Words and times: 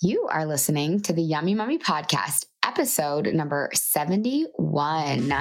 You 0.00 0.28
are 0.30 0.46
listening 0.46 1.00
to 1.00 1.12
the 1.12 1.22
Yummy 1.22 1.56
Mummy 1.56 1.76
Podcast, 1.76 2.46
episode 2.64 3.34
number 3.34 3.68
71. 3.74 5.32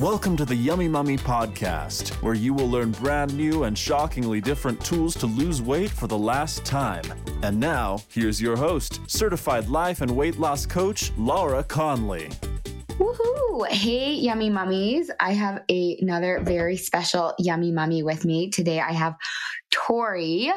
Welcome 0.00 0.36
to 0.36 0.44
the 0.44 0.54
Yummy 0.54 0.86
Mummy 0.86 1.16
Podcast, 1.16 2.10
where 2.22 2.34
you 2.34 2.54
will 2.54 2.68
learn 2.68 2.92
brand 2.92 3.36
new 3.36 3.64
and 3.64 3.76
shockingly 3.76 4.40
different 4.40 4.80
tools 4.84 5.16
to 5.16 5.26
lose 5.26 5.60
weight 5.60 5.90
for 5.90 6.06
the 6.06 6.16
last 6.16 6.64
time. 6.64 7.02
And 7.42 7.58
now, 7.58 8.00
here's 8.08 8.40
your 8.40 8.56
host, 8.56 9.00
certified 9.08 9.68
life 9.68 10.00
and 10.00 10.12
weight 10.12 10.38
loss 10.38 10.64
coach, 10.64 11.10
Laura 11.16 11.64
Conley. 11.64 12.28
Woohoo! 13.00 13.66
Hey, 13.66 14.14
yummy 14.14 14.48
mummies. 14.48 15.10
I 15.18 15.32
have 15.32 15.64
a, 15.68 15.98
another 16.00 16.38
very 16.44 16.76
special 16.76 17.34
yummy 17.40 17.72
mummy 17.72 18.04
with 18.04 18.24
me. 18.24 18.50
Today 18.50 18.78
I 18.78 18.92
have 18.92 19.16
Tory. 19.70 20.52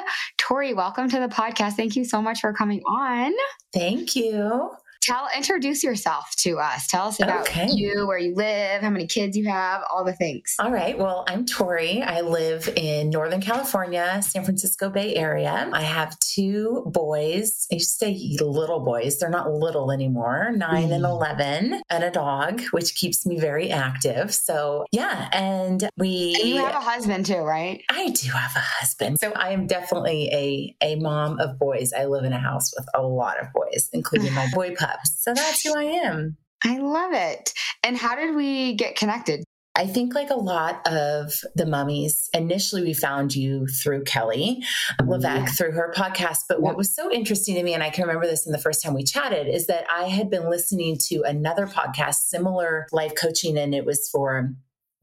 Tory, 0.52 0.74
welcome 0.74 1.10
to 1.10 1.18
the 1.18 1.30
podcast. 1.30 1.76
Thank 1.76 1.96
you 1.96 2.04
so 2.04 2.22
much 2.22 2.42
for 2.42 2.52
coming 2.52 2.82
on. 2.82 3.32
Thank 3.72 4.18
you 4.18 4.72
tell 5.02 5.28
introduce 5.36 5.84
yourself 5.84 6.36
to 6.38 6.60
us. 6.60 6.88
Tell 6.88 7.08
us 7.08 7.20
about 7.20 7.42
okay. 7.42 7.68
you 7.72 8.08
where 8.08 8.20
you 8.20 8.36
live 8.36 8.82
how 8.82 8.90
many 8.90 9.08
kids 9.08 9.36
you 9.36 9.50
have 9.50 9.82
all 9.92 10.06
the 10.06 10.14
things. 10.14 10.56
All 10.60 10.72
right. 10.72 10.98
Well 10.98 11.26
i'm 11.28 11.46
tory. 11.46 12.02
I 12.02 12.22
live 12.22 12.70
in 12.76 13.10
northern 13.10 13.42
california 13.42 14.22
san 14.22 14.44
francisco 14.44 14.90
bay 14.90 15.16
area. 15.16 15.70
I 15.74 15.82
have 15.82 16.18
two 16.20 16.84
boys 16.88 17.68
i 17.72 17.76
used 17.76 18.00
to 18.00 18.06
say 18.06 18.38
little 18.40 18.82
boys. 18.82 19.18
They're 19.18 19.30
not 19.30 19.52
little 19.52 19.92
anymore. 19.92 20.52
9 20.56 20.90
mm. 20.90 20.94
and 20.94 21.04
11 21.04 21.82
and 21.90 22.04
a 22.04 22.12
dog 22.12 22.62
which 22.72 22.96
keeps 22.96 23.26
me 23.26 23.40
very 23.40 23.72
active. 23.72 24.34
So 24.34 24.86
yeah 24.92 25.30
and 25.34 25.90
we 25.98 26.36
and 26.40 26.50
you 26.50 26.64
have 26.64 26.76
a 26.76 26.80
husband 26.80 27.26
too 27.26 27.38
right? 27.40 27.84
I 27.90 28.10
do 28.10 28.32
have 28.32 28.56
a 28.56 28.60
husband. 28.60 29.18
So 29.20 29.32
i 29.32 29.50
am 29.50 29.66
definitely 29.66 30.30
a 30.32 30.76
a 30.82 30.96
mom 30.98 31.40
of 31.40 31.58
boys. 31.58 31.92
I 31.92 32.06
live 32.06 32.24
in 32.24 32.34
a 32.34 32.40
house 32.40 32.72
with 32.78 32.88
a 32.94 33.02
lot 33.02 33.40
of 33.40 33.48
boys 33.54 33.90
including 33.94 34.34
my 34.34 34.48
boy 34.54 34.76
pup 34.76 34.91
so 35.06 35.34
that's 35.34 35.62
who 35.64 35.74
I 35.76 35.84
am. 35.84 36.38
I 36.64 36.78
love 36.78 37.14
it. 37.14 37.54
And 37.84 37.98
how 37.98 38.16
did 38.16 38.36
we 38.36 38.76
get 38.76 38.96
connected? 38.96 39.44
I 39.74 39.88
think, 39.88 40.14
like 40.14 40.30
a 40.30 40.36
lot 40.36 40.86
of 40.86 41.34
the 41.56 41.66
mummies, 41.66 42.30
initially 42.34 42.84
we 42.84 42.94
found 42.94 43.34
you 43.34 43.68
through 43.68 44.04
Kelly 44.04 44.62
LeVeque 45.02 45.24
yeah. 45.24 45.46
through 45.46 45.72
her 45.72 45.94
podcast. 45.96 46.40
But 46.50 46.58
yeah. 46.58 46.66
what 46.66 46.78
was 46.78 46.94
so 46.94 47.10
interesting 47.12 47.56
to 47.56 47.64
me, 47.64 47.74
and 47.74 47.82
I 47.82 47.90
can 47.90 48.06
remember 48.06 48.28
this 48.28 48.46
in 48.46 48.52
the 48.52 48.58
first 48.58 48.84
time 48.84 48.94
we 48.94 49.04
chatted, 49.04 49.48
is 49.48 49.68
that 49.68 49.86
I 49.90 50.04
had 50.04 50.30
been 50.30 50.50
listening 50.50 50.98
to 51.08 51.24
another 51.24 51.68
podcast, 51.68 52.16
similar 52.16 52.86
life 52.92 53.14
coaching, 53.16 53.58
and 53.58 53.74
it 53.74 53.86
was 53.86 54.10
for 54.10 54.52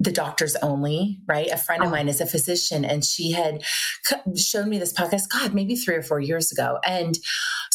the 0.01 0.12
doctors 0.12 0.55
only, 0.57 1.19
right? 1.27 1.51
A 1.51 1.57
friend 1.57 1.83
of 1.83 1.89
oh. 1.89 1.91
mine 1.91 2.09
is 2.09 2.21
a 2.21 2.27
physician 2.27 2.84
and 2.84 3.05
she 3.05 3.33
had 3.33 3.65
shown 4.37 4.69
me 4.69 4.79
this 4.79 4.93
podcast, 4.93 5.29
God, 5.29 5.55
maybe 5.55 5.75
three 5.75 5.97
or 5.97 6.03
four 6.03 6.21
years 6.21 6.53
ago. 6.53 6.79
And 6.87 7.19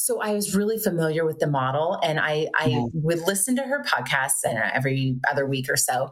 so 0.03 0.19
I 0.19 0.33
was 0.33 0.53
really 0.53 0.77
familiar 0.77 1.23
with 1.23 1.39
the 1.39 1.47
model 1.47 1.97
and 2.03 2.19
I, 2.19 2.49
I 2.59 2.65
yeah. 2.65 2.85
would 2.91 3.21
listen 3.21 3.55
to 3.55 3.61
her 3.61 3.85
podcasts 3.85 4.43
and 4.43 4.57
every 4.57 5.15
other 5.31 5.45
week 5.45 5.69
or 5.69 5.77
so. 5.77 6.11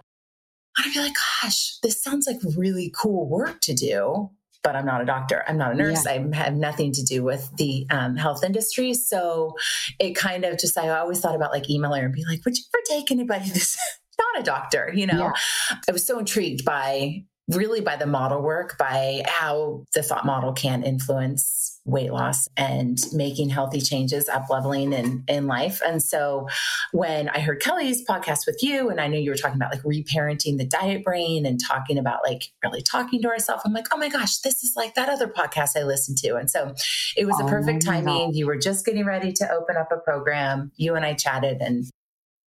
I'd 0.78 0.94
be 0.94 1.00
like, 1.02 1.16
gosh, 1.44 1.78
this 1.84 2.02
sounds 2.02 2.26
like 2.26 2.38
really 2.56 2.94
cool 2.96 3.28
work 3.28 3.60
to 3.62 3.74
do. 3.74 4.30
But 4.64 4.78
I'm 4.78 4.86
not 4.86 5.02
a 5.02 5.06
doctor. 5.06 5.44
I'm 5.46 5.58
not 5.58 5.74
a 5.74 5.76
nurse. 5.76 6.06
Yeah. 6.06 6.24
I 6.32 6.36
have 6.38 6.54
nothing 6.54 6.94
to 6.94 7.04
do 7.04 7.22
with 7.22 7.50
the 7.58 7.86
um, 7.90 8.16
health 8.16 8.46
industry. 8.46 8.94
So 8.94 9.56
it 10.00 10.16
kind 10.16 10.46
of 10.46 10.58
just, 10.58 10.78
I 10.78 10.88
always 10.88 11.20
thought 11.20 11.36
about 11.36 11.52
like 11.52 11.70
emailing 11.70 12.00
her 12.00 12.06
and 12.06 12.16
be 12.16 12.24
like, 12.24 12.46
would 12.46 12.58
you 12.58 12.64
ever 12.74 12.84
take 12.88 13.12
anybody 13.12 13.50
this 13.54 13.78
not 14.18 14.40
a 14.40 14.44
doctor, 14.44 14.90
you 14.96 15.06
know. 15.06 15.34
Yeah. 15.70 15.78
I 15.90 15.92
was 15.92 16.08
so 16.08 16.18
intrigued 16.18 16.64
by 16.64 17.26
really 17.50 17.82
by 17.82 17.98
the 17.98 18.06
model 18.06 18.42
work, 18.42 18.78
by 18.78 19.24
how 19.26 19.84
the 19.94 20.02
thought 20.02 20.26
model 20.26 20.54
can 20.54 20.84
influence 20.84 21.71
weight 21.86 22.12
loss 22.12 22.48
and 22.56 23.00
making 23.12 23.50
healthy 23.50 23.82
changes, 23.82 24.30
up 24.30 24.50
leveling 24.50 24.94
in, 24.94 25.24
in 25.28 25.48
life. 25.48 25.82
And 25.86 26.02
so 26.02 26.48
when 26.92 27.30
I 27.30 27.40
heard 27.40 27.60
Kelly's 27.60 28.06
podcast 28.06 28.46
with 28.46 28.62
you, 28.62 28.90
and 28.90 29.02
I 29.02 29.08
knew 29.08 29.20
you 29.20 29.32
were 29.32 29.38
talking 29.38 29.56
about 29.56 29.72
like 29.72 29.84
reparenting 29.84 30.58
the 30.58 30.66
diet 30.66 31.04
brain 31.04 31.46
and 31.46 31.60
talking 31.60 31.98
about 31.98 32.20
like 32.24 32.44
really 32.64 32.82
talking 32.82 33.22
to 33.24 33.30
ourselves, 33.30 33.64
I'm 33.66 33.74
like, 33.74 33.88
oh 33.92 33.98
my 33.98 34.10
gosh, 34.10 34.38
this 34.40 34.64
is 34.64 34.74
like 34.76 34.94
that 34.96 35.10
other 35.10 35.28
podcast 35.28 35.72
I 35.76 35.84
listened 35.84 36.18
to. 36.20 36.36
And 36.36 36.50
so 36.50 36.74
it 37.18 37.26
was 37.26 37.36
oh, 37.40 37.48
a 37.48 37.50
perfect 37.50 37.84
timing. 37.84 38.34
You 38.34 38.46
were 38.46 38.58
just 38.58 38.86
getting 38.86 39.06
ready 39.06 39.32
to 39.34 39.52
open 39.52 39.76
up 39.76 39.92
a 39.92 39.98
program. 39.98 40.72
You 40.76 40.96
and 40.96 41.06
I 41.06 41.14
chatted 41.14 41.62
and 41.62 41.86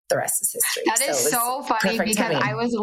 the 0.09 0.17
rest 0.17 0.41
is 0.43 0.53
history. 0.53 0.83
That 0.85 1.01
is 1.01 1.17
so, 1.17 1.29
so 1.29 1.63
funny 1.63 1.97
because 1.97 2.15
timing. 2.15 2.37
I 2.37 2.53
was 2.53 2.75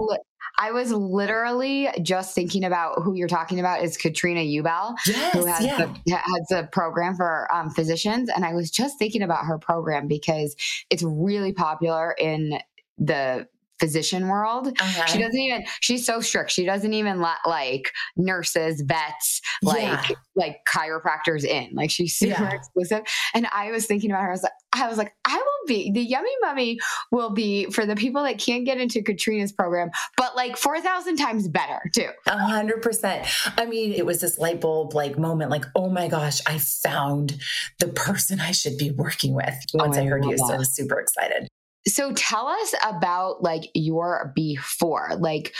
I 0.59 0.72
was 0.72 0.93
literally 0.93 1.88
just 2.03 2.34
thinking 2.34 2.65
about 2.65 3.03
who 3.03 3.15
you're 3.15 3.28
talking 3.28 3.61
about 3.61 3.83
is 3.83 3.97
Katrina 3.97 4.41
Ubel, 4.41 4.94
yes, 5.06 5.33
who 5.33 5.47
has 5.47 5.65
yeah. 5.65 5.93
the, 6.06 6.16
has 6.16 6.50
a 6.53 6.69
program 6.69 7.16
for 7.16 7.49
um, 7.55 7.71
physicians, 7.71 8.28
and 8.28 8.44
I 8.44 8.55
was 8.55 8.71
just 8.71 8.99
thinking 8.99 9.22
about 9.22 9.44
her 9.47 9.59
program 9.59 10.06
because 10.09 10.56
it's 10.91 11.03
really 11.03 11.53
popular 11.53 12.12
in 12.19 12.59
the 12.99 13.47
physician 13.80 14.28
world. 14.28 14.68
Uh-huh. 14.68 15.06
She 15.06 15.18
doesn't 15.18 15.41
even 15.41 15.64
she's 15.80 16.06
so 16.06 16.20
strict. 16.20 16.50
She 16.50 16.64
doesn't 16.64 16.92
even 16.92 17.20
let 17.20 17.38
like 17.46 17.91
nurses, 18.16 18.82
vets, 18.82 19.41
like 19.62 19.82
yeah. 19.82 20.16
like 20.36 20.58
chiropractors 20.72 21.44
in. 21.44 21.70
Like 21.74 21.91
she's 21.91 22.14
super 22.14 22.42
yeah. 22.42 22.52
exclusive. 22.52 23.00
And 23.34 23.46
I 23.52 23.70
was 23.72 23.86
thinking 23.86 24.10
about 24.10 24.22
her, 24.22 24.28
I 24.28 24.32
was 24.32 24.42
like, 24.42 24.52
I 24.72 24.88
was 24.88 24.98
like, 24.98 25.12
I 25.24 25.36
will 25.36 25.66
be 25.66 25.91
the 25.91 26.02
yummy 26.02 26.30
mummy 26.42 26.78
will 27.10 27.30
be 27.30 27.66
for 27.70 27.86
the 27.86 27.96
people 27.96 28.22
that 28.22 28.38
can't 28.38 28.64
get 28.64 28.78
into 28.78 29.02
Katrina's 29.02 29.52
program, 29.52 29.91
but 30.16 30.36
like 30.36 30.56
four 30.56 30.80
thousand 30.80 31.16
times 31.16 31.48
better 31.48 31.80
too. 31.94 32.08
A 32.26 32.38
hundred 32.38 32.82
percent. 32.82 33.26
I 33.56 33.66
mean, 33.66 33.92
it 33.92 34.06
was 34.06 34.20
this 34.20 34.38
light 34.38 34.60
bulb 34.60 34.94
like 34.94 35.18
moment, 35.18 35.50
like, 35.50 35.64
oh 35.74 35.88
my 35.88 36.08
gosh, 36.08 36.41
I 36.47 36.58
found 36.58 37.41
the 37.78 37.88
person 37.88 38.41
I 38.41 38.52
should 38.52 38.76
be 38.76 38.91
working 38.91 39.34
with 39.34 39.54
once 39.74 39.97
oh, 39.97 40.00
I, 40.00 40.04
I 40.04 40.06
heard 40.06 40.24
you. 40.24 40.36
That. 40.36 40.47
So 40.47 40.54
I 40.54 40.58
was 40.58 40.74
super 40.74 41.00
excited. 41.00 41.48
So 41.86 42.12
tell 42.12 42.46
us 42.46 42.74
about 42.84 43.42
like 43.42 43.70
your 43.74 44.32
before. 44.34 45.10
Like 45.18 45.54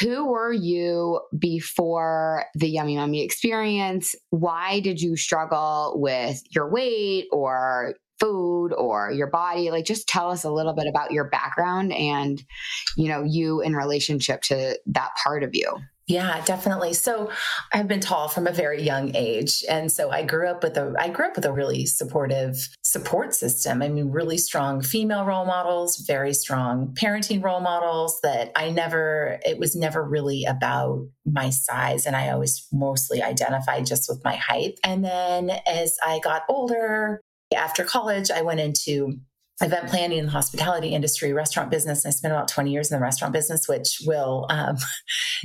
who 0.00 0.26
were 0.26 0.52
you 0.52 1.20
before 1.38 2.46
the 2.54 2.68
Yummy 2.68 2.96
Mummy 2.96 3.22
experience? 3.22 4.14
Why 4.30 4.80
did 4.80 5.00
you 5.00 5.16
struggle 5.16 5.94
with 5.96 6.42
your 6.50 6.70
weight 6.70 7.26
or 7.30 7.94
food 8.18 8.72
or 8.72 9.10
your 9.12 9.28
body? 9.28 9.70
Like 9.70 9.84
just 9.84 10.08
tell 10.08 10.30
us 10.30 10.44
a 10.44 10.50
little 10.50 10.72
bit 10.72 10.86
about 10.88 11.12
your 11.12 11.28
background 11.28 11.92
and 11.92 12.42
you 12.96 13.08
know, 13.08 13.22
you 13.22 13.60
in 13.60 13.74
relationship 13.76 14.42
to 14.42 14.78
that 14.86 15.10
part 15.22 15.42
of 15.42 15.50
you. 15.52 15.76
Yeah, 16.06 16.44
definitely. 16.44 16.92
So 16.92 17.30
I've 17.72 17.88
been 17.88 18.00
tall 18.00 18.28
from 18.28 18.46
a 18.46 18.52
very 18.52 18.82
young 18.82 19.16
age. 19.16 19.64
And 19.70 19.90
so 19.90 20.10
I 20.10 20.22
grew 20.22 20.48
up 20.48 20.62
with 20.62 20.76
a 20.76 20.94
I 20.98 21.08
grew 21.08 21.26
up 21.26 21.36
with 21.36 21.46
a 21.46 21.52
really 21.52 21.86
supportive 21.86 22.68
support 22.82 23.34
system. 23.34 23.80
I 23.80 23.88
mean, 23.88 24.10
really 24.10 24.36
strong 24.36 24.82
female 24.82 25.24
role 25.24 25.46
models, 25.46 26.04
very 26.06 26.34
strong 26.34 26.94
parenting 27.00 27.42
role 27.42 27.60
models 27.60 28.20
that 28.22 28.52
I 28.54 28.68
never 28.68 29.38
it 29.46 29.58
was 29.58 29.74
never 29.74 30.04
really 30.04 30.44
about 30.44 31.06
my 31.24 31.48
size 31.48 32.04
and 32.04 32.14
I 32.14 32.28
always 32.28 32.66
mostly 32.70 33.22
identified 33.22 33.86
just 33.86 34.06
with 34.06 34.22
my 34.24 34.36
height. 34.36 34.78
And 34.84 35.02
then 35.02 35.50
as 35.66 35.96
I 36.04 36.18
got 36.18 36.42
older, 36.50 37.22
after 37.56 37.82
college, 37.82 38.30
I 38.30 38.42
went 38.42 38.60
into 38.60 39.20
event 39.60 39.88
planning 39.88 40.18
in 40.18 40.26
the 40.26 40.32
hospitality 40.32 40.88
industry, 40.88 41.32
restaurant 41.32 41.70
business. 41.70 42.04
I 42.04 42.10
spent 42.10 42.32
about 42.32 42.48
20 42.48 42.72
years 42.72 42.90
in 42.90 42.98
the 42.98 43.02
restaurant 43.02 43.32
business, 43.32 43.68
which 43.68 43.98
will 44.04 44.46
um, 44.50 44.76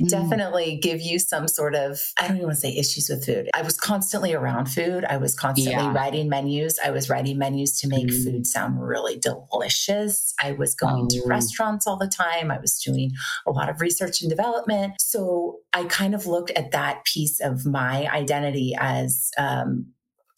mm. 0.02 0.08
definitely 0.08 0.78
give 0.82 1.00
you 1.00 1.20
some 1.20 1.46
sort 1.46 1.76
of, 1.76 2.00
I 2.18 2.26
don't 2.26 2.36
even 2.36 2.48
want 2.48 2.56
to 2.56 2.60
say 2.60 2.76
issues 2.76 3.08
with 3.08 3.24
food. 3.24 3.48
I 3.54 3.62
was 3.62 3.76
constantly 3.76 4.34
around 4.34 4.66
food. 4.66 5.04
I 5.04 5.16
was 5.16 5.36
constantly 5.36 5.84
yeah. 5.84 5.92
writing 5.92 6.28
menus. 6.28 6.78
I 6.84 6.90
was 6.90 7.08
writing 7.08 7.38
menus 7.38 7.78
to 7.80 7.88
make 7.88 8.08
mm. 8.08 8.24
food 8.24 8.46
sound 8.46 8.82
really 8.82 9.18
delicious. 9.18 10.34
I 10.42 10.52
was 10.52 10.74
going 10.74 11.08
to 11.08 11.22
oh. 11.24 11.28
restaurants 11.28 11.86
all 11.86 11.96
the 11.96 12.08
time. 12.08 12.50
I 12.50 12.58
was 12.58 12.78
doing 12.78 13.12
a 13.46 13.52
lot 13.52 13.68
of 13.68 13.80
research 13.80 14.22
and 14.22 14.30
development. 14.30 14.94
So 14.98 15.58
I 15.72 15.84
kind 15.84 16.16
of 16.16 16.26
looked 16.26 16.50
at 16.52 16.72
that 16.72 17.04
piece 17.04 17.40
of 17.40 17.64
my 17.64 18.08
identity 18.08 18.74
as, 18.76 19.30
um, 19.38 19.86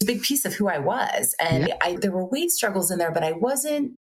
a 0.02 0.06
big 0.06 0.22
piece 0.22 0.44
of 0.44 0.54
who 0.54 0.68
I 0.68 0.78
was. 0.78 1.34
And 1.40 1.68
yeah. 1.68 1.76
I, 1.80 1.96
there 1.96 2.12
were 2.12 2.24
weight 2.24 2.50
struggles 2.50 2.90
in 2.90 2.98
there, 2.98 3.12
but 3.12 3.24
I 3.24 3.32
wasn't 3.32 3.96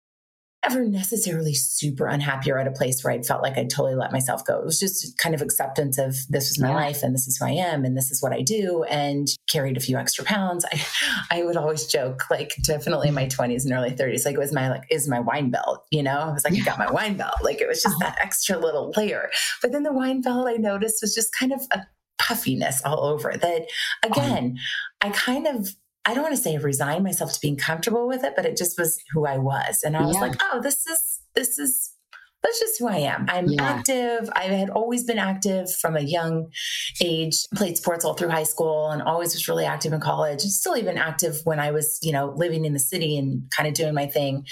ever 0.63 0.83
necessarily 0.83 1.53
super 1.53 2.07
unhappy 2.07 2.51
or 2.51 2.57
at 2.57 2.67
a 2.67 2.71
place 2.71 3.01
where 3.01 3.13
I 3.13 3.21
felt 3.21 3.41
like 3.41 3.57
I 3.57 3.63
totally 3.63 3.95
let 3.95 4.11
myself 4.11 4.43
go. 4.45 4.59
It 4.59 4.65
was 4.65 4.77
just 4.77 5.17
kind 5.17 5.33
of 5.33 5.41
acceptance 5.41 5.97
of 5.97 6.15
this 6.27 6.49
was 6.49 6.59
my 6.59 6.69
yeah. 6.69 6.75
life 6.75 7.01
and 7.01 7.15
this 7.15 7.27
is 7.27 7.37
who 7.37 7.45
I 7.45 7.51
am 7.51 7.85
and 7.85 7.95
this 7.95 8.11
is 8.11 8.21
what 8.21 8.33
I 8.33 8.41
do 8.41 8.83
and 8.83 9.27
carried 9.49 9.77
a 9.77 9.79
few 9.79 9.97
extra 9.97 10.25
pounds. 10.25 10.65
I, 10.71 10.85
I 11.39 11.43
would 11.43 11.55
always 11.55 11.85
joke, 11.85 12.29
like 12.29 12.55
definitely 12.63 13.07
in 13.07 13.13
my 13.13 13.27
20s 13.27 13.63
and 13.63 13.73
early 13.73 13.91
30s, 13.91 14.25
like 14.25 14.35
it 14.35 14.39
was 14.39 14.51
my 14.51 14.69
like 14.69 14.83
is 14.91 15.07
my 15.07 15.21
wine 15.21 15.49
belt, 15.49 15.85
you 15.91 16.03
know? 16.03 16.19
I 16.19 16.33
was 16.33 16.43
like, 16.43 16.53
yeah. 16.53 16.63
I 16.63 16.65
got 16.65 16.79
my 16.79 16.91
wine 16.91 17.15
belt. 17.15 17.35
Like 17.41 17.61
it 17.61 17.67
was 17.67 17.81
just 17.81 17.97
that 17.99 18.17
extra 18.19 18.57
little 18.57 18.93
layer. 18.97 19.29
But 19.61 19.71
then 19.71 19.83
the 19.83 19.93
wine 19.93 20.21
belt 20.21 20.47
I 20.49 20.55
noticed 20.57 21.01
was 21.01 21.15
just 21.15 21.33
kind 21.33 21.53
of 21.53 21.61
a 21.71 21.85
puffiness 22.17 22.81
all 22.83 23.05
over 23.05 23.33
that 23.37 23.61
uh-huh. 24.03 24.09
again, 24.09 24.57
I 25.01 25.09
kind 25.11 25.47
of 25.47 25.73
I 26.05 26.13
don't 26.13 26.23
want 26.23 26.35
to 26.35 26.41
say 26.41 26.57
resign 26.57 27.03
myself 27.03 27.33
to 27.33 27.39
being 27.41 27.57
comfortable 27.57 28.07
with 28.07 28.23
it, 28.23 28.33
but 28.35 28.45
it 28.45 28.57
just 28.57 28.77
was 28.79 28.99
who 29.11 29.25
I 29.25 29.37
was. 29.37 29.83
And 29.83 29.95
I 29.95 30.01
was 30.01 30.15
yeah. 30.15 30.21
like, 30.21 30.35
oh, 30.41 30.61
this 30.61 30.87
is, 30.87 31.21
this 31.35 31.59
is 31.59 31.93
that's 32.41 32.59
just 32.59 32.79
who 32.79 32.87
I 32.87 32.97
am. 32.97 33.25
I'm 33.27 33.47
yeah. 33.47 33.63
active. 33.63 34.29
I 34.33 34.43
had 34.43 34.69
always 34.69 35.03
been 35.03 35.17
active 35.17 35.73
from 35.73 35.97
a 35.97 36.01
young 36.01 36.47
age, 37.01 37.45
played 37.53 37.77
sports 37.77 38.05
all 38.05 38.13
through 38.13 38.29
high 38.29 38.43
school 38.43 38.91
and 38.91 39.01
always 39.01 39.33
was 39.33 39.47
really 39.47 39.65
active 39.65 39.91
in 39.91 39.99
college. 39.99 40.41
Still 40.41 40.77
even 40.77 40.97
active 40.97 41.41
when 41.43 41.59
I 41.59 41.71
was, 41.71 41.99
you 42.01 42.13
know, 42.13 42.33
living 42.37 42.63
in 42.63 42.73
the 42.73 42.79
city 42.79 43.17
and 43.17 43.43
kind 43.51 43.67
of 43.67 43.73
doing 43.73 43.93
my 43.93 44.07
thing 44.07 44.45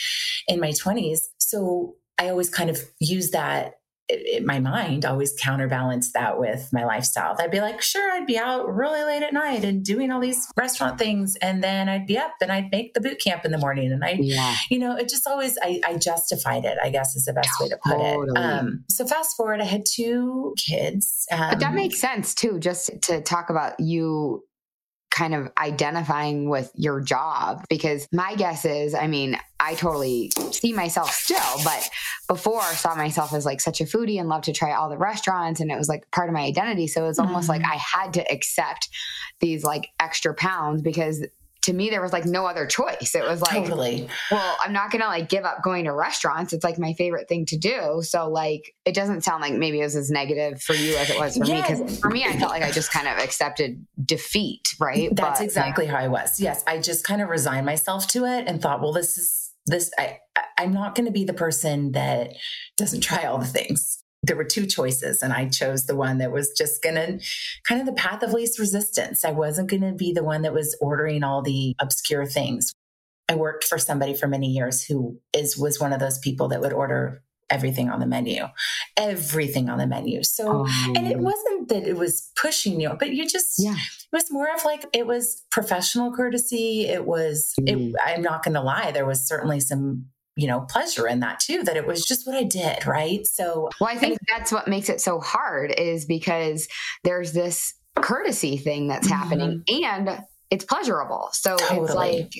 in 0.47 0.59
my 0.59 0.71
20s. 0.71 1.19
So 1.37 1.95
I 2.19 2.29
always 2.29 2.49
kind 2.49 2.69
of 2.69 2.79
use 2.99 3.31
that 3.31 3.75
in 4.09 4.45
my 4.45 4.59
mind 4.59 5.05
always 5.05 5.33
counterbalanced 5.41 6.13
that 6.13 6.39
with 6.39 6.69
my 6.71 6.85
lifestyle. 6.85 7.35
I'd 7.39 7.51
be 7.51 7.59
like, 7.59 7.81
sure, 7.81 8.11
I'd 8.11 8.25
be 8.25 8.37
out 8.37 8.73
really 8.73 9.03
late 9.03 9.23
at 9.23 9.33
night 9.33 9.65
and 9.65 9.83
doing 9.83 10.11
all 10.11 10.21
these 10.21 10.47
restaurant 10.55 10.97
things. 10.97 11.35
And 11.41 11.63
then 11.63 11.89
I'd 11.89 12.07
be 12.07 12.17
up 12.17 12.33
and 12.41 12.51
I'd 12.51 12.71
make 12.71 12.93
the 12.93 13.01
boot 13.01 13.19
camp 13.19 13.43
in 13.43 13.51
the 13.51 13.57
morning. 13.57 13.91
And 13.91 14.03
I, 14.03 14.17
yeah. 14.19 14.55
you 14.69 14.79
know, 14.79 14.95
it 14.95 15.09
just 15.09 15.27
always, 15.27 15.57
I, 15.61 15.81
I, 15.85 15.97
justified 15.97 16.63
it, 16.63 16.77
I 16.81 16.89
guess 16.89 17.15
is 17.15 17.25
the 17.25 17.33
best 17.33 17.49
way 17.59 17.67
to 17.69 17.77
put 17.83 17.97
totally. 17.97 18.27
it. 18.29 18.37
Um, 18.37 18.85
so 18.89 19.05
fast 19.05 19.35
forward, 19.35 19.59
I 19.59 19.65
had 19.65 19.85
two 19.85 20.53
kids. 20.57 21.25
Um, 21.31 21.49
but 21.49 21.59
that 21.59 21.73
makes 21.73 21.99
sense 21.99 22.33
too, 22.33 22.59
just 22.59 22.91
to 23.03 23.21
talk 23.21 23.49
about 23.49 23.79
you 23.79 24.43
kind 25.09 25.33
of 25.33 25.49
identifying 25.57 26.49
with 26.49 26.71
your 26.75 27.01
job 27.01 27.65
because 27.69 28.07
my 28.11 28.35
guess 28.35 28.65
is 28.65 28.93
i 28.93 29.07
mean 29.07 29.37
i 29.59 29.73
totally 29.75 30.31
see 30.51 30.73
myself 30.73 31.11
still 31.11 31.37
but 31.63 31.89
before 32.27 32.61
I 32.61 32.73
saw 32.73 32.93
myself 32.93 33.33
as 33.33 33.45
like 33.45 33.61
such 33.61 33.79
a 33.79 33.85
foodie 33.85 34.19
and 34.19 34.27
loved 34.27 34.45
to 34.45 34.53
try 34.53 34.73
all 34.73 34.89
the 34.89 34.97
restaurants 34.97 35.61
and 35.61 35.71
it 35.71 35.77
was 35.77 35.87
like 35.87 36.09
part 36.11 36.29
of 36.29 36.33
my 36.33 36.41
identity. 36.41 36.87
So 36.87 37.05
it 37.05 37.07
was 37.07 37.19
almost 37.19 37.49
mm-hmm. 37.49 37.63
like 37.63 37.71
i 37.71 37.77
had 37.77 38.13
to 38.13 38.31
accept 38.31 38.89
these 39.39 39.63
like 39.63 39.89
extra 39.99 40.33
pounds 40.33 40.81
because 40.81 41.25
to 41.63 41.73
me 41.73 41.89
there 41.89 42.01
was 42.01 42.13
like 42.13 42.25
no 42.25 42.45
other 42.45 42.65
choice. 42.65 43.15
It 43.15 43.23
was 43.23 43.41
like 43.41 43.51
totally. 43.51 44.07
well 44.29 44.57
i'm 44.61 44.73
not 44.73 44.91
gonna 44.91 45.07
like 45.07 45.29
give 45.29 45.45
up 45.45 45.63
going 45.63 45.85
to 45.85 45.93
restaurants. 45.93 46.51
It's 46.51 46.63
like 46.63 46.77
my 46.77 46.93
favorite 46.93 47.29
thing 47.29 47.45
to 47.47 47.57
do. 47.57 48.01
So 48.01 48.29
like 48.29 48.75
it 48.85 48.93
doesn't 48.93 49.23
sound 49.23 49.41
like 49.41 49.53
maybe 49.53 49.79
it 49.79 49.83
was 49.83 49.95
as 49.95 50.11
negative 50.11 50.61
for 50.61 50.73
you 50.73 50.95
as 50.97 51.09
it 51.09 51.17
was 51.17 51.37
for 51.37 51.45
yeah. 51.45 51.55
me 51.55 51.61
because 51.61 51.99
for 51.99 52.09
me 52.09 52.25
i 52.25 52.37
felt 52.37 52.51
like 52.51 52.63
i 52.63 52.71
just 52.71 52.91
kind 52.91 53.07
of 53.07 53.17
accepted 53.17 53.85
defeat 54.03 54.75
right? 54.79 55.09
That's 55.13 55.39
but, 55.39 55.45
exactly 55.45 55.85
like, 55.85 55.93
how 55.93 55.99
i 56.01 56.07
was. 56.09 56.39
Yes. 56.39 56.63
I 56.67 56.79
just 56.79 57.05
kind 57.05 57.21
of 57.21 57.29
resigned 57.29 57.65
myself 57.65 58.07
to 58.09 58.25
it 58.25 58.47
and 58.47 58.61
thought 58.61 58.81
well 58.81 58.91
this 58.91 59.17
is 59.17 59.46
this 59.67 59.91
i 59.97 60.17
i'm 60.57 60.73
not 60.73 60.95
going 60.95 61.05
to 61.05 61.11
be 61.11 61.23
the 61.23 61.33
person 61.33 61.91
that 61.91 62.33
doesn't 62.75 63.01
try 63.01 63.25
all 63.25 63.37
the 63.37 63.45
things 63.45 64.03
there 64.23 64.35
were 64.35 64.43
two 64.43 64.65
choices 64.65 65.21
and 65.21 65.31
I 65.31 65.47
chose 65.47 65.85
the 65.85 65.95
one 65.95 66.17
that 66.17 66.31
was 66.31 66.51
just 66.57 66.81
going 66.83 66.95
to 66.95 67.19
kind 67.67 67.79
of 67.79 67.87
the 67.87 67.93
path 67.93 68.23
of 68.23 68.33
least 68.33 68.59
resistance. 68.59 69.23
I 69.23 69.31
wasn't 69.31 69.69
going 69.69 69.83
to 69.83 69.93
be 69.93 70.11
the 70.11 70.23
one 70.23 70.41
that 70.41 70.53
was 70.53 70.75
ordering 70.81 71.23
all 71.23 71.41
the 71.41 71.75
obscure 71.79 72.25
things. 72.25 72.71
I 73.29 73.35
worked 73.35 73.63
for 73.63 73.77
somebody 73.77 74.13
for 74.13 74.27
many 74.27 74.47
years 74.47 74.83
who 74.83 75.19
is 75.33 75.57
was 75.57 75.79
one 75.79 75.93
of 75.93 75.99
those 75.99 76.19
people 76.19 76.47
that 76.49 76.61
would 76.61 76.73
order 76.73 77.21
everything 77.49 77.89
on 77.89 77.99
the 77.99 78.05
menu, 78.05 78.45
everything 78.95 79.69
on 79.69 79.77
the 79.77 79.87
menu. 79.87 80.23
So, 80.23 80.65
oh. 80.67 80.93
and 80.95 81.07
it 81.07 81.19
wasn't 81.19 81.69
that 81.69 81.83
it 81.83 81.95
was 81.95 82.31
pushing 82.35 82.79
you, 82.79 82.91
but 82.99 83.13
you 83.13 83.27
just, 83.27 83.55
yeah. 83.57 83.73
it 83.73 84.15
was 84.15 84.31
more 84.31 84.53
of 84.53 84.65
like, 84.65 84.85
it 84.93 85.07
was 85.07 85.43
professional 85.51 86.13
courtesy. 86.13 86.87
It 86.87 87.05
was, 87.05 87.53
it, 87.59 87.95
I'm 88.05 88.21
not 88.21 88.43
going 88.43 88.55
to 88.55 88.61
lie, 88.61 88.91
there 88.91 89.05
was 89.05 89.27
certainly 89.27 89.59
some 89.59 90.05
you 90.37 90.47
know 90.47 90.61
pleasure 90.69 91.07
in 91.07 91.19
that 91.19 91.39
too 91.39 91.63
that 91.63 91.75
it 91.75 91.87
was 91.87 92.05
just 92.05 92.27
what 92.27 92.35
i 92.35 92.43
did 92.43 92.85
right 92.85 93.25
so 93.25 93.69
well 93.81 93.89
i 93.89 93.97
think 93.97 94.19
that's 94.29 94.51
what 94.51 94.67
makes 94.67 94.87
it 94.87 95.01
so 95.01 95.19
hard 95.19 95.73
is 95.79 96.05
because 96.05 96.67
there's 97.03 97.33
this 97.33 97.73
courtesy 97.95 98.55
thing 98.55 98.87
that's 98.87 99.07
mm-hmm. 99.07 99.17
happening 99.17 99.63
and 99.83 100.21
it's 100.51 100.63
pleasurable 100.63 101.29
so 101.33 101.57
totally. 101.57 101.85
it's 101.85 101.95
like 101.95 102.31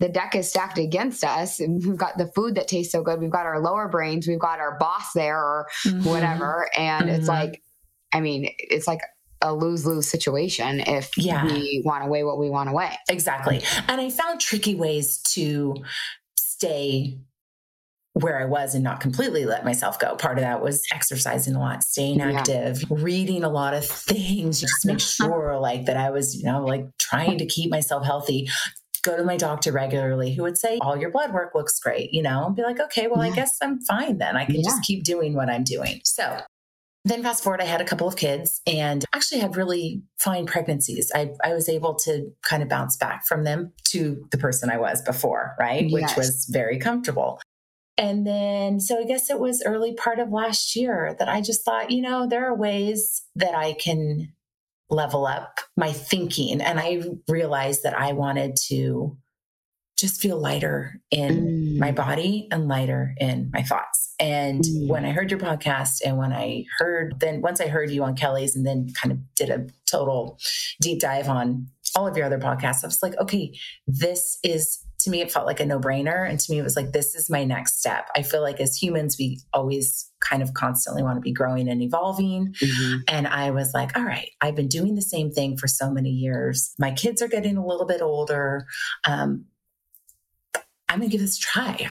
the 0.00 0.08
deck 0.08 0.34
is 0.34 0.48
stacked 0.48 0.78
against 0.78 1.22
us 1.22 1.60
and 1.60 1.84
we've 1.86 1.96
got 1.96 2.18
the 2.18 2.26
food 2.34 2.56
that 2.56 2.66
tastes 2.66 2.92
so 2.92 3.02
good 3.02 3.20
we've 3.20 3.30
got 3.30 3.46
our 3.46 3.60
lower 3.60 3.86
brains 3.86 4.26
we've 4.26 4.40
got 4.40 4.58
our 4.58 4.76
boss 4.78 5.12
there 5.14 5.38
or 5.38 5.68
mm-hmm. 5.86 6.04
whatever 6.04 6.68
and 6.76 7.06
mm-hmm. 7.06 7.14
it's 7.14 7.28
like 7.28 7.62
i 8.12 8.20
mean 8.20 8.50
it's 8.58 8.88
like 8.88 9.00
a 9.42 9.54
lose 9.54 9.86
lose 9.86 10.08
situation 10.08 10.80
if 10.80 11.16
yeah. 11.16 11.44
we 11.44 11.82
want 11.84 12.04
to 12.04 12.10
weigh 12.10 12.24
what 12.24 12.38
we 12.38 12.50
want 12.50 12.68
to 12.68 12.74
weigh. 12.74 12.94
Exactly. 13.08 13.62
And 13.88 14.00
I 14.00 14.10
found 14.10 14.40
tricky 14.40 14.74
ways 14.74 15.18
to 15.34 15.76
stay 16.36 17.18
where 18.14 18.40
I 18.40 18.44
was 18.44 18.74
and 18.74 18.84
not 18.84 19.00
completely 19.00 19.46
let 19.46 19.64
myself 19.64 19.98
go. 19.98 20.16
Part 20.16 20.36
of 20.36 20.42
that 20.42 20.62
was 20.62 20.82
exercising 20.92 21.54
a 21.54 21.60
lot, 21.60 21.82
staying 21.82 22.18
yeah. 22.18 22.32
active, 22.32 22.84
reading 22.90 23.44
a 23.44 23.48
lot 23.48 23.72
of 23.72 23.84
things, 23.86 24.60
just 24.60 24.84
make 24.84 25.00
sure 25.00 25.58
like 25.58 25.86
that 25.86 25.96
I 25.96 26.10
was, 26.10 26.36
you 26.36 26.44
know, 26.44 26.64
like 26.64 26.86
trying 26.98 27.38
to 27.38 27.46
keep 27.46 27.70
myself 27.70 28.04
healthy. 28.04 28.48
Go 29.02 29.16
to 29.16 29.24
my 29.24 29.36
doctor 29.36 29.72
regularly 29.72 30.34
who 30.34 30.42
would 30.42 30.58
say, 30.58 30.78
All 30.80 30.96
your 30.96 31.10
blood 31.10 31.32
work 31.32 31.54
looks 31.54 31.78
great, 31.78 32.12
you 32.12 32.22
know, 32.22 32.46
and 32.46 32.56
be 32.56 32.62
like, 32.62 32.80
okay, 32.80 33.06
well, 33.06 33.24
yeah. 33.24 33.32
I 33.32 33.34
guess 33.34 33.56
I'm 33.62 33.80
fine 33.80 34.18
then. 34.18 34.36
I 34.36 34.44
can 34.44 34.56
yeah. 34.56 34.62
just 34.64 34.82
keep 34.82 35.04
doing 35.04 35.34
what 35.34 35.48
I'm 35.48 35.64
doing. 35.64 36.00
So 36.04 36.40
then 37.04 37.22
fast 37.22 37.42
forward, 37.42 37.62
I 37.62 37.64
had 37.64 37.80
a 37.80 37.84
couple 37.84 38.06
of 38.06 38.16
kids 38.16 38.60
and 38.66 39.04
actually 39.14 39.40
had 39.40 39.56
really 39.56 40.02
fine 40.18 40.44
pregnancies. 40.44 41.10
I, 41.14 41.30
I 41.42 41.54
was 41.54 41.68
able 41.68 41.94
to 42.00 42.30
kind 42.42 42.62
of 42.62 42.68
bounce 42.68 42.96
back 42.96 43.26
from 43.26 43.44
them 43.44 43.72
to 43.88 44.26
the 44.30 44.38
person 44.38 44.70
I 44.70 44.76
was 44.76 45.00
before, 45.00 45.54
right? 45.58 45.88
Yes. 45.88 45.92
Which 45.92 46.16
was 46.16 46.46
very 46.50 46.78
comfortable. 46.78 47.40
And 47.96 48.26
then, 48.26 48.80
so 48.80 48.98
I 48.98 49.04
guess 49.04 49.30
it 49.30 49.38
was 49.38 49.62
early 49.64 49.94
part 49.94 50.18
of 50.18 50.30
last 50.30 50.76
year 50.76 51.14
that 51.18 51.28
I 51.28 51.40
just 51.40 51.64
thought, 51.64 51.90
you 51.90 52.02
know, 52.02 52.26
there 52.26 52.46
are 52.46 52.54
ways 52.54 53.22
that 53.34 53.54
I 53.54 53.74
can 53.74 54.32
level 54.90 55.26
up 55.26 55.60
my 55.76 55.92
thinking. 55.92 56.60
And 56.60 56.80
I 56.80 57.02
realized 57.28 57.82
that 57.84 57.98
I 57.98 58.12
wanted 58.12 58.56
to 58.68 59.16
just 60.00 60.20
feel 60.20 60.40
lighter 60.40 60.98
in 61.10 61.46
mm. 61.46 61.78
my 61.78 61.92
body 61.92 62.48
and 62.50 62.68
lighter 62.68 63.14
in 63.18 63.50
my 63.52 63.62
thoughts. 63.62 64.14
And 64.18 64.62
mm. 64.62 64.88
when 64.88 65.04
I 65.04 65.10
heard 65.10 65.30
your 65.30 65.38
podcast 65.38 66.00
and 66.04 66.16
when 66.16 66.32
I 66.32 66.64
heard, 66.78 67.20
then 67.20 67.42
once 67.42 67.60
I 67.60 67.68
heard 67.68 67.90
you 67.90 68.02
on 68.02 68.16
Kelly's 68.16 68.56
and 68.56 68.66
then 68.66 68.88
kind 68.94 69.12
of 69.12 69.18
did 69.34 69.50
a 69.50 69.66
total 69.90 70.38
deep 70.80 71.00
dive 71.00 71.28
on 71.28 71.66
all 71.96 72.06
of 72.06 72.16
your 72.16 72.26
other 72.26 72.38
podcasts, 72.38 72.82
I 72.82 72.86
was 72.86 73.02
like, 73.02 73.18
okay, 73.18 73.52
this 73.86 74.38
is 74.42 74.84
to 75.00 75.10
me, 75.10 75.20
it 75.20 75.32
felt 75.32 75.46
like 75.46 75.60
a 75.60 75.66
no 75.66 75.78
brainer. 75.78 76.28
And 76.28 76.38
to 76.38 76.52
me, 76.52 76.58
it 76.58 76.62
was 76.62 76.76
like, 76.76 76.92
this 76.92 77.14
is 77.14 77.30
my 77.30 77.44
next 77.44 77.78
step. 77.78 78.08
I 78.14 78.22
feel 78.22 78.42
like 78.42 78.60
as 78.60 78.76
humans, 78.76 79.16
we 79.18 79.40
always 79.52 80.09
kind 80.20 80.42
of 80.42 80.54
constantly 80.54 81.02
want 81.02 81.16
to 81.16 81.20
be 81.20 81.32
growing 81.32 81.68
and 81.68 81.82
evolving. 81.82 82.54
Mm-hmm. 82.62 82.98
And 83.08 83.26
I 83.26 83.50
was 83.50 83.72
like, 83.74 83.96
all 83.96 84.04
right, 84.04 84.30
I've 84.40 84.54
been 84.54 84.68
doing 84.68 84.94
the 84.94 85.02
same 85.02 85.30
thing 85.30 85.56
for 85.56 85.68
so 85.68 85.90
many 85.90 86.10
years. 86.10 86.74
My 86.78 86.92
kids 86.92 87.22
are 87.22 87.28
getting 87.28 87.56
a 87.56 87.66
little 87.66 87.86
bit 87.86 88.02
older. 88.02 88.66
Um, 89.04 89.46
I'm 90.88 90.98
going 90.98 91.10
to 91.10 91.12
give 91.12 91.20
this 91.20 91.38
a 91.38 91.40
try. 91.40 91.88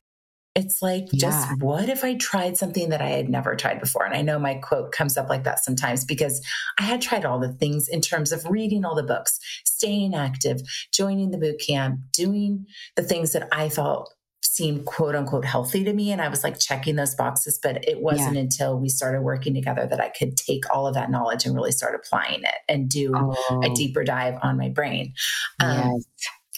It's 0.55 0.81
like, 0.81 1.05
yeah. 1.11 1.29
just 1.29 1.61
what 1.61 1.87
if 1.87 2.03
I 2.03 2.15
tried 2.15 2.57
something 2.57 2.89
that 2.89 3.01
I 3.01 3.09
had 3.09 3.29
never 3.29 3.55
tried 3.55 3.79
before? 3.79 4.03
And 4.03 4.15
I 4.15 4.21
know 4.21 4.39
my 4.39 4.55
quote 4.55 4.91
comes 4.91 5.15
up 5.15 5.29
like 5.29 5.43
that 5.45 5.63
sometimes 5.63 6.03
because 6.03 6.45
I 6.77 6.83
had 6.83 7.01
tried 7.01 7.23
all 7.23 7.39
the 7.39 7.53
things 7.53 7.87
in 7.87 8.01
terms 8.01 8.31
of 8.31 8.45
reading 8.49 8.83
all 8.83 8.95
the 8.95 9.03
books, 9.03 9.39
staying 9.63 10.15
active, 10.15 10.61
joining 10.91 11.31
the 11.31 11.37
boot 11.37 11.61
camp, 11.65 11.99
doing 12.13 12.65
the 12.95 13.03
things 13.03 13.31
that 13.33 13.47
I 13.51 13.69
felt 13.69 14.13
seemed 14.59 14.85
quote 14.85 15.15
unquote 15.15 15.45
healthy 15.45 15.85
to 15.85 15.93
me. 15.93 16.11
And 16.11 16.21
I 16.21 16.27
was 16.27 16.43
like 16.43 16.59
checking 16.59 16.97
those 16.97 17.15
boxes. 17.15 17.57
But 17.63 17.87
it 17.87 18.01
wasn't 18.01 18.35
yeah. 18.35 18.41
until 18.41 18.77
we 18.77 18.89
started 18.89 19.21
working 19.21 19.53
together 19.53 19.87
that 19.87 20.01
I 20.01 20.09
could 20.09 20.35
take 20.35 20.63
all 20.69 20.85
of 20.85 20.95
that 20.95 21.09
knowledge 21.09 21.45
and 21.45 21.55
really 21.55 21.71
start 21.71 21.95
applying 21.95 22.41
it 22.43 22.55
and 22.67 22.89
do 22.89 23.13
oh. 23.15 23.61
a 23.63 23.69
deeper 23.69 24.03
dive 24.03 24.37
on 24.43 24.57
my 24.57 24.67
brain, 24.67 25.13
um, 25.61 25.77
yes. 25.77 26.05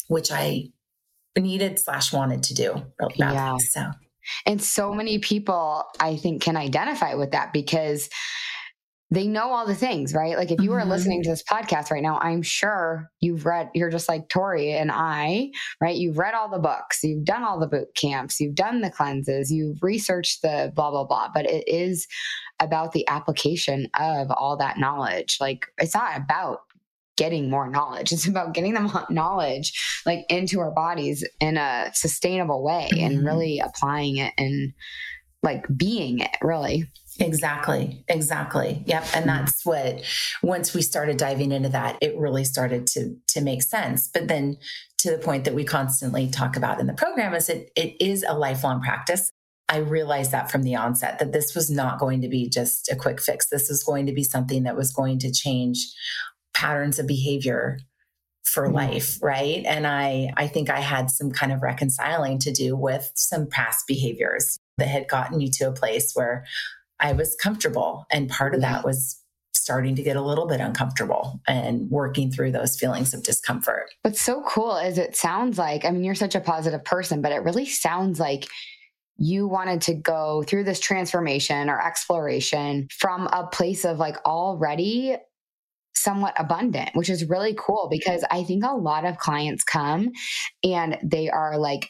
which 0.07 0.31
I 0.31 0.69
needed 1.37 1.77
slash 1.79 2.11
wanted 2.11 2.41
to 2.43 2.55
do 2.55 2.73
really 2.99 3.15
badly. 3.19 3.35
Yeah. 3.35 3.57
So, 3.69 3.85
and 4.47 4.61
so 4.61 4.93
many 4.93 5.19
people 5.19 5.83
I 5.99 6.15
think 6.15 6.41
can 6.41 6.57
identify 6.57 7.13
with 7.13 7.31
that 7.31 7.53
because 7.53 8.09
they 9.11 9.27
know 9.27 9.51
all 9.51 9.67
the 9.67 9.75
things, 9.75 10.13
right? 10.13 10.37
Like 10.37 10.51
if 10.51 10.61
you 10.61 10.71
mm-hmm. 10.71 10.89
listening 10.89 11.21
to 11.23 11.29
this 11.29 11.43
podcast 11.43 11.91
right 11.91 12.01
now, 12.01 12.17
I'm 12.19 12.41
sure 12.41 13.11
you've 13.19 13.45
read, 13.45 13.69
you're 13.75 13.89
just 13.89 14.07
like 14.07 14.29
Tory 14.29 14.71
and 14.71 14.89
I, 14.89 15.51
right? 15.81 15.95
You've 15.95 16.17
read 16.17 16.33
all 16.33 16.49
the 16.49 16.59
books, 16.59 17.03
you've 17.03 17.25
done 17.25 17.43
all 17.43 17.59
the 17.59 17.67
boot 17.67 17.93
camps, 17.93 18.39
you've 18.39 18.55
done 18.55 18.79
the 18.79 18.89
cleanses, 18.89 19.51
you've 19.51 19.83
researched 19.83 20.41
the 20.41 20.71
blah, 20.73 20.91
blah, 20.91 21.03
blah. 21.03 21.27
But 21.33 21.45
it 21.45 21.67
is 21.67 22.07
about 22.61 22.93
the 22.93 23.05
application 23.09 23.87
of 23.99 24.31
all 24.31 24.55
that 24.57 24.77
knowledge. 24.77 25.37
Like 25.41 25.67
it's 25.77 25.93
not 25.93 26.15
about 26.15 26.59
getting 27.17 27.49
more 27.49 27.69
knowledge. 27.69 28.13
It's 28.13 28.27
about 28.27 28.53
getting 28.53 28.73
the 28.73 29.05
knowledge 29.09 30.01
like 30.05 30.25
into 30.29 30.61
our 30.61 30.71
bodies 30.71 31.27
in 31.41 31.57
a 31.57 31.91
sustainable 31.93 32.63
way 32.63 32.89
mm-hmm. 32.93 33.05
and 33.05 33.25
really 33.25 33.59
applying 33.59 34.17
it 34.17 34.33
and 34.37 34.73
like 35.43 35.65
being 35.75 36.19
it 36.19 36.31
really. 36.41 36.85
Exactly. 37.21 38.03
Exactly. 38.07 38.83
Yep. 38.85 39.03
And 39.13 39.25
mm-hmm. 39.25 39.27
that's 39.27 39.65
what 39.65 40.03
once 40.41 40.73
we 40.73 40.81
started 40.81 41.17
diving 41.17 41.51
into 41.51 41.69
that, 41.69 41.97
it 42.01 42.17
really 42.17 42.43
started 42.43 42.87
to 42.87 43.15
to 43.29 43.41
make 43.41 43.61
sense. 43.61 44.07
But 44.07 44.27
then 44.27 44.57
to 44.99 45.11
the 45.11 45.17
point 45.17 45.45
that 45.45 45.53
we 45.53 45.63
constantly 45.63 46.29
talk 46.29 46.55
about 46.55 46.79
in 46.79 46.87
the 46.87 46.93
program 46.93 47.33
is 47.33 47.49
it 47.49 47.71
it 47.75 47.95
is 48.01 48.25
a 48.27 48.37
lifelong 48.37 48.81
practice. 48.81 49.31
I 49.69 49.77
realized 49.77 50.31
that 50.31 50.51
from 50.51 50.63
the 50.63 50.75
onset 50.75 51.19
that 51.19 51.31
this 51.31 51.55
was 51.55 51.69
not 51.69 51.99
going 51.99 52.21
to 52.21 52.27
be 52.27 52.49
just 52.49 52.91
a 52.91 52.95
quick 52.95 53.21
fix. 53.21 53.47
This 53.49 53.69
was 53.69 53.83
going 53.83 54.05
to 54.07 54.13
be 54.13 54.23
something 54.23 54.63
that 54.63 54.75
was 54.75 54.91
going 54.91 55.19
to 55.19 55.31
change 55.31 55.93
patterns 56.53 56.99
of 56.99 57.07
behavior 57.07 57.79
for 58.43 58.65
mm-hmm. 58.65 58.75
life 58.75 59.17
right 59.21 59.63
and 59.65 59.85
i 59.85 60.29
i 60.35 60.47
think 60.47 60.69
i 60.69 60.79
had 60.79 61.09
some 61.11 61.31
kind 61.31 61.51
of 61.51 61.61
reconciling 61.61 62.39
to 62.39 62.51
do 62.51 62.75
with 62.75 63.11
some 63.15 63.47
past 63.47 63.85
behaviors 63.87 64.57
that 64.77 64.87
had 64.87 65.07
gotten 65.07 65.37
me 65.37 65.49
to 65.49 65.65
a 65.65 65.71
place 65.71 66.11
where 66.15 66.43
I 67.01 67.13
was 67.13 67.35
comfortable. 67.35 68.05
And 68.11 68.29
part 68.29 68.53
of 68.55 68.61
that 68.61 68.79
mm-hmm. 68.79 68.87
was 68.87 69.17
starting 69.53 69.95
to 69.95 70.03
get 70.03 70.15
a 70.15 70.21
little 70.21 70.47
bit 70.47 70.59
uncomfortable 70.59 71.39
and 71.47 71.89
working 71.89 72.31
through 72.31 72.51
those 72.51 72.77
feelings 72.77 73.13
of 73.13 73.23
discomfort. 73.23 73.89
What's 74.01 74.21
so 74.21 74.43
cool 74.47 74.77
is 74.77 74.97
it 74.97 75.15
sounds 75.15 75.57
like, 75.57 75.85
I 75.85 75.91
mean, 75.91 76.03
you're 76.03 76.15
such 76.15 76.35
a 76.35 76.39
positive 76.39 76.83
person, 76.83 77.21
but 77.21 77.31
it 77.31 77.43
really 77.43 77.65
sounds 77.65 78.19
like 78.19 78.47
you 79.17 79.47
wanted 79.47 79.81
to 79.81 79.93
go 79.93 80.43
through 80.47 80.63
this 80.63 80.79
transformation 80.79 81.69
or 81.69 81.85
exploration 81.85 82.87
from 82.97 83.27
a 83.27 83.47
place 83.51 83.85
of 83.85 83.99
like 83.99 84.17
already 84.25 85.15
somewhat 85.93 86.33
abundant, 86.37 86.89
which 86.93 87.09
is 87.09 87.29
really 87.29 87.55
cool 87.57 87.87
because 87.91 88.23
I 88.31 88.43
think 88.43 88.63
a 88.63 88.73
lot 88.73 89.05
of 89.05 89.17
clients 89.17 89.63
come 89.63 90.11
and 90.63 90.97
they 91.03 91.29
are 91.29 91.59
like 91.59 91.89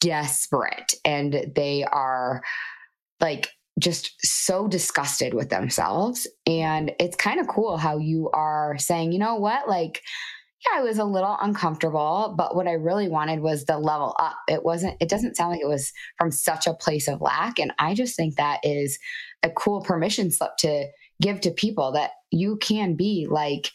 desperate 0.00 0.94
and 1.04 1.52
they 1.54 1.84
are 1.84 2.42
like 3.20 3.48
just 3.78 4.14
so 4.22 4.68
disgusted 4.68 5.34
with 5.34 5.48
themselves. 5.48 6.26
And 6.46 6.92
it's 7.00 7.16
kind 7.16 7.40
of 7.40 7.48
cool 7.48 7.76
how 7.76 7.98
you 7.98 8.30
are 8.32 8.76
saying, 8.78 9.12
you 9.12 9.18
know 9.18 9.36
what, 9.36 9.68
like, 9.68 10.02
yeah, 10.66 10.78
I 10.78 10.82
was 10.82 10.98
a 10.98 11.04
little 11.04 11.36
uncomfortable, 11.40 12.34
but 12.36 12.54
what 12.54 12.68
I 12.68 12.72
really 12.72 13.08
wanted 13.08 13.40
was 13.40 13.64
the 13.64 13.78
level 13.78 14.14
up. 14.20 14.36
It 14.48 14.64
wasn't, 14.64 14.96
it 15.00 15.08
doesn't 15.08 15.36
sound 15.36 15.52
like 15.52 15.60
it 15.60 15.68
was 15.68 15.92
from 16.18 16.30
such 16.30 16.66
a 16.66 16.74
place 16.74 17.08
of 17.08 17.20
lack. 17.20 17.58
And 17.58 17.72
I 17.78 17.94
just 17.94 18.14
think 18.14 18.36
that 18.36 18.60
is 18.62 18.98
a 19.42 19.50
cool 19.50 19.80
permission 19.80 20.30
slip 20.30 20.52
to 20.58 20.86
give 21.20 21.40
to 21.40 21.50
people 21.50 21.92
that 21.92 22.12
you 22.30 22.58
can 22.58 22.94
be 22.94 23.26
like, 23.28 23.70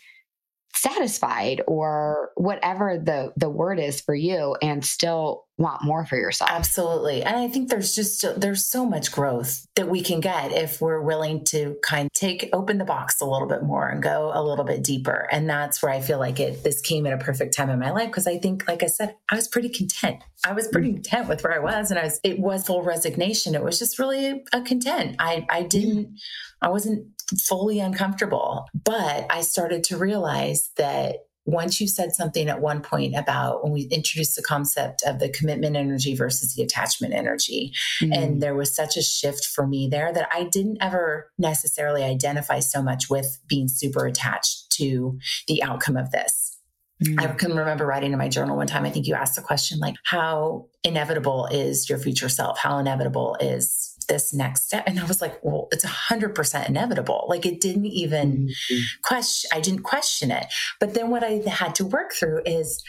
satisfied 0.78 1.62
or 1.68 2.32
whatever 2.36 2.98
the 2.98 3.34
the 3.36 3.50
word 3.50 3.80
is 3.80 4.00
for 4.00 4.14
you 4.14 4.56
and 4.62 4.86
still 4.86 5.46
want 5.58 5.84
more 5.84 6.06
for 6.06 6.16
yourself. 6.18 6.52
Absolutely. 6.52 7.24
And 7.24 7.36
i 7.36 7.48
think 7.48 7.70
there's 7.70 7.96
just 7.96 8.24
there's 8.40 8.66
so 8.66 8.86
much 8.86 9.12
growth 9.12 9.66
that 9.76 9.90
we 9.90 10.02
can 10.02 10.20
get 10.20 10.52
if 10.52 10.80
we're 10.80 11.02
willing 11.02 11.44
to 11.46 11.78
kind 11.84 12.06
of 12.06 12.14
take 12.14 12.50
open 12.54 12.78
the 12.78 12.86
box 12.86 13.20
a 13.22 13.26
little 13.26 13.48
bit 13.48 13.64
more 13.64 13.88
and 13.88 14.04
go 14.04 14.32
a 14.34 14.44
little 14.44 14.66
bit 14.66 14.84
deeper. 14.84 15.28
And 15.32 15.50
that's 15.50 15.82
where 15.82 15.92
i 15.92 16.00
feel 16.00 16.20
like 16.20 16.40
it 16.40 16.64
this 16.64 16.80
came 16.82 17.08
at 17.08 17.14
a 17.14 17.18
perfect 17.18 17.56
time 17.56 17.70
in 17.70 17.80
my 17.80 17.92
life 17.92 18.08
because 18.08 18.28
i 18.28 18.38
think 18.38 18.68
like 18.68 18.84
i 18.84 18.88
said 18.88 19.16
i 19.30 19.36
was 19.36 19.48
pretty 19.48 19.70
content. 19.70 20.24
I 20.46 20.54
was 20.54 20.68
pretty 20.68 20.92
mm. 20.92 20.96
content 20.96 21.28
with 21.28 21.44
where 21.44 21.54
i 21.54 21.60
was 21.60 21.90
and 21.90 22.00
i 22.00 22.04
was 22.04 22.20
it 22.24 22.40
was 22.40 22.66
full 22.66 22.84
resignation. 22.84 23.56
It 23.56 23.64
was 23.64 23.80
just 23.80 23.98
really 23.98 24.44
a 24.54 24.62
content. 24.62 25.16
I 25.20 25.46
i 25.50 25.64
didn't 25.64 26.20
i 26.62 26.70
wasn't 26.70 27.08
fully 27.48 27.80
uncomfortable. 27.80 28.68
But 28.74 29.26
I 29.30 29.42
started 29.42 29.84
to 29.86 29.98
realize 29.98 30.70
that 30.78 31.18
once 31.48 31.80
you 31.80 31.88
said 31.88 32.14
something 32.14 32.50
at 32.50 32.60
one 32.60 32.82
point 32.82 33.16
about 33.16 33.64
when 33.64 33.72
we 33.72 33.84
introduced 33.84 34.36
the 34.36 34.44
concept 34.44 35.02
of 35.08 35.20
the 35.20 35.30
commitment 35.30 35.78
energy 35.78 36.14
versus 36.14 36.54
the 36.54 36.62
attachment 36.62 37.14
energy, 37.14 37.72
mm-hmm. 38.02 38.12
and 38.12 38.42
there 38.42 38.54
was 38.54 38.76
such 38.76 38.98
a 38.98 39.02
shift 39.02 39.46
for 39.46 39.66
me 39.66 39.88
there 39.90 40.12
that 40.12 40.28
I 40.32 40.44
didn't 40.44 40.78
ever 40.82 41.32
necessarily 41.38 42.04
identify 42.04 42.60
so 42.60 42.82
much 42.84 43.10
with 43.10 43.40
being 43.48 43.70
super 43.70 44.06
attached 44.06 44.72
to 44.74 45.18
the 45.48 45.64
outcome 45.64 45.96
of 45.96 46.12
this. 46.12 46.58
Mm-hmm. 47.04 47.20
I 47.20 47.28
can 47.28 47.56
remember 47.56 47.86
writing 47.86 48.12
in 48.12 48.18
my 48.18 48.28
journal 48.28 48.58
one 48.58 48.68
time, 48.68 48.84
I 48.84 48.90
think 48.90 49.08
you 49.08 49.14
asked 49.14 49.36
the 49.36 49.42
question 49.42 49.80
like, 49.80 49.96
how 50.04 50.66
inevitable 50.84 51.48
is 51.50 51.90
your 51.90 52.00
future 52.00 52.28
self? 52.28 52.60
How 52.60 52.80
inevitable 52.80 53.38
is 53.40 53.87
this 54.08 54.34
next 54.34 54.68
step? 54.68 54.84
And 54.88 55.00
I 55.00 55.06
was 55.06 55.22
like, 55.22 55.38
well, 55.44 55.68
it's 55.72 55.84
a 55.84 55.90
hundred 55.90 56.36
percent 56.36 56.70
inevitable. 56.70 57.26
Like 57.30 57.46
it 57.46 57.62
didn't 57.62 57.86
even 57.86 58.48
mm-hmm. 58.48 58.84
question, 59.04 59.50
I 59.54 59.60
didn't 59.60 59.84
question 59.84 60.32
it. 60.32 60.48
But 60.80 60.94
then 60.94 61.10
what 61.10 61.24
I 61.24 61.42
had 61.48 61.76
to 61.76 61.86
work 61.86 62.14
through 62.14 62.42
is 62.46 62.84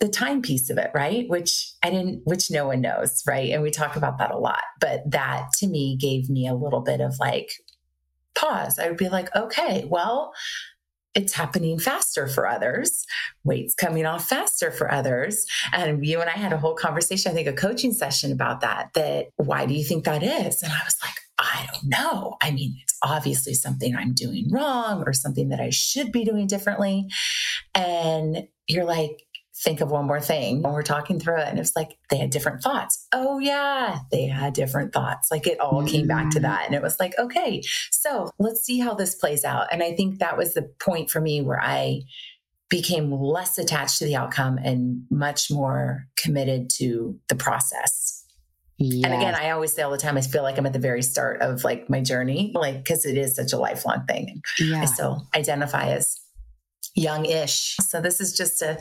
the 0.00 0.08
time 0.08 0.42
piece 0.42 0.70
of 0.70 0.78
it, 0.78 0.90
right? 0.94 1.28
Which 1.28 1.72
I 1.82 1.90
didn't, 1.90 2.22
which 2.24 2.50
no 2.50 2.66
one 2.66 2.80
knows, 2.80 3.22
right? 3.26 3.50
And 3.50 3.62
we 3.62 3.70
talk 3.70 3.96
about 3.96 4.18
that 4.18 4.30
a 4.30 4.38
lot. 4.38 4.62
But 4.80 5.10
that 5.10 5.48
to 5.58 5.66
me 5.66 5.96
gave 5.96 6.30
me 6.30 6.46
a 6.46 6.54
little 6.54 6.80
bit 6.80 7.00
of 7.00 7.18
like 7.18 7.50
pause. 8.34 8.78
I 8.78 8.88
would 8.88 8.96
be 8.96 9.08
like, 9.08 9.34
okay, 9.34 9.84
well, 9.88 10.32
it's 11.18 11.32
happening 11.32 11.80
faster 11.80 12.28
for 12.28 12.46
others. 12.46 13.04
Weight's 13.42 13.74
coming 13.74 14.06
off 14.06 14.28
faster 14.28 14.70
for 14.70 14.90
others. 14.90 15.44
And 15.72 16.06
you 16.06 16.20
and 16.20 16.30
I 16.30 16.34
had 16.34 16.52
a 16.52 16.58
whole 16.58 16.74
conversation, 16.74 17.32
I 17.32 17.34
think 17.34 17.48
a 17.48 17.52
coaching 17.52 17.92
session 17.92 18.30
about 18.30 18.60
that, 18.60 18.90
that 18.94 19.26
why 19.34 19.66
do 19.66 19.74
you 19.74 19.82
think 19.82 20.04
that 20.04 20.22
is? 20.22 20.62
And 20.62 20.72
I 20.72 20.80
was 20.84 20.96
like, 21.02 21.14
I 21.40 21.66
don't 21.72 21.88
know. 21.88 22.36
I 22.40 22.52
mean, 22.52 22.76
it's 22.84 22.96
obviously 23.02 23.54
something 23.54 23.96
I'm 23.96 24.14
doing 24.14 24.48
wrong 24.52 25.02
or 25.04 25.12
something 25.12 25.48
that 25.48 25.60
I 25.60 25.70
should 25.70 26.12
be 26.12 26.24
doing 26.24 26.46
differently. 26.46 27.08
And 27.74 28.46
you're 28.68 28.84
like, 28.84 29.24
think 29.62 29.80
of 29.80 29.90
one 29.90 30.06
more 30.06 30.20
thing 30.20 30.62
when 30.62 30.72
we're 30.72 30.82
talking 30.82 31.18
through 31.18 31.38
it. 31.38 31.48
And 31.48 31.58
it's 31.58 31.72
like 31.74 31.98
they 32.10 32.16
had 32.16 32.30
different 32.30 32.62
thoughts. 32.62 33.06
Oh, 33.12 33.38
yeah, 33.38 33.98
they 34.10 34.26
had 34.26 34.52
different 34.52 34.92
thoughts. 34.92 35.28
Like 35.30 35.46
it 35.46 35.60
all 35.60 35.82
mm-hmm. 35.82 35.88
came 35.88 36.06
back 36.06 36.30
to 36.30 36.38
mm. 36.38 36.42
that. 36.42 36.66
And 36.66 36.74
it 36.74 36.82
was 36.82 36.98
like, 37.00 37.18
okay, 37.18 37.62
so 37.90 38.30
let's 38.38 38.62
see 38.62 38.78
how 38.78 38.94
this 38.94 39.14
plays 39.14 39.44
out. 39.44 39.66
And 39.72 39.82
I 39.82 39.94
think 39.94 40.18
that 40.18 40.36
was 40.36 40.54
the 40.54 40.70
point 40.80 41.10
for 41.10 41.20
me 41.20 41.40
where 41.40 41.60
I 41.60 42.02
became 42.68 43.10
less 43.10 43.58
attached 43.58 43.98
to 43.98 44.04
the 44.04 44.16
outcome 44.16 44.58
and 44.58 45.02
much 45.10 45.50
more 45.50 46.06
committed 46.16 46.70
to 46.76 47.18
the 47.28 47.34
process. 47.34 48.24
Yes. 48.76 49.04
And 49.04 49.14
again, 49.14 49.34
I 49.34 49.50
always 49.50 49.72
say 49.72 49.82
all 49.82 49.90
the 49.90 49.98
time, 49.98 50.16
I 50.16 50.20
feel 50.20 50.44
like 50.44 50.56
I'm 50.56 50.66
at 50.66 50.72
the 50.72 50.78
very 50.78 51.02
start 51.02 51.40
of 51.42 51.64
like 51.64 51.90
my 51.90 52.00
journey, 52.00 52.52
like, 52.54 52.76
because 52.76 53.04
it 53.06 53.18
is 53.18 53.34
such 53.34 53.52
a 53.52 53.58
lifelong 53.58 54.04
thing. 54.06 54.40
Yeah. 54.60 54.82
I 54.82 54.84
still 54.84 55.26
identify 55.34 55.88
as 55.88 56.20
young-ish. 56.94 57.76
So 57.80 58.00
this 58.00 58.20
is 58.20 58.36
just 58.36 58.62
a 58.62 58.78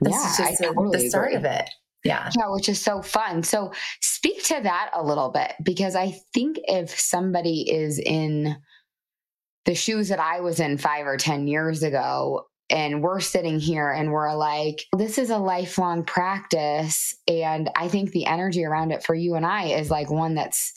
this 0.00 0.12
yeah, 0.12 0.30
is 0.30 0.36
just 0.36 0.60
a, 0.60 0.64
totally 0.66 1.02
the 1.02 1.08
start 1.08 1.32
agree. 1.32 1.36
of 1.36 1.44
it. 1.44 1.70
Yeah. 2.04 2.30
Yeah, 2.36 2.50
which 2.50 2.68
is 2.68 2.80
so 2.80 3.02
fun. 3.02 3.42
So 3.42 3.72
speak 4.00 4.44
to 4.44 4.60
that 4.62 4.90
a 4.94 5.02
little 5.02 5.30
bit 5.30 5.54
because 5.62 5.96
I 5.96 6.20
think 6.32 6.58
if 6.64 6.98
somebody 6.98 7.70
is 7.70 7.98
in 7.98 8.56
the 9.64 9.74
shoes 9.74 10.08
that 10.08 10.20
I 10.20 10.40
was 10.40 10.60
in 10.60 10.78
five 10.78 11.06
or 11.06 11.16
10 11.16 11.48
years 11.48 11.82
ago, 11.82 12.46
and 12.68 13.02
we're 13.02 13.20
sitting 13.20 13.60
here 13.60 13.90
and 13.90 14.10
we're 14.10 14.34
like, 14.34 14.84
this 14.96 15.18
is 15.18 15.30
a 15.30 15.38
lifelong 15.38 16.04
practice. 16.04 17.14
And 17.28 17.70
I 17.76 17.88
think 17.88 18.10
the 18.10 18.26
energy 18.26 18.64
around 18.64 18.90
it 18.90 19.04
for 19.04 19.14
you 19.14 19.34
and 19.34 19.46
I 19.46 19.66
is 19.66 19.90
like 19.90 20.10
one 20.10 20.34
that's 20.34 20.72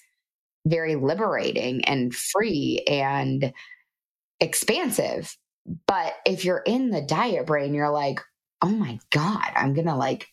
very 0.67 0.95
liberating 0.95 1.83
and 1.85 2.13
free 2.13 2.83
and 2.87 3.53
expansive. 4.39 5.35
But 5.87 6.15
if 6.25 6.45
you're 6.45 6.63
in 6.65 6.89
the 6.89 7.01
diet 7.01 7.45
brain, 7.45 7.73
you're 7.73 7.91
like, 7.91 8.21
oh 8.61 8.69
my 8.69 8.99
God, 9.11 9.51
I'm 9.55 9.73
going 9.73 9.87
to 9.87 9.95
like 9.95 10.27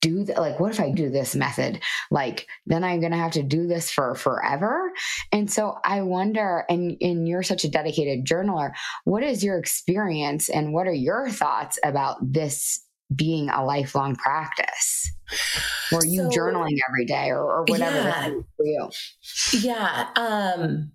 do 0.00 0.24
that. 0.24 0.38
Like, 0.38 0.60
what 0.60 0.72
if 0.72 0.80
I 0.80 0.90
do 0.90 1.10
this 1.10 1.34
method? 1.34 1.80
Like, 2.10 2.46
then 2.66 2.84
I'm 2.84 3.00
going 3.00 3.12
to 3.12 3.18
have 3.18 3.32
to 3.32 3.42
do 3.42 3.66
this 3.66 3.90
for 3.90 4.14
forever. 4.14 4.92
And 5.32 5.50
so 5.50 5.78
I 5.84 6.02
wonder, 6.02 6.64
and, 6.68 6.96
and 7.00 7.26
you're 7.28 7.42
such 7.42 7.64
a 7.64 7.70
dedicated 7.70 8.24
journaler, 8.24 8.72
what 9.04 9.22
is 9.22 9.42
your 9.42 9.58
experience 9.58 10.48
and 10.48 10.72
what 10.72 10.86
are 10.86 10.92
your 10.92 11.30
thoughts 11.30 11.78
about 11.84 12.16
this 12.20 12.84
being 13.14 13.48
a 13.48 13.64
lifelong 13.64 14.16
practice? 14.16 15.10
Were 15.92 16.04
you 16.04 16.30
so, 16.30 16.38
journaling 16.38 16.78
every 16.88 17.06
day 17.06 17.30
or, 17.30 17.42
or 17.42 17.64
whatever 17.66 17.96
yeah, 17.96 18.30
for 18.56 18.66
you? 18.66 18.90
Yeah. 19.52 20.08
Um, 20.16 20.92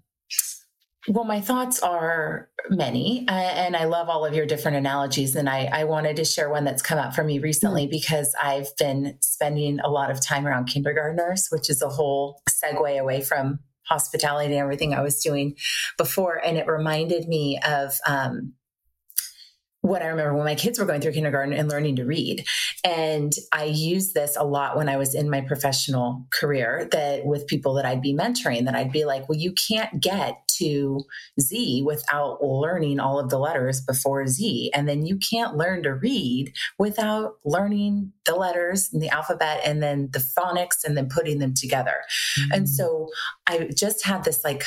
well, 1.08 1.26
my 1.26 1.42
thoughts 1.42 1.82
are 1.82 2.50
many, 2.70 3.26
and 3.28 3.76
I 3.76 3.86
love 3.86 4.08
all 4.08 4.26
of 4.26 4.34
your 4.34 4.46
different 4.46 4.78
analogies. 4.78 5.36
And 5.36 5.50
I, 5.50 5.66
I 5.66 5.84
wanted 5.84 6.16
to 6.16 6.26
share 6.26 6.50
one 6.50 6.64
that's 6.64 6.82
come 6.82 6.98
up 6.98 7.14
for 7.14 7.24
me 7.24 7.40
recently 7.40 7.88
mm. 7.88 7.92
because 7.92 8.34
I've 8.42 8.76
been 8.78 9.18
spending 9.22 9.80
a 9.82 9.90
lot 9.90 10.12
of 10.12 10.26
time 10.26 10.48
around 10.48 10.66
kindergartners, 10.66 11.48
which 11.50 11.70
is 11.70 11.82
a 11.82 11.90
whole 11.90 12.42
segue 12.50 13.00
away 13.00 13.22
from 13.22 13.60
hospitality 13.86 14.54
and 14.54 14.62
everything 14.62 14.94
I 14.94 15.02
was 15.02 15.22
doing 15.22 15.56
before. 15.98 16.36
And 16.36 16.58
it 16.58 16.68
reminded 16.68 17.28
me 17.28 17.60
of 17.68 17.94
um, 18.08 18.54
what 19.84 20.02
I 20.02 20.08
remember 20.08 20.34
when 20.34 20.46
my 20.46 20.56
kids 20.56 20.80
were 20.80 20.86
going 20.86 21.02
through 21.02 21.12
kindergarten 21.12 21.54
and 21.54 21.70
learning 21.70 21.98
to 21.98 22.06
read. 22.06 22.46
And 22.86 23.34
I 23.52 23.66
used 23.66 24.14
this 24.14 24.38
a 24.38 24.46
lot 24.46 24.78
when 24.78 24.88
I 24.88 24.96
was 24.96 25.14
in 25.14 25.30
my 25.30 25.42
professional 25.42 26.26
career 26.32 26.88
that 26.94 27.26
with 27.26 27.48
people 27.48 27.74
that 27.74 27.86
I'd 27.86 28.02
be 28.02 28.16
mentoring, 28.16 28.64
that 28.64 28.76
I'd 28.76 28.94
be 28.94 29.04
like, 29.04 29.28
well, 29.28 29.38
you 29.38 29.54
can't 29.68 30.02
get 30.02 30.38
to 30.60 31.04
Z 31.38 31.84
without 31.86 32.42
learning 32.42 33.02
all 33.02 33.20
of 33.20 33.30
the 33.30 33.38
letters 33.38 33.82
before 33.82 34.26
Z. 34.26 34.72
And 34.74 34.88
then 34.88 35.06
you 35.06 35.18
can't 35.18 35.58
learn 35.58 35.84
to 35.84 35.94
read 35.94 36.54
without 36.80 37.34
learning 37.44 38.14
the 38.26 38.36
letters 38.36 38.90
in 38.94 39.02
the 39.02 39.10
alphabet 39.10 39.60
and 39.66 39.84
then 39.84 40.10
the 40.14 40.20
phonics 40.20 40.86
and 40.86 40.96
then 40.96 41.10
putting 41.10 41.40
them 41.40 41.54
together. 41.54 41.98
Mm-hmm. 42.40 42.52
And 42.54 42.70
so 42.70 43.10
I 43.48 43.70
just 43.76 44.06
had 44.06 44.24
this 44.24 44.46
like 44.46 44.64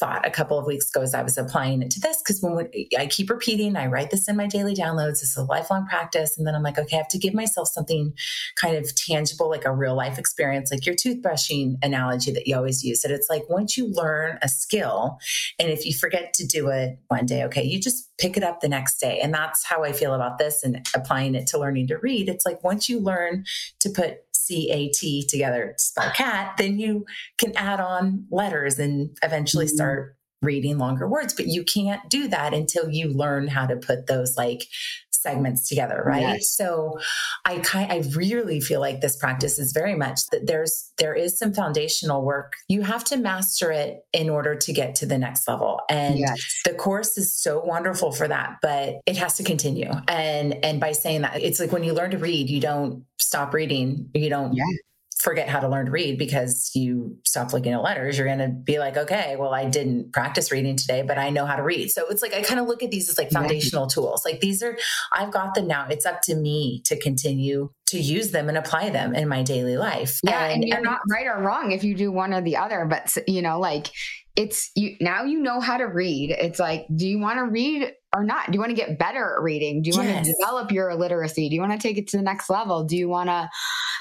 thought 0.00 0.26
a 0.26 0.30
couple 0.30 0.58
of 0.58 0.66
weeks 0.66 0.88
ago 0.88 1.02
as 1.02 1.14
I 1.14 1.22
was 1.22 1.36
applying 1.36 1.82
it 1.82 1.90
to 1.92 2.00
this 2.00 2.20
because 2.22 2.40
when 2.42 2.68
I 2.98 3.06
keep 3.06 3.28
repeating, 3.28 3.76
I 3.76 3.86
write 3.86 4.10
this 4.10 4.28
in 4.28 4.36
my 4.36 4.46
daily 4.46 4.74
downloads. 4.74 5.22
Is 5.22 5.36
a 5.36 5.44
lifelong 5.44 5.86
practice, 5.86 6.36
and 6.36 6.46
then 6.46 6.54
I'm 6.54 6.62
like, 6.62 6.78
okay, 6.78 6.96
I 6.96 6.98
have 6.98 7.08
to 7.08 7.18
give 7.18 7.34
myself 7.34 7.68
something 7.68 8.14
kind 8.56 8.76
of 8.76 8.92
tangible, 8.96 9.50
like 9.50 9.66
a 9.66 9.72
real 9.72 9.94
life 9.94 10.18
experience, 10.18 10.72
like 10.72 10.86
your 10.86 10.94
toothbrushing 10.94 11.76
analogy 11.82 12.32
that 12.32 12.46
you 12.46 12.56
always 12.56 12.82
use. 12.82 13.02
That 13.02 13.12
it's 13.12 13.28
like 13.28 13.48
once 13.48 13.76
you 13.76 13.88
learn 13.92 14.38
a 14.42 14.48
skill, 14.48 15.18
and 15.58 15.70
if 15.70 15.84
you 15.84 15.92
forget 15.92 16.32
to 16.34 16.46
do 16.46 16.68
it 16.68 16.98
one 17.08 17.26
day, 17.26 17.44
okay, 17.44 17.62
you 17.62 17.78
just 17.78 18.08
pick 18.18 18.36
it 18.36 18.42
up 18.42 18.60
the 18.60 18.68
next 18.68 18.98
day, 18.98 19.20
and 19.20 19.34
that's 19.34 19.64
how 19.66 19.84
I 19.84 19.92
feel 19.92 20.14
about 20.14 20.38
this 20.38 20.64
and 20.64 20.86
applying 20.94 21.34
it 21.34 21.46
to 21.48 21.58
learning 21.58 21.88
to 21.88 21.98
read. 21.98 22.28
It's 22.28 22.46
like 22.46 22.64
once 22.64 22.88
you 22.88 22.98
learn 22.98 23.44
to 23.80 23.90
put 23.90 24.18
C 24.50 24.70
A 24.70 24.88
T 24.88 25.24
together 25.28 25.74
spell 25.78 26.10
cat, 26.10 26.56
then 26.58 26.80
you 26.80 27.06
can 27.38 27.56
add 27.56 27.78
on 27.78 28.26
letters 28.30 28.80
and 28.80 29.16
eventually 29.22 29.66
mm-hmm. 29.66 29.76
start 29.76 30.16
reading 30.42 30.78
longer 30.78 31.06
words. 31.06 31.34
But 31.34 31.46
you 31.46 31.62
can't 31.62 32.00
do 32.10 32.26
that 32.28 32.52
until 32.52 32.90
you 32.90 33.12
learn 33.12 33.46
how 33.46 33.66
to 33.66 33.76
put 33.76 34.06
those 34.06 34.36
like 34.36 34.64
segments 35.20 35.68
together, 35.68 36.02
right? 36.04 36.20
Yes. 36.20 36.54
So 36.54 36.98
I 37.44 37.58
kind 37.58 37.90
I 37.90 38.02
really 38.14 38.60
feel 38.60 38.80
like 38.80 39.00
this 39.00 39.16
practice 39.16 39.58
is 39.58 39.72
very 39.72 39.94
much 39.94 40.20
that 40.32 40.46
there's 40.46 40.92
there 40.98 41.14
is 41.14 41.38
some 41.38 41.52
foundational 41.52 42.24
work. 42.24 42.54
You 42.68 42.82
have 42.82 43.04
to 43.04 43.16
master 43.16 43.70
it 43.70 44.00
in 44.12 44.30
order 44.30 44.54
to 44.54 44.72
get 44.72 44.94
to 44.96 45.06
the 45.06 45.18
next 45.18 45.48
level. 45.48 45.80
And 45.88 46.18
yes. 46.18 46.60
the 46.64 46.74
course 46.74 47.16
is 47.18 47.36
so 47.36 47.60
wonderful 47.60 48.12
for 48.12 48.28
that, 48.28 48.56
but 48.62 48.96
it 49.06 49.16
has 49.16 49.36
to 49.36 49.44
continue. 49.44 49.90
And 50.08 50.64
and 50.64 50.80
by 50.80 50.92
saying 50.92 51.22
that, 51.22 51.40
it's 51.40 51.60
like 51.60 51.72
when 51.72 51.84
you 51.84 51.92
learn 51.92 52.10
to 52.12 52.18
read, 52.18 52.50
you 52.50 52.60
don't 52.60 53.04
stop 53.18 53.54
reading. 53.54 54.10
You 54.14 54.28
don't 54.28 54.54
yeah 54.54 54.64
forget 55.20 55.50
how 55.50 55.60
to 55.60 55.68
learn 55.68 55.84
to 55.84 55.92
read 55.92 56.18
because 56.18 56.70
you 56.74 57.18
stop 57.26 57.52
looking 57.52 57.72
at 57.72 57.82
letters, 57.82 58.16
you're 58.16 58.26
going 58.26 58.38
to 58.38 58.48
be 58.48 58.78
like, 58.78 58.96
okay, 58.96 59.36
well, 59.38 59.52
I 59.52 59.66
didn't 59.66 60.12
practice 60.12 60.50
reading 60.50 60.76
today, 60.76 61.02
but 61.02 61.18
I 61.18 61.28
know 61.28 61.44
how 61.44 61.56
to 61.56 61.62
read. 61.62 61.90
So 61.90 62.06
it's 62.08 62.22
like, 62.22 62.32
I 62.32 62.42
kind 62.42 62.58
of 62.58 62.66
look 62.66 62.82
at 62.82 62.90
these 62.90 63.10
as 63.10 63.18
like 63.18 63.30
foundational 63.30 63.84
yeah. 63.84 63.94
tools. 63.94 64.24
Like 64.24 64.40
these 64.40 64.62
are, 64.62 64.78
I've 65.12 65.30
got 65.30 65.54
them 65.54 65.66
now. 65.66 65.86
It's 65.90 66.06
up 66.06 66.22
to 66.22 66.34
me 66.34 66.80
to 66.86 66.98
continue 66.98 67.70
to 67.88 67.98
use 67.98 68.30
them 68.30 68.48
and 68.48 68.56
apply 68.56 68.90
them 68.90 69.14
in 69.14 69.28
my 69.28 69.42
daily 69.42 69.76
life. 69.76 70.20
Yeah. 70.24 70.44
And, 70.44 70.62
and 70.62 70.64
you're 70.64 70.78
and, 70.78 70.84
not 70.84 71.00
right 71.10 71.26
or 71.26 71.38
wrong 71.42 71.72
if 71.72 71.84
you 71.84 71.94
do 71.94 72.10
one 72.10 72.32
or 72.32 72.40
the 72.40 72.56
other, 72.56 72.86
but 72.86 73.14
you 73.26 73.42
know, 73.42 73.60
like 73.60 73.90
it's 74.36 74.70
you 74.74 74.96
now 75.00 75.24
you 75.24 75.40
know 75.40 75.60
how 75.60 75.76
to 75.76 75.84
read. 75.84 76.30
It's 76.30 76.58
like, 76.58 76.86
do 76.94 77.06
you 77.06 77.18
want 77.18 77.38
to 77.38 77.44
read 77.44 77.92
or 78.14 78.24
not? 78.24 78.46
Do 78.46 78.54
you 78.54 78.60
want 78.60 78.70
to 78.70 78.76
get 78.76 78.98
better 78.98 79.36
at 79.36 79.42
reading? 79.42 79.82
Do 79.82 79.90
you 79.90 79.96
yes. 79.96 80.14
want 80.14 80.24
to 80.24 80.32
develop 80.32 80.72
your 80.72 80.94
literacy? 80.94 81.48
Do 81.48 81.54
you 81.54 81.60
want 81.60 81.72
to 81.72 81.78
take 81.78 81.98
it 81.98 82.08
to 82.08 82.16
the 82.16 82.22
next 82.22 82.50
level? 82.50 82.84
Do 82.84 82.96
you 82.96 83.08
want 83.08 83.28
to 83.28 83.48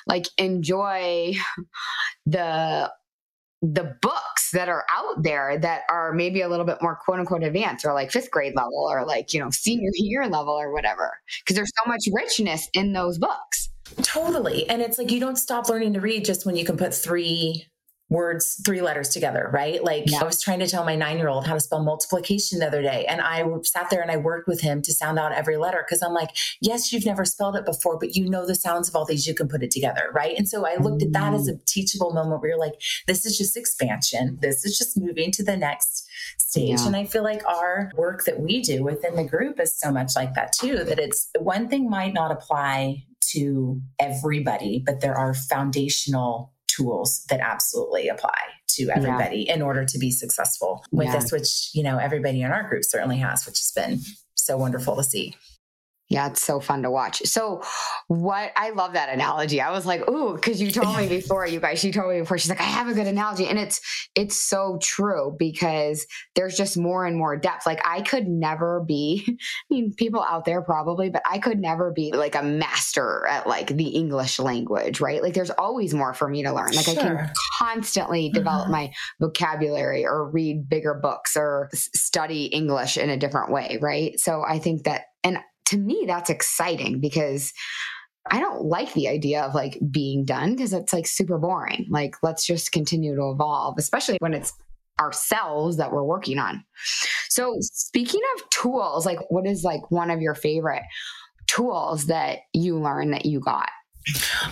like 0.08 0.26
enjoy 0.38 1.36
the 2.26 2.92
the 3.62 3.98
books 4.02 4.52
that 4.54 4.70
are 4.70 4.86
out 4.90 5.22
there 5.22 5.58
that 5.58 5.82
are 5.90 6.14
maybe 6.14 6.42
a 6.42 6.48
little 6.48 6.66
bit 6.66 6.78
more 6.82 6.96
quote 6.96 7.20
unquote 7.20 7.44
advanced 7.44 7.86
or 7.86 7.94
like 7.94 8.10
fifth 8.10 8.32
grade 8.32 8.54
level 8.56 8.88
or 8.90 9.06
like, 9.06 9.34
you 9.34 9.40
know, 9.40 9.50
senior 9.50 9.90
year 9.96 10.28
level 10.28 10.54
or 10.54 10.72
whatever. 10.72 11.20
Because 11.42 11.56
there's 11.56 11.72
so 11.84 11.90
much 11.90 12.04
richness 12.14 12.70
in 12.74 12.94
those 12.94 13.18
books. 13.18 13.70
Totally. 14.02 14.70
And 14.70 14.82
it's 14.82 14.98
like 14.98 15.12
you 15.12 15.20
don't 15.20 15.36
stop 15.36 15.68
learning 15.68 15.94
to 15.94 16.00
read 16.00 16.24
just 16.24 16.46
when 16.46 16.56
you 16.56 16.64
can 16.64 16.78
put 16.78 16.94
three 16.94 17.66
words, 18.10 18.60
three 18.66 18.82
letters 18.82 19.10
together, 19.10 19.50
right? 19.54 19.84
Like 19.84 20.04
yeah. 20.08 20.22
I 20.22 20.24
was 20.24 20.42
trying 20.42 20.60
to 20.60 20.68
tell 20.68 20.84
my 20.84 20.96
nine 20.96 21.18
year 21.18 21.30
old 21.30 21.46
how 21.46 21.54
to 21.54 21.60
spell 21.60 21.84
multiplication 21.84 22.60
the 22.60 22.68
other 22.68 22.82
day. 22.82 23.06
And 23.08 23.22
I 23.22 23.44
sat 23.64 23.90
there 23.92 24.02
and 24.02 24.10
I 24.10 24.18
worked 24.18 24.48
with 24.48 24.62
him 24.62 24.82
to 24.82 24.94
sound 24.94 25.20
out 25.20 25.32
every 25.32 25.58
letter 25.58 25.86
because 25.86 26.02
I'm 26.02 26.14
like, 26.14 26.32
yes, 26.60 26.92
you've 26.92 27.06
never 27.06 27.24
spelled 27.24 27.56
it 27.56 27.66
before, 27.66 28.00
but 28.00 28.16
you 28.16 28.28
know 28.28 28.48
the 28.48 28.56
sounds 28.56 28.90
of 28.90 28.96
all 28.96 29.06
these, 29.06 29.28
you 29.28 29.36
can 29.36 29.48
put 29.48 29.62
it 29.62 29.70
together, 29.70 30.10
right? 30.14 30.36
And 30.36 30.50
so 30.50 30.66
I 30.66 30.78
looked 30.78 31.04
at 31.04 31.14
that 31.14 31.34
as 31.34 31.48
a 31.48 31.54
mm. 31.54 31.66
teachable 31.66 32.12
moment 32.12 32.42
where 32.42 32.52
you're 32.52 32.60
like, 32.60 32.82
this 33.06 33.26
is 33.26 33.38
just 33.38 33.56
expansion. 33.56 34.40
This 34.42 34.66
is 34.66 34.78
just 34.78 35.00
moving 35.00 35.32
to 35.32 35.44
the 35.44 35.56
next 35.56 36.08
stage. 36.40 36.80
Yeah. 36.80 36.88
And 36.88 36.96
I 36.96 37.06
feel 37.06 37.24
like 37.24 37.46
our 37.46 37.92
work 37.96 38.26
that 38.26 38.40
we 38.40 38.62
do 38.62 38.84
within 38.84 39.16
the 39.16 39.24
group 39.24 39.60
is 39.60 39.80
so 39.80 39.92
much 39.92 40.16
like 40.16 40.34
that 40.34 40.52
too, 40.54 40.78
that 40.84 40.98
it's 40.98 41.30
one 41.40 41.68
thing 41.68 41.90
might 41.90 42.14
not 42.14 42.32
apply 42.32 43.04
to 43.34 43.80
everybody, 44.00 44.82
but 44.84 45.02
there 45.02 45.16
are 45.16 45.34
foundational 45.34 46.54
tools 46.80 47.26
that 47.30 47.40
absolutely 47.40 48.08
apply 48.08 48.38
to 48.70 48.90
everybody 48.90 49.46
yeah. 49.48 49.56
in 49.56 49.62
order 49.62 49.86
to 49.86 49.98
be 49.98 50.12
successful 50.12 50.84
with 50.92 51.08
yeah. 51.08 51.20
this, 51.20 51.32
which, 51.32 51.70
you 51.74 51.84
know, 51.84 51.98
everybody 51.98 52.42
in 52.42 52.52
our 52.52 52.68
group 52.68 52.84
certainly 52.84 53.18
has, 53.18 53.46
which 53.46 53.60
has 53.60 53.72
been 53.76 54.00
so 54.36 54.58
wonderful 54.58 54.96
to 54.96 55.04
see. 55.04 55.36
Yeah, 56.10 56.28
it's 56.28 56.42
so 56.42 56.60
fun 56.60 56.82
to 56.84 56.90
watch. 56.90 57.22
So, 57.26 57.62
what 58.08 58.52
I 58.56 58.72
love 58.72 58.94
that 58.94 59.10
analogy. 59.10 59.62
I 59.62 59.70
was 59.70 59.86
like, 59.86 60.10
"Ooh," 60.10 60.34
because 60.34 60.60
you 60.60 60.72
told 60.72 60.98
me 60.98 61.08
before, 61.08 61.46
you 61.46 61.60
guys. 61.60 61.80
She 61.80 61.92
told 61.92 62.12
me 62.12 62.20
before. 62.22 62.40
She's 62.40 62.50
like, 62.50 62.60
"I 62.60 62.64
have 62.64 62.88
a 62.88 62.96
good 62.96 63.06
analogy," 63.06 63.46
and 63.46 63.60
it's 63.60 63.80
it's 64.16 64.36
so 64.36 64.80
true 64.82 65.36
because 65.38 66.08
there's 66.34 66.58
just 66.58 66.78
more 66.78 67.06
and 67.06 67.16
more 67.16 67.38
depth. 67.38 67.68
Like 67.68 67.80
I 67.86 68.02
could 68.02 68.28
never 68.28 68.84
be. 68.88 69.24
I 69.28 69.34
mean, 69.70 69.94
people 69.94 70.24
out 70.28 70.46
there 70.46 70.64
probably, 70.64 71.12
but 71.12 71.22
I 71.30 71.38
could 71.38 71.60
never 71.60 71.92
be 71.92 72.12
like 72.12 72.34
a 72.34 72.42
master 72.42 73.28
at 73.28 73.46
like 73.46 73.68
the 73.68 73.90
English 73.90 74.40
language, 74.40 75.00
right? 75.00 75.22
Like 75.22 75.36
there's 75.36 75.52
always 75.52 75.94
more 75.94 76.16
for 76.16 76.28
me 76.28 76.42
to 76.42 76.52
learn. 76.52 76.74
Like 76.74 76.86
sure. 76.86 77.00
I 77.00 77.26
can 77.28 77.34
constantly 77.60 78.30
develop 78.30 78.64
mm-hmm. 78.64 78.72
my 78.72 78.94
vocabulary 79.20 80.08
or 80.08 80.28
read 80.28 80.68
bigger 80.68 80.96
books 80.96 81.38
or 81.38 81.70
study 81.74 82.46
English 82.46 82.98
in 82.98 83.12
a 83.12 83.18
different 83.18 83.52
way, 83.52 83.78
right? 83.80 84.20
So 84.20 84.42
I 84.42 84.58
think 84.58 84.86
that 84.86 85.04
and 85.24 85.40
to 85.70 85.78
me, 85.78 86.06
that's 86.08 86.30
exciting 86.30 87.00
because 87.00 87.54
I 88.30 88.40
don't 88.40 88.66
like 88.66 88.94
the 88.94 89.08
idea 89.08 89.42
of 89.42 89.56
like 89.56 89.80
being 89.92 90.26
done 90.26 90.56
because 90.56 90.74
it's 90.74 90.94
like 90.94 91.08
super 91.08 91.38
boring. 91.38 91.88
Like, 91.90 92.16
let's 92.22 92.46
just 92.46 92.72
continue 92.72 93.16
to 93.16 93.32
evolve, 93.32 93.76
especially 93.78 94.18
when 94.20 94.34
it's 94.34 94.54
ourselves 95.00 95.78
that 95.78 95.92
we're 95.92 96.04
working 96.04 96.38
on. 96.38 96.64
So, 97.30 97.58
speaking 97.62 98.22
of 98.36 98.50
tools, 98.50 99.06
like, 99.06 99.20
what 99.30 99.48
is 99.48 99.64
like 99.64 99.90
one 99.90 100.12
of 100.12 100.22
your 100.22 100.36
favorite 100.36 100.84
tools 101.48 102.08
that 102.08 102.40
you 102.54 102.80
learned 102.80 103.14
that 103.14 103.26
you 103.26 103.40
got? 103.40 103.70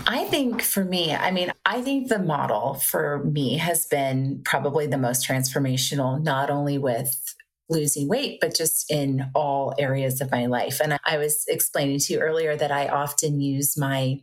I 0.05 0.25
think 0.25 0.61
for 0.61 0.83
me, 0.83 1.13
I 1.13 1.31
mean, 1.31 1.51
I 1.65 1.81
think 1.81 2.09
the 2.09 2.19
model 2.19 2.75
for 2.75 3.23
me 3.23 3.57
has 3.57 3.85
been 3.85 4.41
probably 4.43 4.87
the 4.87 4.97
most 4.97 5.27
transformational, 5.27 6.21
not 6.21 6.49
only 6.49 6.77
with 6.77 7.26
losing 7.69 8.07
weight, 8.07 8.39
but 8.39 8.55
just 8.55 8.89
in 8.89 9.29
all 9.35 9.73
areas 9.77 10.21
of 10.21 10.31
my 10.31 10.45
life. 10.45 10.79
And 10.81 10.97
I 11.05 11.17
was 11.17 11.43
explaining 11.47 11.99
to 11.99 12.13
you 12.13 12.19
earlier 12.19 12.55
that 12.55 12.71
I 12.71 12.87
often 12.87 13.39
use 13.39 13.77
my 13.77 14.19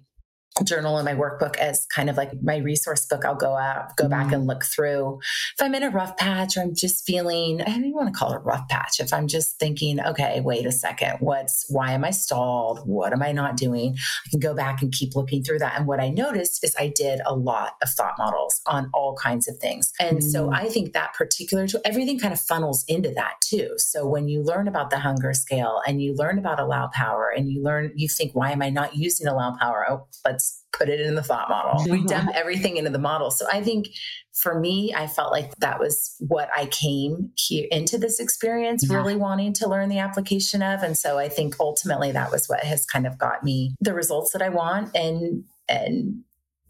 journal 0.62 0.96
and 0.96 1.04
my 1.04 1.14
workbook 1.14 1.56
as 1.56 1.84
kind 1.86 2.08
of 2.08 2.16
like 2.16 2.30
my 2.42 2.58
resource 2.58 3.06
book. 3.06 3.24
I'll 3.24 3.34
go 3.34 3.56
out, 3.56 3.96
go 3.96 4.08
back 4.08 4.28
mm. 4.28 4.34
and 4.34 4.46
look 4.46 4.64
through. 4.64 5.18
If 5.58 5.62
I'm 5.62 5.74
in 5.74 5.82
a 5.82 5.90
rough 5.90 6.16
patch 6.16 6.56
or 6.56 6.60
I'm 6.60 6.74
just 6.74 7.04
feeling, 7.04 7.60
I 7.60 7.64
don't 7.64 7.80
even 7.80 7.94
want 7.94 8.14
to 8.14 8.18
call 8.18 8.32
it 8.32 8.36
a 8.36 8.40
rough 8.40 8.68
patch. 8.68 9.00
If 9.00 9.12
I'm 9.12 9.26
just 9.26 9.58
thinking, 9.58 10.00
okay, 10.00 10.40
wait 10.40 10.64
a 10.64 10.72
second, 10.72 11.16
what's, 11.18 11.64
why 11.68 11.92
am 11.92 12.04
I 12.04 12.10
stalled? 12.10 12.86
What 12.86 13.12
am 13.12 13.22
I 13.22 13.32
not 13.32 13.56
doing? 13.56 13.96
I 14.26 14.30
can 14.30 14.38
go 14.38 14.54
back 14.54 14.80
and 14.80 14.92
keep 14.92 15.16
looking 15.16 15.42
through 15.42 15.58
that. 15.58 15.76
And 15.76 15.88
what 15.88 16.00
I 16.00 16.10
noticed 16.10 16.62
is 16.62 16.76
I 16.78 16.92
did 16.94 17.20
a 17.26 17.34
lot 17.34 17.72
of 17.82 17.88
thought 17.90 18.14
models 18.16 18.60
on 18.66 18.90
all 18.94 19.16
kinds 19.16 19.48
of 19.48 19.56
things. 19.58 19.92
And 19.98 20.18
mm. 20.18 20.22
so 20.22 20.52
I 20.52 20.68
think 20.68 20.92
that 20.92 21.14
particular 21.14 21.66
tool, 21.66 21.80
everything 21.84 22.18
kind 22.20 22.32
of 22.32 22.40
funnels 22.40 22.84
into 22.86 23.10
that 23.10 23.34
too. 23.40 23.74
So 23.78 24.06
when 24.06 24.28
you 24.28 24.42
learn 24.42 24.68
about 24.68 24.90
the 24.90 24.98
hunger 24.98 25.32
scale 25.34 25.80
and 25.86 26.00
you 26.00 26.14
learn 26.14 26.38
about 26.38 26.60
allow 26.60 26.88
power 26.92 27.32
and 27.34 27.50
you 27.50 27.62
learn, 27.62 27.92
you 27.96 28.08
think, 28.08 28.34
why 28.34 28.52
am 28.52 28.62
I 28.62 28.70
not 28.70 28.96
using 28.96 29.26
allow 29.26 29.56
power? 29.58 29.84
Oh, 29.88 30.06
let's 30.24 30.43
put 30.76 30.88
it 30.88 31.00
in 31.00 31.14
the 31.14 31.22
thought 31.22 31.48
model. 31.48 31.80
Mm-hmm. 31.80 31.90
We 31.90 32.04
dump 32.04 32.30
everything 32.34 32.76
into 32.76 32.90
the 32.90 32.98
model. 32.98 33.30
So 33.30 33.46
I 33.50 33.62
think 33.62 33.88
for 34.32 34.58
me, 34.58 34.92
I 34.94 35.06
felt 35.06 35.32
like 35.32 35.54
that 35.56 35.78
was 35.78 36.16
what 36.18 36.48
I 36.54 36.66
came 36.66 37.30
here 37.36 37.66
into 37.70 37.98
this 37.98 38.20
experience 38.20 38.86
yeah. 38.88 38.96
really 38.96 39.16
wanting 39.16 39.52
to 39.54 39.68
learn 39.68 39.88
the 39.88 39.98
application 39.98 40.62
of. 40.62 40.82
And 40.82 40.96
so 40.96 41.18
I 41.18 41.28
think 41.28 41.56
ultimately 41.60 42.12
that 42.12 42.30
was 42.30 42.46
what 42.46 42.60
has 42.60 42.84
kind 42.84 43.06
of 43.06 43.18
got 43.18 43.44
me 43.44 43.74
the 43.80 43.94
results 43.94 44.32
that 44.32 44.42
I 44.42 44.48
want 44.48 44.94
and 44.96 45.44
and 45.68 46.22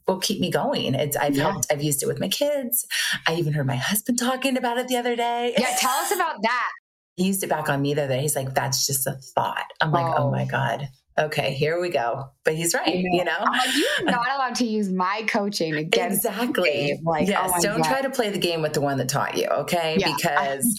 will 0.07 0.19
keep 0.21 0.41
me 0.41 0.51
going. 0.51 0.95
It's 0.95 1.17
I've 1.17 1.37
yeah. 1.37 1.51
helped, 1.51 1.67
I've 1.73 1.83
used 1.83 2.03
it 2.03 2.07
with 2.07 2.21
my 2.21 2.29
kids. 2.29 2.87
I 3.27 3.35
even 3.37 3.55
heard 3.55 3.67
my 3.67 3.77
husband 3.77 4.19
talking 4.19 4.57
about 4.59 4.77
it 4.77 4.87
the 4.87 4.97
other 4.97 5.17
day. 5.17 5.55
Yeah, 5.57 5.75
tell 5.79 5.97
us 5.97 6.13
about 6.13 6.43
that. 6.43 6.71
He 7.17 7.27
used 7.27 7.45
it 7.45 7.49
back 7.49 7.69
on 7.69 7.81
me 7.81 7.95
the 7.95 8.03
other 8.03 8.15
day. 8.17 8.23
He's 8.23 8.35
like, 8.35 8.55
that's 8.55 8.89
just 8.89 9.07
a 9.07 9.13
thought. 9.13 9.67
I'm 9.81 9.93
like, 9.93 10.19
oh, 10.19 10.25
oh 10.25 10.31
my 10.33 10.47
God 10.47 10.89
okay, 11.19 11.55
here 11.55 11.81
we 11.81 11.91
go. 11.91 12.31
But 12.45 12.55
he's 12.57 12.75
right, 12.75 12.95
you 12.95 13.25
know. 13.25 13.39
Like, 13.41 13.71
you're 13.75 14.11
not 14.11 14.27
allowed 14.35 14.55
to 14.57 14.67
use 14.67 14.93
my 14.93 15.25
coaching 15.27 15.75
against 15.75 16.25
exactly. 16.27 16.99
Like, 17.03 17.29
yes, 17.29 17.51
oh 17.55 17.61
don't 17.63 17.79
God. 17.79 17.89
try 17.89 18.03
to 18.03 18.11
play 18.11 18.31
the 18.31 18.39
game 18.39 18.61
with 18.61 18.75
the 18.75 18.81
one 18.81 18.99
that 18.99 19.09
taught 19.09 19.37
you, 19.37 19.47
okay? 19.47 19.97
Yeah. 19.99 20.15
Because, 20.15 20.79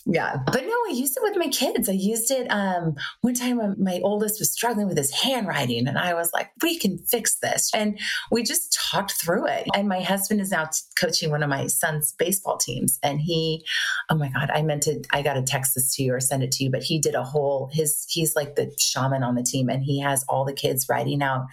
yeah. 0.06 0.36
But 0.46 0.62
no, 0.64 0.72
I 0.72 0.92
used 0.94 1.16
it 1.16 1.22
with 1.22 1.36
my 1.36 1.48
kids. 1.48 1.88
I 1.88 1.92
used 1.92 2.30
it 2.30 2.46
um, 2.48 2.94
one 3.22 3.34
time 3.34 3.56
when 3.56 3.76
my 3.78 4.00
oldest 4.04 4.38
was 4.38 4.52
struggling 4.52 4.86
with 4.86 4.96
his 4.96 5.10
handwriting, 5.10 5.88
and 5.88 5.98
I 5.98 6.14
was 6.14 6.32
like, 6.32 6.50
"We 6.62 6.78
can 6.78 6.98
fix 6.98 7.38
this," 7.40 7.70
and 7.74 7.98
we 8.30 8.42
just 8.42 8.72
talked 8.72 9.12
through 9.12 9.46
it. 9.46 9.66
And 9.74 9.88
my 9.88 10.00
husband 10.00 10.40
is 10.40 10.50
now 10.50 10.66
t- 10.66 10.80
coaching 10.98 11.30
one 11.30 11.42
of 11.42 11.48
my 11.48 11.66
son's 11.66 12.12
baseball 12.12 12.56
teams, 12.56 12.98
and 13.02 13.20
he, 13.20 13.64
oh 14.10 14.14
my 14.14 14.28
God, 14.28 14.50
I 14.52 14.62
meant 14.62 14.82
to, 14.84 15.02
I 15.12 15.22
got 15.22 15.34
to 15.34 15.42
text 15.42 15.74
this 15.74 15.94
to 15.96 16.02
you 16.02 16.14
or 16.14 16.20
send 16.20 16.42
it 16.42 16.52
to 16.52 16.64
you, 16.64 16.70
but 16.70 16.82
he 16.82 17.00
did 17.00 17.14
a 17.14 17.24
whole 17.24 17.68
his. 17.72 18.06
He's 18.08 18.36
like 18.36 18.54
the 18.54 18.72
shaman 18.78 19.22
on 19.22 19.34
the 19.34 19.42
team 19.42 19.68
and 19.68 19.82
he 19.82 20.00
has 20.00 20.24
all 20.28 20.44
the 20.44 20.52
kids 20.52 20.88
writing 21.00 21.22
out 21.22 21.46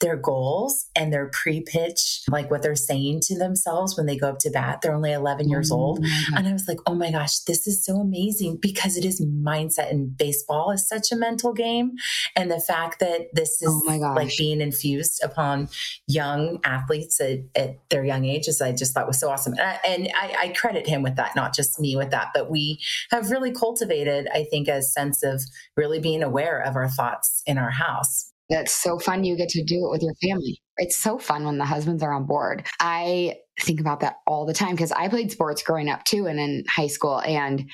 their 0.00 0.16
goals 0.16 0.86
and 0.96 1.12
their 1.12 1.28
pre-pitch, 1.32 2.22
like 2.28 2.50
what 2.50 2.62
they're 2.62 2.74
saying 2.74 3.20
to 3.22 3.38
themselves 3.38 3.96
when 3.96 4.06
they 4.06 4.16
go 4.16 4.28
up 4.28 4.38
to 4.40 4.50
bat. 4.50 4.80
They're 4.82 4.94
only 4.94 5.12
11 5.12 5.48
years 5.48 5.70
mm-hmm. 5.70 5.80
old. 5.80 6.04
And 6.36 6.48
I 6.48 6.52
was 6.52 6.66
like, 6.66 6.78
oh 6.86 6.94
my 6.94 7.10
gosh, 7.10 7.40
this 7.40 7.66
is 7.66 7.84
so 7.84 7.96
amazing 7.96 8.58
because 8.60 8.96
it 8.96 9.04
is 9.04 9.24
mindset 9.24 9.90
and 9.90 10.16
baseball 10.16 10.70
is 10.70 10.88
such 10.88 11.12
a 11.12 11.16
mental 11.16 11.52
game. 11.52 11.92
And 12.36 12.50
the 12.50 12.60
fact 12.60 13.00
that 13.00 13.28
this 13.32 13.62
is 13.62 13.68
oh 13.68 13.82
my 13.84 13.96
like 13.96 14.32
being 14.36 14.60
infused 14.60 15.22
upon 15.22 15.68
young 16.06 16.60
athletes 16.64 17.20
at, 17.20 17.40
at, 17.54 17.78
their 17.90 18.04
young 18.04 18.24
ages, 18.24 18.60
I 18.60 18.72
just 18.72 18.94
thought 18.94 19.06
was 19.06 19.20
so 19.20 19.30
awesome. 19.30 19.52
And, 19.54 19.62
I, 19.62 19.78
and 19.86 20.08
I, 20.14 20.36
I 20.40 20.48
credit 20.48 20.86
him 20.86 21.02
with 21.02 21.16
that, 21.16 21.36
not 21.36 21.54
just 21.54 21.78
me 21.78 21.96
with 21.96 22.10
that, 22.10 22.28
but 22.34 22.50
we 22.50 22.80
have 23.10 23.30
really 23.30 23.52
cultivated, 23.52 24.26
I 24.32 24.44
think, 24.44 24.68
a 24.68 24.82
sense 24.82 25.22
of 25.22 25.42
really 25.76 26.00
being 26.00 26.22
aware 26.22 26.60
of 26.60 26.76
our 26.76 26.88
thoughts 26.88 27.42
in 27.46 27.58
our 27.58 27.70
house. 27.70 28.33
That's 28.50 28.72
so 28.72 28.98
fun. 28.98 29.24
You 29.24 29.36
get 29.36 29.48
to 29.50 29.64
do 29.64 29.86
it 29.86 29.90
with 29.90 30.02
your 30.02 30.14
family. 30.22 30.60
It's 30.76 30.96
so 30.96 31.18
fun 31.18 31.44
when 31.44 31.58
the 31.58 31.64
husbands 31.64 32.02
are 32.02 32.12
on 32.12 32.26
board. 32.26 32.66
I 32.80 33.36
think 33.60 33.80
about 33.80 34.00
that 34.00 34.16
all 34.26 34.44
the 34.44 34.52
time 34.52 34.72
because 34.72 34.92
I 34.92 35.08
played 35.08 35.32
sports 35.32 35.62
growing 35.62 35.88
up 35.88 36.04
too 36.04 36.26
and 36.26 36.38
in 36.38 36.64
high 36.68 36.88
school. 36.88 37.20
And 37.20 37.70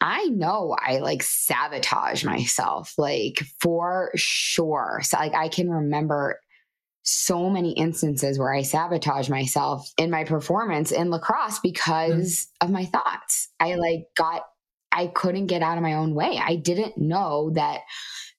I 0.00 0.26
know 0.26 0.76
I 0.78 0.98
like 0.98 1.22
sabotage 1.22 2.24
myself, 2.24 2.94
like 2.98 3.42
for 3.60 4.10
sure. 4.14 5.00
So, 5.02 5.18
like, 5.18 5.34
I 5.34 5.48
can 5.48 5.70
remember 5.70 6.38
so 7.02 7.48
many 7.48 7.72
instances 7.72 8.38
where 8.38 8.52
I 8.52 8.62
sabotage 8.62 9.30
myself 9.30 9.90
in 9.96 10.10
my 10.10 10.24
performance 10.24 10.92
in 10.92 11.10
lacrosse 11.10 11.58
because 11.60 12.46
mm. 12.62 12.66
of 12.66 12.70
my 12.70 12.84
thoughts. 12.84 13.48
I 13.58 13.76
like 13.76 14.04
got, 14.16 14.42
I 14.92 15.06
couldn't 15.06 15.46
get 15.46 15.62
out 15.62 15.78
of 15.78 15.82
my 15.82 15.94
own 15.94 16.14
way. 16.14 16.38
I 16.42 16.56
didn't 16.56 16.98
know 16.98 17.50
that 17.54 17.80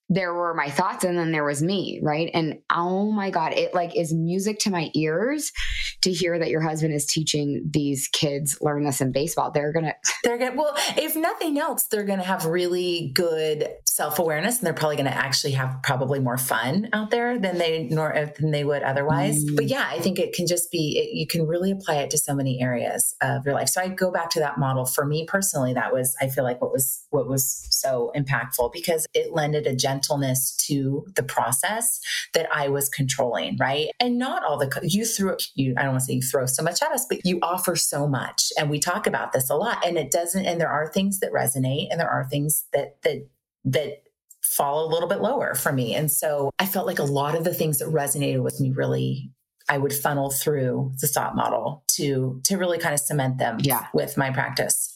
there 0.09 0.33
were 0.33 0.55
my 0.55 0.69
thoughts 0.69 1.03
and 1.03 1.17
then 1.17 1.31
there 1.31 1.45
was 1.45 1.61
me, 1.61 1.99
right? 2.01 2.31
And 2.33 2.59
oh 2.75 3.11
my 3.11 3.29
God, 3.29 3.53
it 3.53 3.75
like 3.75 3.95
is 3.95 4.13
music 4.13 4.59
to 4.59 4.71
my 4.71 4.89
ears 4.95 5.51
to 6.01 6.11
hear 6.11 6.39
that 6.39 6.49
your 6.49 6.61
husband 6.61 6.93
is 6.93 7.05
teaching 7.05 7.67
these 7.69 8.07
kids 8.07 8.57
learn 8.61 8.83
this 8.83 9.01
in 9.01 9.11
baseball. 9.11 9.51
They're 9.51 9.73
gonna 9.73 9.93
they're 10.23 10.37
gonna 10.37 10.55
well, 10.55 10.73
if 10.97 11.15
nothing 11.15 11.59
else, 11.59 11.85
they're 11.85 12.03
gonna 12.03 12.23
have 12.23 12.45
really 12.45 13.11
good 13.13 13.69
self-awareness 13.85 14.59
and 14.59 14.65
they're 14.65 14.73
probably 14.73 14.97
gonna 14.97 15.09
actually 15.09 15.53
have 15.53 15.77
probably 15.83 16.19
more 16.19 16.37
fun 16.37 16.89
out 16.93 17.11
there 17.11 17.37
than 17.37 17.57
they 17.57 17.87
nor 17.89 18.13
than 18.39 18.51
they 18.51 18.63
would 18.63 18.83
otherwise. 18.83 19.43
Mm. 19.43 19.55
But 19.55 19.65
yeah, 19.65 19.87
I 19.89 19.99
think 19.99 20.19
it 20.19 20.33
can 20.33 20.47
just 20.47 20.71
be 20.71 20.97
it, 20.97 21.17
you 21.17 21.27
can 21.27 21.45
really 21.45 21.71
apply 21.71 21.95
it 21.95 22.09
to 22.11 22.17
so 22.17 22.33
many 22.33 22.61
areas 22.61 23.15
of 23.21 23.45
your 23.45 23.55
life. 23.55 23.69
So 23.69 23.81
I 23.81 23.89
go 23.89 24.11
back 24.11 24.29
to 24.31 24.39
that 24.39 24.57
model. 24.57 24.85
For 24.85 25.05
me 25.05 25.25
personally, 25.25 25.73
that 25.73 25.93
was 25.93 26.15
I 26.21 26.29
feel 26.29 26.43
like 26.43 26.61
what 26.61 26.71
was 26.71 27.05
what 27.09 27.27
was 27.27 27.67
so 27.69 28.11
impactful 28.15 28.71
because 28.73 29.05
it 29.13 29.33
lended 29.33 29.67
a 29.67 29.75
gentleness 29.75 30.55
to 30.67 31.05
the 31.15 31.23
process 31.23 31.99
that 32.33 32.47
I 32.53 32.67
was 32.67 32.89
controlling, 32.89 33.57
right? 33.57 33.89
And 33.99 34.17
not 34.17 34.43
all 34.43 34.57
the, 34.57 34.79
you 34.83 35.05
threw, 35.05 35.37
you, 35.55 35.73
I 35.77 35.88
don't 35.89 35.95
want 35.95 36.01
to 36.01 36.05
say 36.05 36.13
you 36.13 36.21
throw 36.21 36.45
so 36.45 36.63
much 36.63 36.81
at 36.81 36.91
us, 36.91 37.05
but 37.09 37.25
you 37.25 37.39
offer 37.41 37.75
so 37.75 38.07
much. 38.07 38.51
And 38.57 38.69
we 38.69 38.79
talk 38.79 39.07
about 39.07 39.33
this 39.33 39.49
a 39.49 39.55
lot. 39.55 39.85
And 39.85 39.97
it 39.97 40.11
doesn't, 40.11 40.45
and 40.45 40.59
there 40.59 40.69
are 40.69 40.91
things 40.91 41.19
that 41.19 41.31
resonate 41.31 41.87
and 41.91 41.99
there 41.99 42.09
are 42.09 42.27
things 42.29 42.65
that, 42.73 43.01
that, 43.03 43.27
that, 43.65 44.03
fall 44.41 44.87
a 44.87 44.89
little 44.91 45.07
bit 45.07 45.21
lower 45.21 45.53
for 45.53 45.71
me. 45.71 45.93
And 45.93 46.09
so 46.09 46.49
I 46.57 46.65
felt 46.65 46.87
like 46.87 46.97
a 46.97 47.03
lot 47.03 47.35
of 47.35 47.43
the 47.43 47.53
things 47.53 47.79
that 47.79 47.89
resonated 47.89 48.41
with 48.41 48.59
me 48.59 48.71
really 48.71 49.31
I 49.69 49.77
would 49.77 49.93
funnel 49.93 50.31
through 50.31 50.93
the 50.99 51.07
thought 51.07 51.35
model 51.35 51.83
to 51.95 52.41
to 52.45 52.57
really 52.57 52.79
kind 52.79 52.93
of 52.93 52.99
cement 52.99 53.37
them 53.37 53.57
yeah. 53.61 53.87
with 53.93 54.17
my 54.17 54.31
practice. 54.31 54.88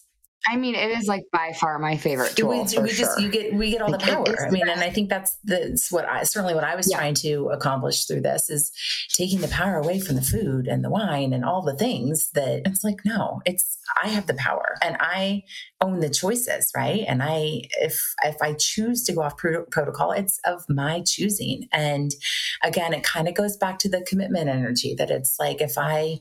I 0.46 0.58
mean, 0.58 0.76
it 0.76 0.92
is 0.98 1.08
like 1.08 1.26
by 1.32 1.54
far 1.60 1.80
my 1.80 1.96
favorite 1.96 2.36
tool. 2.36 2.50
We, 2.50 2.60
we 2.60 2.90
just 2.90 2.98
sure. 2.98 3.20
you 3.20 3.30
get 3.30 3.54
we 3.54 3.72
get 3.72 3.82
all 3.82 3.92
the 3.92 3.98
power. 3.98 4.26
I 4.46 4.50
mean, 4.50 4.68
and 4.68 4.82
I 4.82 4.90
think 4.90 5.10
that's 5.10 5.38
that's 5.44 5.92
what 5.92 6.06
I 6.06 6.24
certainly 6.24 6.54
what 6.54 6.66
I 6.66 6.76
was 6.76 6.90
yeah. 6.90 6.98
trying 6.98 7.14
to 7.16 7.50
accomplish 7.50 8.06
through 8.06 8.22
this 8.22 8.50
is 8.50 8.72
taking 9.14 9.40
the 9.40 9.48
power 9.48 9.78
away 9.78 10.00
from 10.00 10.16
the 10.16 10.22
food 10.22 10.68
and 10.68 10.84
the 10.84 10.90
wine 10.90 11.32
and 11.32 11.46
all 11.46 11.62
the 11.62 11.76
things 11.76 12.30
that 12.32 12.64
it's 12.66 12.84
like 12.84 13.00
no, 13.06 13.42
it's 13.46 13.78
I 14.04 14.10
have 14.10 14.28
the 14.28 14.34
power 14.34 14.78
and 14.82 14.98
I 15.00 15.44
own 15.82 16.02
the 16.02 16.10
choices, 16.10 16.72
right? 16.76 17.06
And 17.08 17.24
I 17.24 17.62
if 17.80 18.14
if 18.24 18.36
I 18.42 18.54
choose 18.54 19.04
to 19.06 19.14
go 19.14 19.22
off 19.22 19.38
pro- 19.38 19.66
protocol, 19.66 20.12
it's 20.12 20.40
of 20.46 20.66
my 20.68 21.04
choosing. 21.06 21.70
And 21.72 22.12
again, 22.64 22.94
it 22.94 23.04
kind 23.04 23.30
of 23.30 23.34
goes 23.34 23.56
back 23.56 23.80
to 23.80 23.90
the 23.90 24.02
commitment 24.02 24.50
energy 24.50 24.94
that 24.96 25.10
it's 25.10 25.38
like 25.40 25.62
if 25.62 25.78
I 25.78 26.20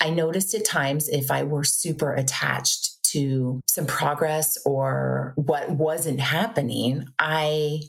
I 0.00 0.10
noticed 0.10 0.54
at 0.54 0.64
times 0.64 1.08
if 1.08 1.30
I 1.30 1.42
were 1.42 1.64
super 1.64 2.12
attached 2.12 3.04
to 3.12 3.60
some 3.66 3.86
progress 3.86 4.58
or 4.66 5.32
what 5.36 5.70
wasn't 5.70 6.20
happening, 6.20 7.06
I 7.18 7.80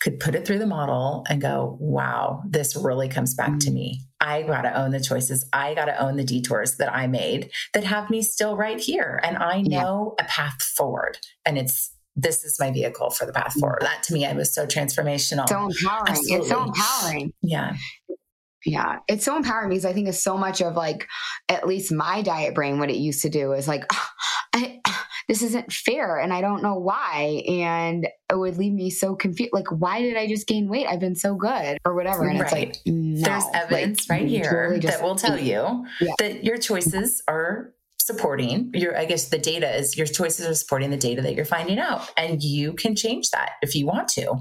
could 0.00 0.20
put 0.20 0.34
it 0.34 0.46
through 0.46 0.58
the 0.58 0.66
model 0.66 1.24
and 1.28 1.40
go, 1.40 1.76
wow, 1.80 2.42
this 2.46 2.76
really 2.76 3.08
comes 3.08 3.34
back 3.34 3.58
to 3.60 3.70
mm. 3.70 3.74
me. 3.74 4.00
I 4.20 4.42
got 4.42 4.62
to 4.62 4.78
own 4.78 4.90
the 4.90 5.00
choices. 5.00 5.48
I 5.52 5.74
got 5.74 5.86
to 5.86 5.98
own 5.98 6.16
the 6.16 6.24
detours 6.24 6.76
that 6.76 6.94
I 6.94 7.06
made 7.06 7.50
that 7.72 7.84
have 7.84 8.10
me 8.10 8.22
still 8.22 8.56
right 8.56 8.78
here. 8.78 9.20
And 9.24 9.38
I 9.38 9.62
know 9.62 10.14
yeah. 10.18 10.24
a 10.24 10.28
path 10.28 10.62
forward. 10.62 11.18
And 11.46 11.56
it's, 11.56 11.92
this 12.14 12.44
is 12.44 12.58
my 12.60 12.70
vehicle 12.70 13.10
for 13.10 13.24
the 13.24 13.32
path 13.32 13.54
mm. 13.56 13.60
forward. 13.60 13.80
That 13.82 14.02
to 14.04 14.12
me, 14.12 14.26
I 14.26 14.34
was 14.34 14.54
so 14.54 14.66
transformational. 14.66 15.48
So 15.48 15.66
empowering. 15.66 16.08
Absolutely. 16.08 16.36
It's 16.36 16.48
so 16.48 16.62
empowering. 16.62 17.32
Yeah. 17.42 17.76
Yeah, 18.66 18.98
it's 19.06 19.24
so 19.24 19.36
empowering 19.36 19.68
because 19.68 19.84
I 19.84 19.92
think 19.92 20.08
it's 20.08 20.22
so 20.22 20.36
much 20.36 20.60
of 20.60 20.74
like, 20.74 21.06
at 21.48 21.68
least 21.68 21.92
my 21.92 22.20
diet 22.20 22.52
brain, 22.52 22.80
what 22.80 22.90
it 22.90 22.96
used 22.96 23.22
to 23.22 23.28
do 23.30 23.52
is 23.52 23.68
like, 23.68 23.84
oh, 23.92 24.08
I, 24.54 24.80
this 25.28 25.42
isn't 25.42 25.72
fair 25.72 26.18
and 26.18 26.32
I 26.32 26.40
don't 26.40 26.62
know 26.62 26.74
why. 26.74 27.44
And 27.48 28.06
it 28.30 28.36
would 28.36 28.56
leave 28.56 28.72
me 28.72 28.90
so 28.90 29.14
confused. 29.14 29.52
Like, 29.52 29.70
why 29.70 30.02
did 30.02 30.16
I 30.16 30.26
just 30.26 30.48
gain 30.48 30.68
weight? 30.68 30.86
I've 30.88 31.00
been 31.00 31.14
so 31.14 31.36
good 31.36 31.78
or 31.84 31.94
whatever. 31.94 32.28
And 32.28 32.40
right. 32.40 32.52
it's 32.52 32.52
like, 32.52 32.76
no. 32.86 33.20
there's 33.22 33.44
evidence 33.54 34.10
like, 34.10 34.20
right 34.20 34.28
here 34.28 34.78
that 34.82 35.00
will 35.00 35.16
tell 35.16 35.38
you 35.38 35.86
yeah. 36.00 36.12
that 36.18 36.44
your 36.44 36.58
choices 36.58 37.22
are 37.28 37.72
supporting 37.98 38.70
your 38.72 38.96
i 38.96 39.04
guess 39.04 39.30
the 39.30 39.38
data 39.38 39.68
is 39.74 39.96
your 39.96 40.06
choices 40.06 40.46
are 40.46 40.54
supporting 40.54 40.90
the 40.90 40.96
data 40.96 41.20
that 41.20 41.34
you're 41.34 41.44
finding 41.44 41.80
out 41.80 42.08
and 42.16 42.40
you 42.40 42.72
can 42.74 42.94
change 42.94 43.30
that 43.30 43.54
if 43.62 43.74
you 43.74 43.84
want 43.84 44.06
to 44.06 44.32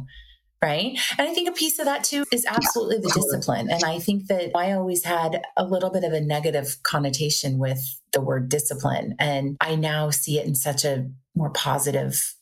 right? 0.62 0.98
And 1.18 1.28
I 1.28 1.34
think 1.34 1.50
a 1.50 1.54
piece 1.54 1.80
of 1.80 1.86
that 1.86 2.04
too 2.04 2.26
is 2.32 2.46
absolutely 2.46 2.98
the 2.98 3.12
discipline. 3.13 3.70
And 3.70 3.84
I 3.84 4.00
think 4.00 4.28
that 4.28 4.52
I 4.56 4.72
always 4.72 5.04
had 5.04 5.44
a 5.58 5.65
little 5.65 5.91
bit 5.91 6.04
of 6.04 6.13
a 6.13 6.22
negative 6.22 6.78
connotation 6.84 7.58
with 7.60 8.00
the 8.13 8.22
word 8.22 8.50
discipline. 8.50 9.15
And 9.20 9.58
I 9.62 9.76
now 9.76 10.10
see 10.10 10.39
it 10.39 10.48
in 10.48 10.56
such 10.56 10.86
a 10.86 11.10
more 11.36 11.52
positive 11.52 12.36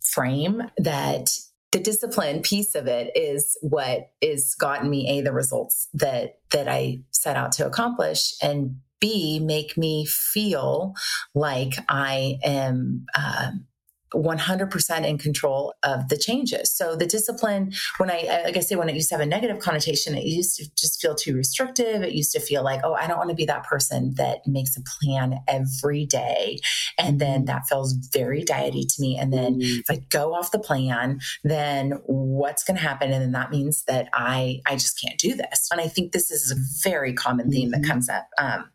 frame 0.00 0.62
that 0.78 1.30
the 1.72 1.78
discipline 1.78 2.42
piece 2.42 2.74
of 2.74 2.86
it 2.86 3.10
is 3.14 3.56
what 3.62 4.10
is 4.20 4.54
gotten 4.54 4.90
me 4.90 5.08
a 5.08 5.22
the 5.22 5.32
results 5.32 5.88
that 5.94 6.38
that 6.50 6.68
I 6.68 7.00
set 7.10 7.36
out 7.36 7.52
to 7.52 7.66
accomplish 7.66 8.34
and 8.42 8.76
b 9.00 9.40
make 9.40 9.76
me 9.76 10.06
feel 10.06 10.94
like 11.34 11.74
I 11.88 12.38
am 12.44 13.06
um, 13.16 13.66
100% 14.14 15.06
in 15.06 15.18
control 15.18 15.74
of 15.82 16.08
the 16.08 16.16
changes. 16.16 16.72
So 16.72 16.96
the 16.96 17.06
discipline, 17.06 17.72
when 17.98 18.10
I, 18.10 18.42
like 18.44 18.56
I 18.56 18.60
say, 18.60 18.76
when 18.76 18.88
it 18.88 18.94
used 18.94 19.08
to 19.10 19.14
have 19.16 19.22
a 19.22 19.26
negative 19.26 19.58
connotation, 19.58 20.16
it 20.16 20.24
used 20.24 20.56
to 20.56 20.70
just 20.76 21.00
feel 21.00 21.14
too 21.14 21.36
restrictive. 21.36 22.02
It 22.02 22.12
used 22.12 22.32
to 22.32 22.40
feel 22.40 22.62
like, 22.62 22.80
oh, 22.84 22.94
I 22.94 23.06
don't 23.06 23.18
want 23.18 23.30
to 23.30 23.36
be 23.36 23.46
that 23.46 23.64
person 23.64 24.14
that 24.16 24.46
makes 24.46 24.76
a 24.76 24.82
plan 24.82 25.40
every 25.48 26.06
day. 26.06 26.58
And 26.98 27.20
then 27.20 27.40
mm-hmm. 27.40 27.44
that 27.46 27.66
feels 27.68 27.92
very 27.92 28.44
diety 28.44 28.86
to 28.86 29.00
me. 29.00 29.18
And 29.18 29.32
then 29.32 29.60
mm-hmm. 29.60 29.80
if 29.80 29.90
I 29.90 30.00
go 30.10 30.34
off 30.34 30.50
the 30.50 30.58
plan, 30.58 31.20
then 31.44 31.92
what's 32.06 32.64
going 32.64 32.76
to 32.76 32.82
happen? 32.82 33.12
And 33.12 33.22
then 33.22 33.32
that 33.32 33.50
means 33.50 33.84
that 33.84 34.08
I, 34.12 34.60
I 34.66 34.74
just 34.74 35.00
can't 35.00 35.18
do 35.18 35.34
this. 35.34 35.68
And 35.70 35.80
I 35.80 35.88
think 35.88 36.12
this 36.12 36.30
is 36.30 36.50
a 36.50 36.88
very 36.88 37.12
common 37.12 37.50
theme 37.50 37.70
mm-hmm. 37.70 37.82
that 37.82 37.88
comes 37.88 38.08
up. 38.08 38.28
Um, 38.38 38.71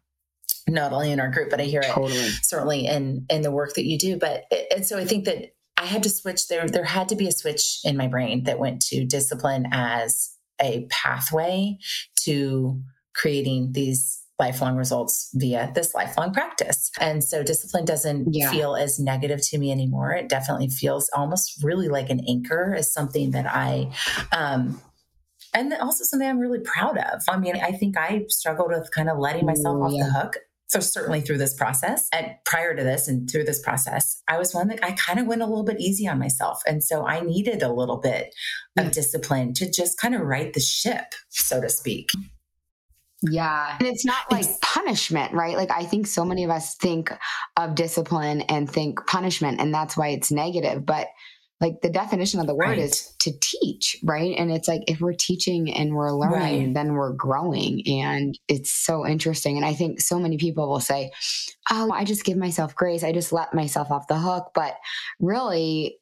not 0.67 0.93
only 0.93 1.11
in 1.11 1.19
our 1.19 1.29
group, 1.29 1.49
but 1.49 1.61
I 1.61 1.63
hear 1.63 1.81
it 1.81 1.87
totally. 1.89 2.29
certainly 2.41 2.85
in 2.85 3.25
in 3.29 3.41
the 3.41 3.51
work 3.51 3.75
that 3.75 3.85
you 3.85 3.97
do. 3.97 4.17
But 4.17 4.45
and 4.71 4.85
so 4.85 4.97
I 4.97 5.05
think 5.05 5.25
that 5.25 5.53
I 5.77 5.85
had 5.85 6.03
to 6.03 6.09
switch 6.09 6.47
there. 6.47 6.67
There 6.67 6.83
had 6.83 7.09
to 7.09 7.15
be 7.15 7.27
a 7.27 7.31
switch 7.31 7.79
in 7.83 7.97
my 7.97 8.07
brain 8.07 8.43
that 8.43 8.59
went 8.59 8.81
to 8.87 9.05
discipline 9.05 9.67
as 9.71 10.35
a 10.61 10.87
pathway 10.89 11.77
to 12.23 12.81
creating 13.15 13.71
these 13.73 14.23
lifelong 14.39 14.75
results 14.75 15.29
via 15.33 15.71
this 15.73 15.95
lifelong 15.95 16.31
practice. 16.31 16.91
And 16.99 17.23
so 17.23 17.41
discipline 17.41 17.85
doesn't 17.85 18.27
yeah. 18.31 18.51
feel 18.51 18.75
as 18.75 18.99
negative 18.99 19.41
to 19.49 19.57
me 19.57 19.71
anymore. 19.71 20.11
It 20.11 20.29
definitely 20.29 20.69
feels 20.69 21.09
almost 21.15 21.63
really 21.63 21.89
like 21.89 22.09
an 22.09 22.21
anchor 22.27 22.75
as 22.77 22.93
something 22.93 23.31
that 23.31 23.47
I 23.47 23.91
um 24.31 24.79
and 25.53 25.73
also 25.73 26.03
something 26.03 26.27
I'm 26.27 26.39
really 26.39 26.59
proud 26.59 26.97
of. 26.97 27.23
I 27.27 27.37
mean, 27.37 27.55
I 27.55 27.71
think 27.71 27.97
I 27.97 28.25
struggled 28.27 28.69
with 28.69 28.91
kind 28.91 29.09
of 29.09 29.17
letting 29.17 29.45
myself 29.45 29.77
Ooh, 29.77 29.83
off 29.83 29.91
yeah. 29.93 30.03
the 30.03 30.11
hook 30.11 30.37
so 30.67 30.81
certainly 30.81 31.21
through 31.21 31.37
this 31.37 31.53
process 31.53 32.09
and 32.11 32.31
prior 32.45 32.75
to 32.75 32.83
this 32.83 33.07
and 33.07 33.29
through 33.29 33.45
this 33.45 33.61
process, 33.61 34.21
I 34.27 34.37
was 34.37 34.53
one 34.53 34.67
that 34.67 34.83
I 34.83 34.91
kind 34.91 35.17
of 35.17 35.25
went 35.25 35.41
a 35.41 35.45
little 35.45 35.63
bit 35.63 35.79
easy 35.79 36.07
on 36.07 36.19
myself. 36.19 36.61
And 36.67 36.83
so 36.83 37.07
I 37.07 37.21
needed 37.21 37.63
a 37.63 37.71
little 37.71 37.97
bit 37.97 38.35
of 38.77 38.87
mm. 38.87 38.91
discipline 38.91 39.53
to 39.55 39.71
just 39.71 39.99
kind 39.99 40.13
of 40.13 40.21
right 40.21 40.51
the 40.51 40.59
ship, 40.59 41.15
so 41.29 41.61
to 41.61 41.69
speak. 41.69 42.09
Yeah. 43.21 43.77
And 43.79 43.87
it's 43.87 44.05
not 44.05 44.29
like 44.31 44.45
it's, 44.45 44.59
punishment, 44.61 45.33
right? 45.33 45.55
Like 45.55 45.71
I 45.71 45.85
think 45.85 46.05
so 46.05 46.25
many 46.25 46.43
of 46.43 46.51
us 46.51 46.75
think 46.75 47.11
of 47.55 47.73
discipline 47.73 48.41
and 48.41 48.69
think 48.69 48.99
punishment, 49.07 49.59
and 49.61 49.73
that's 49.73 49.97
why 49.97 50.09
it's 50.09 50.31
negative. 50.31 50.85
But 50.85 51.07
like 51.59 51.81
the 51.81 51.89
definition 51.89 52.39
of 52.39 52.45
the 52.45 52.53
word 52.53 52.69
right. 52.69 52.79
is 52.79 53.15
to 53.19 53.31
teach, 53.39 53.97
right? 54.03 54.35
And 54.37 54.51
it's 54.51 54.67
like 54.67 54.81
if 54.87 55.01
we're 55.01 55.13
teaching 55.13 55.73
and 55.73 55.95
we're 55.95 56.11
learning, 56.11 56.65
right. 56.65 56.73
then 56.73 56.93
we're 56.93 57.13
growing. 57.13 57.81
And 57.87 58.37
it's 58.47 58.71
so 58.71 59.07
interesting. 59.07 59.57
And 59.57 59.65
I 59.65 59.73
think 59.73 59.99
so 59.99 60.19
many 60.19 60.37
people 60.37 60.69
will 60.69 60.79
say, 60.79 61.11
Oh, 61.71 61.91
I 61.91 62.03
just 62.03 62.25
give 62.25 62.37
myself 62.37 62.75
grace. 62.75 63.03
I 63.03 63.11
just 63.11 63.33
let 63.33 63.55
myself 63.55 63.89
off 63.89 64.07
the 64.07 64.19
hook. 64.19 64.51
But 64.53 64.75
really, 65.19 65.97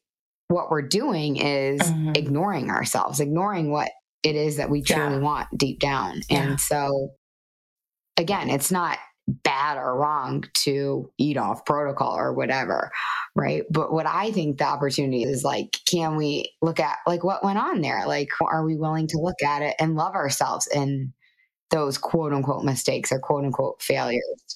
what 0.48 0.70
we're 0.70 0.82
doing 0.82 1.36
is 1.36 1.80
mm-hmm. 1.80 2.12
ignoring 2.14 2.70
ourselves, 2.70 3.20
ignoring 3.20 3.70
what 3.70 3.90
it 4.22 4.36
is 4.36 4.58
that 4.58 4.70
we 4.70 4.82
truly 4.82 5.16
yeah. 5.16 5.20
want 5.20 5.48
deep 5.56 5.80
down. 5.80 6.20
Yeah. 6.28 6.42
And 6.42 6.60
so, 6.60 7.12
again, 8.16 8.50
it's 8.50 8.70
not 8.70 8.98
bad 9.28 9.76
or 9.76 9.96
wrong 9.96 10.44
to 10.54 11.10
eat 11.18 11.36
off 11.36 11.64
protocol 11.64 12.16
or 12.16 12.32
whatever 12.32 12.90
right? 13.36 13.64
But 13.70 13.92
what 13.92 14.06
i 14.06 14.32
think 14.32 14.58
the 14.58 14.64
opportunity 14.64 15.22
is 15.22 15.44
like 15.44 15.78
can 15.84 16.16
we 16.16 16.52
look 16.62 16.80
at 16.80 16.98
like 17.06 17.22
what 17.22 17.44
went 17.44 17.58
on 17.58 17.82
there? 17.82 18.04
Like 18.06 18.30
are 18.40 18.64
we 18.64 18.76
willing 18.76 19.06
to 19.08 19.18
look 19.18 19.42
at 19.42 19.62
it 19.62 19.76
and 19.78 19.94
love 19.94 20.14
ourselves 20.14 20.66
in 20.74 21.12
those 21.70 21.98
quote 21.98 22.32
unquote 22.32 22.64
mistakes 22.64 23.12
or 23.12 23.18
quote 23.20 23.44
unquote 23.44 23.82
failures 23.82 24.55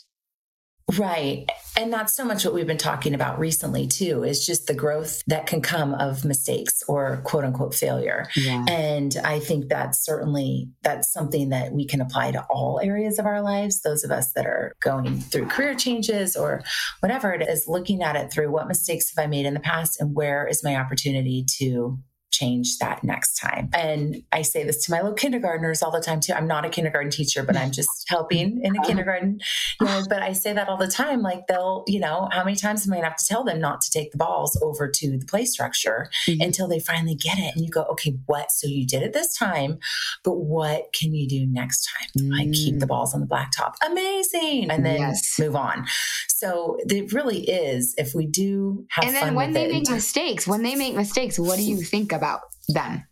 Right. 0.98 1.48
And 1.76 1.92
that's 1.92 2.14
so 2.14 2.24
much 2.24 2.44
what 2.44 2.54
we've 2.54 2.66
been 2.66 2.76
talking 2.76 3.14
about 3.14 3.38
recently, 3.38 3.86
too, 3.86 4.24
is 4.24 4.44
just 4.44 4.66
the 4.66 4.74
growth 4.74 5.22
that 5.26 5.46
can 5.46 5.62
come 5.62 5.94
of 5.94 6.24
mistakes 6.24 6.82
or 6.88 7.20
quote 7.24 7.44
unquote 7.44 7.74
failure. 7.74 8.26
Yeah. 8.36 8.64
And 8.68 9.16
I 9.24 9.38
think 9.38 9.68
that's 9.68 10.04
certainly 10.04 10.68
that's 10.82 11.12
something 11.12 11.50
that 11.50 11.72
we 11.72 11.86
can 11.86 12.00
apply 12.00 12.32
to 12.32 12.44
all 12.50 12.80
areas 12.82 13.18
of 13.18 13.26
our 13.26 13.40
lives. 13.40 13.82
Those 13.82 14.04
of 14.04 14.10
us 14.10 14.32
that 14.32 14.46
are 14.46 14.74
going 14.82 15.20
through 15.20 15.46
career 15.46 15.74
changes 15.74 16.36
or 16.36 16.62
whatever 17.00 17.32
it 17.32 17.42
is, 17.48 17.68
looking 17.68 18.02
at 18.02 18.16
it 18.16 18.32
through 18.32 18.50
what 18.50 18.68
mistakes 18.68 19.14
have 19.14 19.24
I 19.24 19.28
made 19.28 19.46
in 19.46 19.54
the 19.54 19.60
past 19.60 20.00
and 20.00 20.14
where 20.14 20.46
is 20.46 20.64
my 20.64 20.76
opportunity 20.76 21.44
to 21.58 21.98
change 22.30 22.78
that 22.78 23.02
next 23.02 23.36
time. 23.36 23.68
And 23.72 24.22
I 24.32 24.42
say 24.42 24.64
this 24.64 24.84
to 24.86 24.92
my 24.92 25.00
little 25.00 25.14
kindergartners 25.14 25.82
all 25.82 25.90
the 25.90 26.00
time 26.00 26.20
too. 26.20 26.32
I'm 26.32 26.46
not 26.46 26.64
a 26.64 26.68
kindergarten 26.68 27.10
teacher, 27.10 27.42
but 27.42 27.56
I'm 27.56 27.70
just 27.70 27.88
helping 28.08 28.60
in 28.62 28.74
a 28.74 28.78
uh-huh. 28.78 28.86
kindergarten. 28.86 29.40
You 29.80 29.86
know, 29.86 30.04
but 30.08 30.22
I 30.22 30.32
say 30.32 30.52
that 30.52 30.68
all 30.68 30.76
the 30.76 30.88
time. 30.88 31.22
Like 31.22 31.46
they'll, 31.48 31.84
you 31.86 32.00
know, 32.00 32.28
how 32.32 32.44
many 32.44 32.56
times 32.56 32.86
am 32.86 32.92
I 32.92 32.96
gonna 32.96 33.08
have 33.08 33.16
to 33.16 33.24
tell 33.26 33.44
them 33.44 33.60
not 33.60 33.80
to 33.82 33.90
take 33.90 34.12
the 34.12 34.18
balls 34.18 34.58
over 34.62 34.88
to 34.88 35.18
the 35.18 35.26
play 35.26 35.44
structure 35.44 36.08
mm-hmm. 36.28 36.40
until 36.40 36.68
they 36.68 36.78
finally 36.78 37.14
get 37.14 37.38
it? 37.38 37.54
And 37.54 37.64
you 37.64 37.70
go, 37.70 37.82
okay, 37.92 38.16
what? 38.26 38.52
So 38.52 38.68
you 38.68 38.86
did 38.86 39.02
it 39.02 39.12
this 39.12 39.36
time, 39.36 39.78
but 40.22 40.34
what 40.34 40.92
can 40.92 41.14
you 41.14 41.28
do 41.28 41.46
next 41.46 41.88
time? 41.88 42.28
Like 42.30 42.52
keep 42.52 42.78
the 42.78 42.86
mm. 42.86 42.88
balls 42.88 43.14
on 43.14 43.20
the 43.20 43.26
blacktop. 43.26 43.74
Amazing. 43.84 44.70
And 44.70 44.84
then 44.84 45.00
yes. 45.00 45.38
move 45.38 45.56
on. 45.56 45.86
So 46.28 46.78
it 46.88 47.12
really 47.12 47.48
is 47.48 47.94
if 47.98 48.14
we 48.14 48.26
do 48.26 48.86
have 48.90 49.04
And 49.04 49.14
then 49.14 49.34
when 49.34 49.52
they 49.52 49.66
it, 49.66 49.72
make 49.72 49.90
mistakes, 49.90 50.46
when 50.46 50.62
they 50.62 50.74
make 50.74 50.94
mistakes, 50.94 51.38
what 51.38 51.56
do 51.56 51.64
you 51.64 51.82
think 51.82 52.12
about 52.12 52.19
about 52.20 52.40
them 52.68 53.04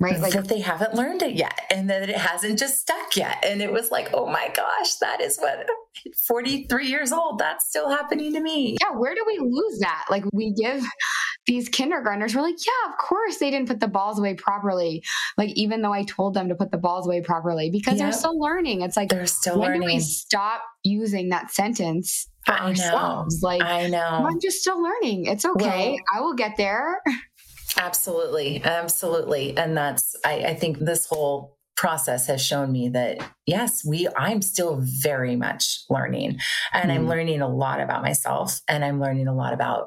right? 0.00 0.20
Like 0.20 0.32
that 0.32 0.48
they 0.48 0.60
haven't 0.60 0.94
learned 0.94 1.22
it 1.22 1.34
yet 1.34 1.60
and 1.70 1.90
that 1.90 2.08
it 2.08 2.16
hasn't 2.16 2.58
just 2.58 2.80
stuck 2.80 3.16
yet. 3.16 3.44
And 3.44 3.60
it 3.60 3.72
was 3.72 3.90
like 3.90 4.10
oh 4.14 4.26
my 4.26 4.50
gosh 4.54 4.94
that 4.96 5.20
is 5.20 5.38
what 5.38 5.66
43 6.28 6.86
years 6.86 7.12
old 7.12 7.38
that's 7.38 7.68
still 7.68 7.90
happening 7.90 8.32
to 8.34 8.40
me. 8.40 8.76
Yeah 8.80 8.96
where 8.96 9.14
do 9.14 9.24
we 9.26 9.38
lose 9.38 9.78
that? 9.80 10.06
Like 10.08 10.24
we 10.32 10.52
give 10.52 10.84
these 11.46 11.68
kindergartners 11.68 12.34
we're 12.34 12.42
like 12.42 12.56
yeah 12.64 12.92
of 12.92 12.98
course 12.98 13.38
they 13.38 13.50
didn't 13.50 13.68
put 13.68 13.80
the 13.80 13.88
balls 13.88 14.18
away 14.18 14.34
properly. 14.34 15.02
Like 15.36 15.50
even 15.56 15.82
though 15.82 15.92
i 15.92 16.04
told 16.04 16.34
them 16.34 16.48
to 16.48 16.54
put 16.54 16.70
the 16.70 16.78
balls 16.78 17.06
away 17.06 17.20
properly 17.22 17.70
because 17.70 17.94
yep. 17.94 18.06
they're 18.06 18.18
still 18.18 18.38
learning. 18.38 18.82
It's 18.82 18.96
like 18.96 19.08
they're 19.08 19.26
still 19.26 19.58
when 19.58 19.72
learning 19.72 19.88
do 19.88 19.94
we 19.94 20.00
stop 20.00 20.62
using 20.84 21.30
that 21.30 21.50
sentence 21.50 22.28
for 22.46 22.52
I 22.52 22.68
ourselves? 22.68 23.42
Know. 23.42 23.48
like 23.48 23.62
i 23.62 23.88
know. 23.88 23.98
I'm 24.28 24.40
just 24.40 24.60
still 24.60 24.80
learning. 24.80 25.26
It's 25.26 25.44
okay. 25.44 25.90
Well, 25.90 25.98
i 26.14 26.20
will 26.20 26.34
get 26.34 26.56
there 26.56 27.02
Absolutely. 27.76 28.62
Absolutely. 28.64 29.56
And 29.56 29.76
that's, 29.76 30.16
I, 30.24 30.44
I 30.46 30.54
think 30.54 30.78
this 30.78 31.06
whole 31.06 31.58
process 31.78 32.26
has 32.26 32.44
shown 32.44 32.72
me 32.72 32.88
that 32.88 33.18
yes 33.46 33.84
we 33.86 34.08
i'm 34.16 34.42
still 34.42 34.80
very 34.82 35.36
much 35.36 35.84
learning 35.88 36.36
and 36.72 36.90
mm. 36.90 36.94
i'm 36.94 37.06
learning 37.06 37.40
a 37.40 37.46
lot 37.46 37.80
about 37.80 38.02
myself 38.02 38.60
and 38.66 38.84
i'm 38.84 39.00
learning 39.00 39.28
a 39.28 39.34
lot 39.34 39.52
about 39.52 39.86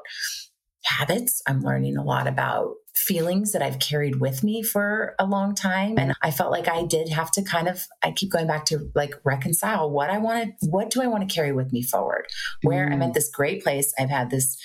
habits 0.84 1.42
i'm 1.46 1.60
learning 1.60 1.98
a 1.98 2.02
lot 2.02 2.26
about 2.26 2.72
feelings 2.94 3.52
that 3.52 3.60
i've 3.60 3.78
carried 3.78 4.20
with 4.20 4.42
me 4.42 4.62
for 4.62 5.14
a 5.18 5.26
long 5.26 5.54
time 5.54 5.98
and 5.98 6.14
i 6.22 6.30
felt 6.30 6.50
like 6.50 6.66
i 6.66 6.82
did 6.82 7.10
have 7.10 7.30
to 7.30 7.42
kind 7.42 7.68
of 7.68 7.84
i 8.02 8.10
keep 8.10 8.32
going 8.32 8.46
back 8.46 8.64
to 8.64 8.90
like 8.94 9.14
reconcile 9.22 9.90
what 9.90 10.08
i 10.08 10.16
wanted 10.16 10.54
what 10.70 10.88
do 10.88 11.02
i 11.02 11.06
want 11.06 11.28
to 11.28 11.34
carry 11.34 11.52
with 11.52 11.72
me 11.72 11.82
forward 11.82 12.26
where 12.62 12.88
mm. 12.88 12.94
i'm 12.94 13.02
at 13.02 13.12
this 13.12 13.30
great 13.30 13.62
place 13.62 13.92
i've 13.98 14.08
had 14.08 14.30
this 14.30 14.56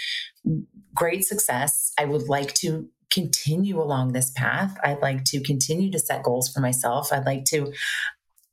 great 0.95 1.25
success 1.25 1.91
i 1.99 2.05
would 2.05 2.29
like 2.29 2.53
to 2.53 2.87
continue 3.11 3.81
along 3.81 4.13
this 4.13 4.31
path. 4.31 4.77
I'd 4.83 5.01
like 5.01 5.23
to 5.25 5.41
continue 5.41 5.91
to 5.91 5.99
set 5.99 6.23
goals 6.23 6.49
for 6.51 6.59
myself. 6.59 7.11
I'd 7.11 7.25
like 7.25 7.45
to 7.45 7.73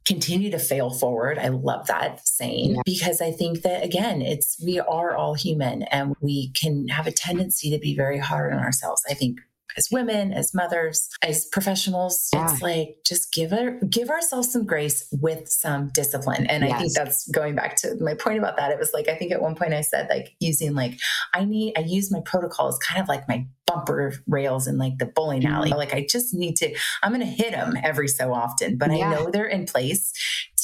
continue 0.07 0.51
to 0.51 0.59
fail 0.59 0.91
forward. 0.91 1.39
I 1.39 1.49
love 1.49 1.87
that 1.87 2.27
saying 2.27 2.75
yeah. 2.75 2.83
because 2.85 3.21
I 3.21 3.33
think 3.33 3.63
that 3.63 3.83
again, 3.83 4.21
it's 4.21 4.57
we 4.63 4.79
are 4.79 5.17
all 5.17 5.35
human 5.35 5.83
and 5.85 6.15
we 6.21 6.53
can 6.53 6.89
have 6.89 7.07
a 7.07 7.13
tendency 7.13 7.71
to 7.71 7.79
be 7.79 7.97
very 7.97 8.19
hard 8.19 8.53
on 8.53 8.61
ourselves. 8.61 9.03
I 9.09 9.15
think 9.15 9.39
as 9.77 9.89
women, 9.91 10.33
as 10.33 10.55
mothers, 10.55 11.09
as 11.23 11.47
professionals, 11.47 12.29
yeah. 12.33 12.53
it's 12.53 12.63
like 12.63 12.97
just 13.07 13.33
give 13.33 13.53
it 13.53 13.91
give 13.91 14.11
ourselves 14.11 14.53
some 14.53 14.65
grace 14.65 15.07
with 15.13 15.49
some 15.49 15.91
discipline. 15.95 16.47
And 16.47 16.65
yes. 16.65 16.73
I 16.73 16.79
think 16.79 16.93
that's 16.95 17.29
going 17.29 17.55
back 17.55 17.77
to 17.77 17.97
my 18.01 18.15
point 18.15 18.39
about 18.39 18.57
that. 18.57 18.71
It 18.71 18.79
was 18.79 18.93
like 18.93 19.09
I 19.09 19.17
think 19.17 19.33
at 19.33 19.43
one 19.43 19.55
point 19.55 19.75
I 19.75 19.81
said 19.81 20.09
like 20.09 20.35
using 20.41 20.75
like 20.75 20.99
I 21.33 21.45
need 21.45 21.75
I 21.77 21.81
use 21.81 22.11
my 22.11 22.21
protocols 22.25 22.79
kind 22.79 23.01
of 23.01 23.09
like 23.09 23.29
my 23.29 23.47
bumper 23.67 24.15
rails 24.27 24.67
in 24.67 24.79
like 24.79 24.99
the 24.99 25.07
bowling 25.07 25.45
alley. 25.47 25.71
Like 25.71 25.95
I 25.95 26.07
just 26.09 26.35
need 26.35 26.57
to 26.57 26.75
I'm 27.03 27.13
going 27.13 27.21
to 27.21 27.27
hit 27.27 27.53
them 27.53 27.77
every 27.83 28.09
so 28.09 28.33
often, 28.33 28.79
but 28.79 28.91
yeah. 28.91 29.09
I 29.09 29.15
know 29.15 29.31
they're 29.31 29.47
in 29.47 29.67
place 29.67 30.13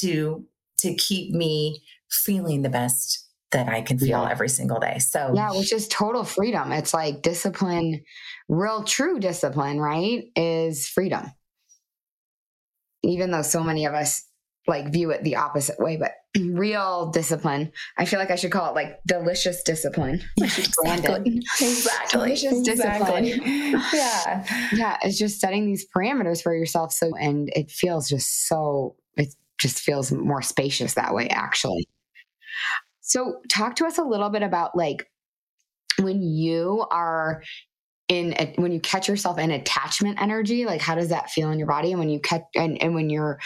to 0.00 0.44
to 0.78 0.94
keep 0.94 1.32
me 1.32 1.82
feeling 2.10 2.62
the 2.62 2.68
best 2.68 3.29
that 3.52 3.68
I 3.68 3.82
can 3.82 3.98
feel 3.98 4.08
yeah. 4.08 4.30
every 4.30 4.48
single 4.48 4.78
day. 4.78 4.98
So, 4.98 5.32
yeah, 5.34 5.52
which 5.52 5.72
is 5.72 5.88
total 5.88 6.24
freedom. 6.24 6.72
It's 6.72 6.94
like 6.94 7.22
discipline, 7.22 8.02
real 8.48 8.84
true 8.84 9.18
discipline, 9.18 9.80
right? 9.80 10.24
Is 10.36 10.88
freedom. 10.88 11.32
Even 13.02 13.30
though 13.30 13.42
so 13.42 13.62
many 13.62 13.86
of 13.86 13.94
us 13.94 14.24
like 14.66 14.92
view 14.92 15.10
it 15.10 15.24
the 15.24 15.36
opposite 15.36 15.78
way, 15.78 15.96
but 15.96 16.12
real 16.40 17.10
discipline. 17.10 17.72
I 17.98 18.04
feel 18.04 18.18
like 18.18 18.30
I 18.30 18.36
should 18.36 18.52
call 18.52 18.70
it 18.70 18.74
like 18.74 19.00
delicious 19.06 19.62
discipline. 19.62 20.22
exactly. 20.38 21.42
Exactly. 21.60 22.20
Delicious 22.20 22.68
exactly. 22.68 23.22
discipline. 23.22 23.82
yeah. 23.92 24.68
Yeah. 24.72 24.96
It's 25.02 25.18
just 25.18 25.40
setting 25.40 25.66
these 25.66 25.86
parameters 25.94 26.42
for 26.42 26.54
yourself. 26.54 26.92
So, 26.92 27.10
and 27.16 27.50
it 27.54 27.70
feels 27.70 28.08
just 28.08 28.48
so, 28.48 28.96
it 29.16 29.34
just 29.58 29.80
feels 29.80 30.12
more 30.12 30.42
spacious 30.42 30.94
that 30.94 31.14
way, 31.14 31.28
actually. 31.28 31.86
So, 33.10 33.40
talk 33.48 33.74
to 33.76 33.86
us 33.86 33.98
a 33.98 34.04
little 34.04 34.30
bit 34.30 34.44
about 34.44 34.76
like 34.76 35.10
when 35.98 36.22
you 36.22 36.86
are 36.92 37.42
in 38.06 38.34
a, 38.38 38.54
when 38.54 38.70
you 38.70 38.78
catch 38.78 39.08
yourself 39.08 39.36
in 39.36 39.50
attachment 39.50 40.22
energy 40.22 40.64
like 40.64 40.80
how 40.80 40.94
does 40.94 41.08
that 41.08 41.28
feel 41.28 41.50
in 41.50 41.58
your 41.58 41.66
body? 41.66 41.90
And 41.90 41.98
when 41.98 42.08
you 42.08 42.20
catch 42.20 42.42
and, 42.54 42.80
and 42.80 42.94
when 42.94 43.10
you're 43.10 43.40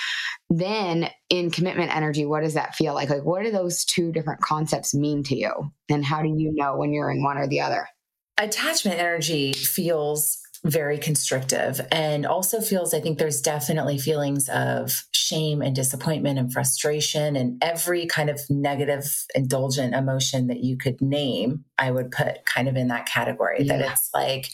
then 0.50 1.09
in 1.31 1.50
commitment 1.50 1.96
energy 1.96 2.27
what 2.27 2.42
does 2.42 2.55
that 2.55 2.74
feel 2.74 2.92
like? 2.92 3.09
Like 3.09 3.24
what 3.24 3.42
do 3.42 3.50
those 3.50 3.87
two 3.87 4.12
different 4.12 4.42
concepts 4.42 4.94
mean 4.94 5.22
to 5.24 5.35
you? 5.35 5.50
And 5.88 6.05
how 6.05 6.20
do 6.20 6.29
you 6.29 6.53
know 6.55 6.77
when 6.77 6.92
you're 6.92 7.11
in 7.11 7.22
one 7.22 7.38
or 7.38 7.46
the 7.46 7.62
other? 7.62 7.88
Attachment 8.37 8.98
energy 8.98 9.55
feels 9.55 10.44
very 10.64 10.96
constrictive 10.96 11.81
and 11.92 12.24
also 12.24 12.61
feels, 12.61 12.94
I 12.94 13.00
think 13.00 13.18
there's 13.18 13.42
definitely 13.42 13.98
feelings 13.98 14.48
of 14.48 15.05
shame 15.12 15.61
and 15.61 15.77
disappointment 15.77 16.38
and 16.38 16.53
frustration 16.53 17.37
and 17.37 17.62
every 17.62 18.07
kind 18.07 18.31
of 18.31 18.40
negative, 18.48 19.05
indulgent 19.35 19.94
emotion 19.94 20.46
that 20.46 20.64
you 20.64 20.79
could 20.79 21.00
name, 21.03 21.64
I 21.77 21.90
would 21.90 22.11
put 22.11 22.46
kind 22.46 22.68
of 22.68 22.77
in 22.77 22.88
that 22.88 23.07
category. 23.07 23.59
Yeah. 23.61 23.77
That 23.77 23.92
it's 23.92 24.11
like, 24.14 24.48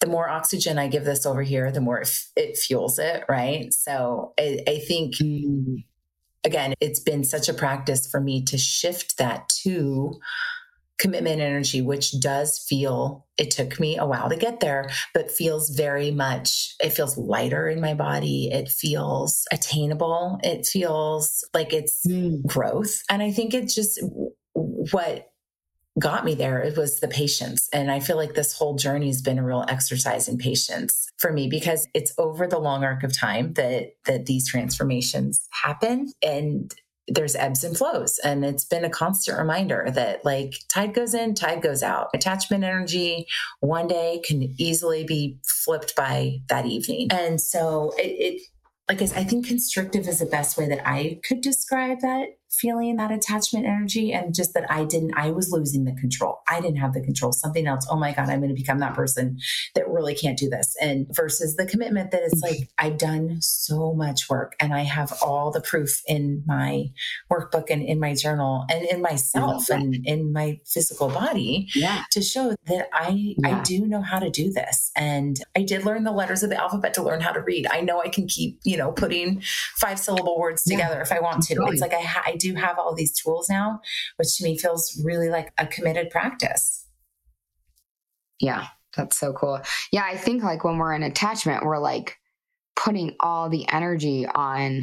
the 0.00 0.06
more 0.06 0.28
oxygen 0.28 0.78
I 0.78 0.88
give 0.88 1.06
this 1.06 1.24
over 1.24 1.42
here, 1.42 1.72
the 1.72 1.80
more 1.80 2.02
it 2.36 2.58
fuels 2.58 2.98
it, 2.98 3.24
right? 3.30 3.72
So 3.72 4.34
I, 4.38 4.60
I 4.68 4.78
think, 4.80 5.14
mm. 5.14 5.82
again, 6.44 6.74
it's 6.80 7.00
been 7.00 7.24
such 7.24 7.48
a 7.48 7.54
practice 7.54 8.06
for 8.06 8.20
me 8.20 8.44
to 8.44 8.58
shift 8.58 9.16
that 9.16 9.48
to 9.62 10.20
commitment 10.98 11.40
energy, 11.40 11.82
which 11.82 12.18
does 12.20 12.58
feel, 12.58 13.26
it 13.36 13.50
took 13.50 13.78
me 13.78 13.98
a 13.98 14.06
while 14.06 14.28
to 14.28 14.36
get 14.36 14.60
there, 14.60 14.90
but 15.12 15.30
feels 15.30 15.70
very 15.70 16.10
much, 16.10 16.74
it 16.80 16.90
feels 16.90 17.18
lighter 17.18 17.68
in 17.68 17.80
my 17.80 17.94
body. 17.94 18.50
It 18.52 18.68
feels 18.68 19.44
attainable. 19.52 20.38
It 20.42 20.66
feels 20.66 21.46
like 21.52 21.72
it's 21.72 22.06
mm. 22.06 22.44
growth. 22.46 23.02
And 23.10 23.22
I 23.22 23.30
think 23.30 23.52
it's 23.52 23.74
just 23.74 24.00
what 24.54 25.30
got 25.98 26.24
me 26.24 26.34
there 26.34 26.60
it 26.60 26.76
was 26.76 27.00
the 27.00 27.08
patience 27.08 27.70
and 27.72 27.90
i 27.90 28.00
feel 28.00 28.16
like 28.16 28.34
this 28.34 28.52
whole 28.52 28.74
journey 28.76 29.06
has 29.06 29.22
been 29.22 29.38
a 29.38 29.44
real 29.44 29.64
exercise 29.68 30.28
in 30.28 30.36
patience 30.36 31.08
for 31.16 31.32
me 31.32 31.48
because 31.48 31.88
it's 31.94 32.12
over 32.18 32.46
the 32.46 32.58
long 32.58 32.84
arc 32.84 33.02
of 33.02 33.16
time 33.16 33.54
that 33.54 33.92
that 34.04 34.26
these 34.26 34.46
transformations 34.46 35.48
happen 35.50 36.12
and 36.22 36.74
there's 37.08 37.36
ebbs 37.36 37.64
and 37.64 37.76
flows. 37.76 38.18
And 38.24 38.44
it's 38.44 38.64
been 38.64 38.84
a 38.84 38.90
constant 38.90 39.38
reminder 39.38 39.90
that 39.94 40.24
like 40.24 40.54
tide 40.68 40.94
goes 40.94 41.14
in, 41.14 41.34
tide 41.34 41.62
goes 41.62 41.82
out. 41.82 42.08
Attachment 42.14 42.64
energy 42.64 43.26
one 43.60 43.86
day 43.86 44.20
can 44.26 44.54
easily 44.58 45.04
be 45.04 45.38
flipped 45.44 45.94
by 45.94 46.38
that 46.48 46.66
evening. 46.66 47.08
And 47.10 47.40
so 47.40 47.92
it, 47.96 48.02
it 48.02 48.42
like 48.88 49.02
I 49.02 49.24
think 49.24 49.46
constrictive 49.46 50.06
is 50.06 50.20
the 50.20 50.26
best 50.26 50.56
way 50.56 50.68
that 50.68 50.88
I 50.88 51.20
could 51.26 51.40
describe 51.40 52.00
that 52.00 52.28
feeling 52.58 52.96
that 52.96 53.10
attachment 53.10 53.66
energy 53.66 54.12
and 54.12 54.34
just 54.34 54.54
that 54.54 54.70
I 54.70 54.84
didn't, 54.84 55.14
I 55.16 55.30
was 55.30 55.50
losing 55.50 55.84
the 55.84 55.92
control. 55.92 56.40
I 56.48 56.60
didn't 56.60 56.78
have 56.78 56.92
the 56.92 57.00
control. 57.00 57.32
Something 57.32 57.66
else, 57.66 57.86
oh 57.90 57.96
my 57.96 58.12
God, 58.12 58.28
I'm 58.28 58.40
going 58.40 58.54
to 58.54 58.60
become 58.60 58.78
that 58.78 58.94
person 58.94 59.38
that 59.74 59.88
really 59.88 60.14
can't 60.14 60.38
do 60.38 60.48
this. 60.48 60.76
And 60.80 61.06
versus 61.14 61.56
the 61.56 61.66
commitment 61.66 62.10
that 62.10 62.22
it's 62.22 62.40
like, 62.40 62.68
I've 62.78 62.98
done 62.98 63.38
so 63.40 63.92
much 63.92 64.28
work 64.28 64.54
and 64.60 64.74
I 64.74 64.82
have 64.82 65.12
all 65.22 65.50
the 65.50 65.60
proof 65.60 66.02
in 66.06 66.42
my 66.46 66.90
workbook 67.30 67.70
and 67.70 67.82
in 67.82 68.00
my 68.00 68.14
journal 68.14 68.64
and 68.70 68.84
in 68.84 69.02
myself 69.02 69.68
and 69.68 69.94
in 70.06 70.32
my 70.32 70.60
physical 70.64 71.08
body 71.08 71.68
yeah. 71.74 72.02
to 72.12 72.22
show 72.22 72.54
that 72.66 72.88
I, 72.92 73.34
yeah. 73.38 73.58
I 73.58 73.62
do 73.62 73.86
know 73.86 74.02
how 74.02 74.18
to 74.18 74.30
do 74.30 74.52
this. 74.52 74.90
And 74.96 75.38
I 75.56 75.62
did 75.62 75.84
learn 75.84 76.04
the 76.04 76.12
letters 76.12 76.42
of 76.42 76.50
the 76.50 76.60
alphabet 76.60 76.94
to 76.94 77.02
learn 77.02 77.20
how 77.20 77.32
to 77.32 77.40
read. 77.40 77.66
I 77.70 77.80
know 77.80 78.00
I 78.00 78.08
can 78.08 78.26
keep, 78.26 78.60
you 78.64 78.76
know, 78.76 78.92
putting 78.92 79.42
five 79.76 79.98
syllable 79.98 80.38
words 80.38 80.62
together 80.62 80.96
yeah. 80.96 81.02
if 81.02 81.12
I 81.12 81.20
want 81.20 81.42
to. 81.44 81.54
Totally. 81.54 81.72
It's 81.72 81.80
like 81.80 81.94
I, 81.94 82.00
ha- 82.00 82.22
I 82.26 82.36
do 82.36 82.45
have 82.54 82.78
all 82.78 82.94
these 82.94 83.12
tools 83.12 83.48
now, 83.48 83.80
which 84.16 84.36
to 84.36 84.44
me 84.44 84.56
feels 84.56 85.00
really 85.04 85.28
like 85.28 85.52
a 85.58 85.66
committed 85.66 86.10
practice. 86.10 86.86
Yeah, 88.40 88.66
that's 88.96 89.18
so 89.18 89.32
cool. 89.32 89.60
Yeah, 89.92 90.04
I 90.04 90.16
think 90.16 90.42
like 90.42 90.64
when 90.64 90.78
we're 90.78 90.94
in 90.94 91.02
attachment, 91.02 91.64
we're 91.64 91.78
like 91.78 92.16
putting 92.76 93.16
all 93.20 93.48
the 93.48 93.68
energy 93.68 94.26
on 94.26 94.82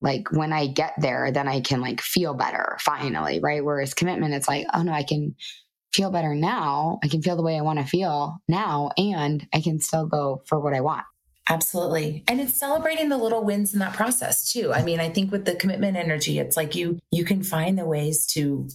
like 0.00 0.30
when 0.30 0.52
I 0.52 0.66
get 0.66 0.94
there, 0.98 1.32
then 1.32 1.48
I 1.48 1.60
can 1.60 1.80
like 1.80 2.00
feel 2.00 2.34
better 2.34 2.76
finally, 2.80 3.40
right? 3.40 3.64
Whereas 3.64 3.94
commitment, 3.94 4.34
it's 4.34 4.48
like, 4.48 4.66
oh 4.74 4.82
no, 4.82 4.92
I 4.92 5.02
can 5.02 5.34
feel 5.92 6.10
better 6.10 6.34
now. 6.34 6.98
I 7.02 7.08
can 7.08 7.22
feel 7.22 7.36
the 7.36 7.42
way 7.42 7.56
I 7.56 7.62
want 7.62 7.78
to 7.78 7.84
feel 7.84 8.36
now, 8.48 8.90
and 8.98 9.46
I 9.52 9.60
can 9.60 9.80
still 9.80 10.06
go 10.06 10.42
for 10.46 10.60
what 10.60 10.74
I 10.74 10.80
want. 10.82 11.04
Absolutely. 11.48 12.24
And 12.26 12.40
it's 12.40 12.54
celebrating 12.54 13.08
the 13.08 13.16
little 13.16 13.44
wins 13.44 13.72
in 13.72 13.78
that 13.78 13.94
process 13.94 14.50
too. 14.50 14.72
I 14.72 14.82
mean, 14.82 14.98
I 14.98 15.08
think 15.08 15.30
with 15.30 15.44
the 15.44 15.54
commitment 15.54 15.96
energy, 15.96 16.38
it's 16.38 16.56
like 16.56 16.74
you 16.74 16.98
you 17.12 17.24
can 17.24 17.42
find 17.42 17.78
the 17.78 17.84
ways 17.84 18.26
to 18.28 18.68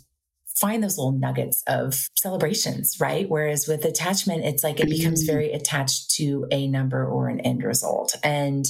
find 0.56 0.84
those 0.84 0.98
little 0.98 1.12
nuggets 1.12 1.64
of 1.68 2.08
celebrations, 2.16 2.98
right? 3.00 3.28
Whereas 3.28 3.68
with 3.68 3.84
attachment, 3.84 4.46
it's 4.46 4.64
like 4.64 4.80
it 4.80 4.90
becomes 4.90 5.24
mm-hmm. 5.24 5.34
very 5.34 5.52
attached 5.52 6.12
to 6.12 6.48
a 6.52 6.68
number 6.68 7.06
or 7.06 7.28
an 7.28 7.42
end 7.42 7.64
result. 7.64 8.16
And 8.24 8.66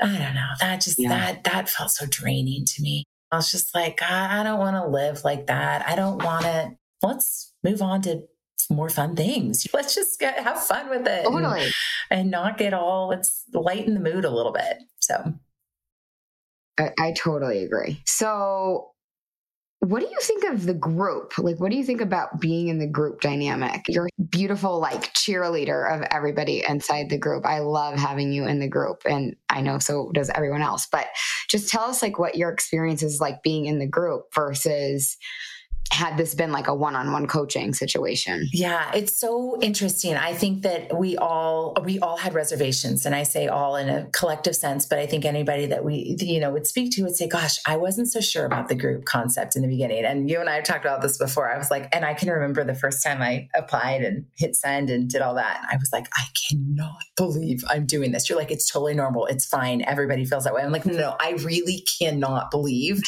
I 0.00 0.16
don't 0.16 0.34
know, 0.34 0.48
that 0.60 0.80
just 0.80 0.98
yeah. 0.98 1.08
that 1.10 1.44
that 1.44 1.68
felt 1.68 1.90
so 1.90 2.06
draining 2.08 2.64
to 2.64 2.82
me. 2.82 3.04
I 3.32 3.36
was 3.36 3.50
just 3.50 3.74
like, 3.74 4.02
I, 4.02 4.40
I 4.40 4.42
don't 4.42 4.58
want 4.58 4.76
to 4.76 4.88
live 4.88 5.24
like 5.24 5.46
that. 5.46 5.86
I 5.86 5.94
don't 5.94 6.22
want 6.22 6.44
to. 6.44 6.76
Let's 7.02 7.54
move 7.64 7.80
on 7.80 8.02
to 8.02 8.22
more 8.68 8.90
fun 8.90 9.16
things. 9.16 9.66
Let's 9.74 9.94
just 9.94 10.18
get, 10.18 10.38
have 10.38 10.60
fun 10.62 10.90
with 10.90 11.06
it. 11.06 11.24
Totally. 11.24 11.62
And, 12.10 12.20
and 12.20 12.30
not 12.30 12.58
get 12.58 12.74
all, 12.74 13.08
let's 13.08 13.44
lighten 13.52 13.94
the 13.94 14.00
mood 14.00 14.24
a 14.24 14.30
little 14.30 14.52
bit. 14.52 14.78
So 14.98 15.34
I, 16.78 16.90
I 16.98 17.12
totally 17.12 17.64
agree. 17.64 18.02
So 18.04 18.90
what 19.80 20.00
do 20.00 20.06
you 20.06 20.18
think 20.20 20.44
of 20.44 20.66
the 20.66 20.74
group? 20.74 21.38
Like, 21.38 21.58
what 21.58 21.70
do 21.70 21.76
you 21.76 21.84
think 21.84 22.02
about 22.02 22.38
being 22.38 22.68
in 22.68 22.78
the 22.78 22.86
group 22.86 23.22
dynamic? 23.22 23.86
You're 23.88 24.10
beautiful, 24.28 24.78
like 24.78 25.14
cheerleader 25.14 25.90
of 25.94 26.06
everybody 26.10 26.62
inside 26.68 27.08
the 27.08 27.16
group. 27.16 27.46
I 27.46 27.60
love 27.60 27.98
having 27.98 28.30
you 28.30 28.46
in 28.46 28.58
the 28.58 28.68
group, 28.68 29.02
and 29.06 29.36
I 29.48 29.62
know 29.62 29.78
so 29.78 30.10
does 30.12 30.28
everyone 30.34 30.60
else. 30.60 30.86
But 30.86 31.06
just 31.48 31.70
tell 31.70 31.84
us, 31.84 32.02
like, 32.02 32.18
what 32.18 32.36
your 32.36 32.50
experience 32.50 33.02
is 33.02 33.22
like 33.22 33.42
being 33.42 33.64
in 33.64 33.78
the 33.78 33.86
group 33.86 34.34
versus 34.34 35.16
had 35.92 36.16
this 36.16 36.34
been 36.34 36.52
like 36.52 36.68
a 36.68 36.74
one-on-one 36.74 37.26
coaching 37.26 37.74
situation. 37.74 38.48
Yeah 38.52 38.90
it's 38.94 39.16
so 39.16 39.60
interesting. 39.60 40.14
I 40.14 40.34
think 40.34 40.62
that 40.62 40.96
we 40.96 41.16
all 41.16 41.76
we 41.84 41.98
all 41.98 42.16
had 42.16 42.34
reservations 42.34 43.06
and 43.06 43.14
i 43.14 43.22
say 43.22 43.48
all 43.48 43.76
in 43.76 43.88
a 43.88 44.06
collective 44.10 44.56
sense 44.56 44.86
but 44.86 44.98
i 44.98 45.06
think 45.06 45.24
anybody 45.24 45.66
that 45.66 45.84
we 45.84 46.16
you 46.20 46.40
know 46.40 46.50
would 46.50 46.66
speak 46.66 46.92
to 46.92 47.02
would 47.02 47.16
say 47.16 47.28
gosh 47.28 47.58
i 47.66 47.76
wasn't 47.76 48.08
so 48.10 48.20
sure 48.20 48.44
about 48.44 48.68
the 48.68 48.74
group 48.74 49.04
concept 49.04 49.56
in 49.56 49.62
the 49.62 49.68
beginning. 49.68 50.04
And 50.04 50.28
you 50.28 50.40
and 50.40 50.48
i 50.48 50.54
have 50.54 50.64
talked 50.64 50.84
about 50.84 51.02
this 51.02 51.18
before. 51.18 51.50
I 51.50 51.58
was 51.58 51.70
like 51.70 51.88
and 51.94 52.04
i 52.04 52.14
can 52.14 52.28
remember 52.28 52.64
the 52.64 52.74
first 52.74 53.02
time 53.02 53.22
i 53.22 53.48
applied 53.54 54.02
and 54.02 54.26
hit 54.36 54.56
send 54.56 54.90
and 54.90 55.08
did 55.08 55.22
all 55.22 55.34
that 55.34 55.58
and 55.58 55.66
i 55.70 55.76
was 55.76 55.90
like 55.92 56.08
i 56.16 56.24
cannot 56.48 57.02
believe 57.16 57.64
i'm 57.68 57.86
doing 57.86 58.12
this. 58.12 58.28
You're 58.28 58.38
like 58.38 58.50
it's 58.50 58.70
totally 58.70 58.94
normal. 58.94 59.26
It's 59.26 59.46
fine. 59.46 59.82
Everybody 59.82 60.24
feels 60.24 60.44
that 60.44 60.54
way. 60.54 60.62
I'm 60.62 60.72
like 60.72 60.86
no, 60.86 60.94
no 60.94 61.16
i 61.20 61.32
really 61.44 61.84
cannot 61.98 62.50
believe 62.50 63.00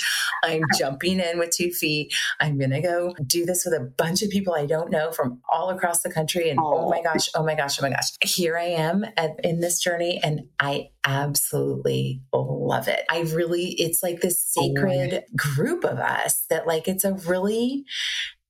i'm 0.45 0.63
jumping 0.79 1.21
in 1.21 1.39
with 1.39 1.51
two 1.51 1.71
feet. 1.71 2.13
I'm 2.41 2.59
going 2.67 2.83
to 2.83 2.87
go 2.87 3.15
do 3.27 3.45
this 3.45 3.65
with 3.65 3.75
a 3.75 3.85
bunch 3.85 4.23
of 4.23 4.31
people 4.31 4.55
I 4.55 4.67
don't 4.67 4.91
know 4.91 5.11
from 5.13 5.41
all 5.51 5.71
across 5.71 6.03
the 6.03 6.11
country. 6.11 6.51
And 6.51 6.59
oh, 6.61 6.87
oh 6.87 6.91
my 6.91 7.03
gosh, 7.03 7.29
oh 7.35 7.43
my 7.43 7.55
gosh, 7.55 7.79
oh 7.79 7.83
my 7.83 7.91
gosh. 7.91 8.11
Here 8.23 8.57
I 8.57 8.65
am 8.65 9.05
at, 9.17 9.33
in 9.45 9.61
this 9.61 9.81
journey 9.81 10.21
and 10.23 10.49
I 10.59 10.91
absolutely 11.05 12.23
love 12.33 12.89
it. 12.89 13.05
I 13.11 13.21
really, 13.21 13.75
it's 13.79 14.03
like 14.03 14.21
this 14.21 14.45
sacred 14.45 15.15
oh 15.15 15.37
group 15.37 15.85
of 15.85 15.99
us 15.99 16.45
that 16.51 16.67
like, 16.67 16.89
it's 16.89 17.05
a 17.05 17.15
really, 17.15 17.85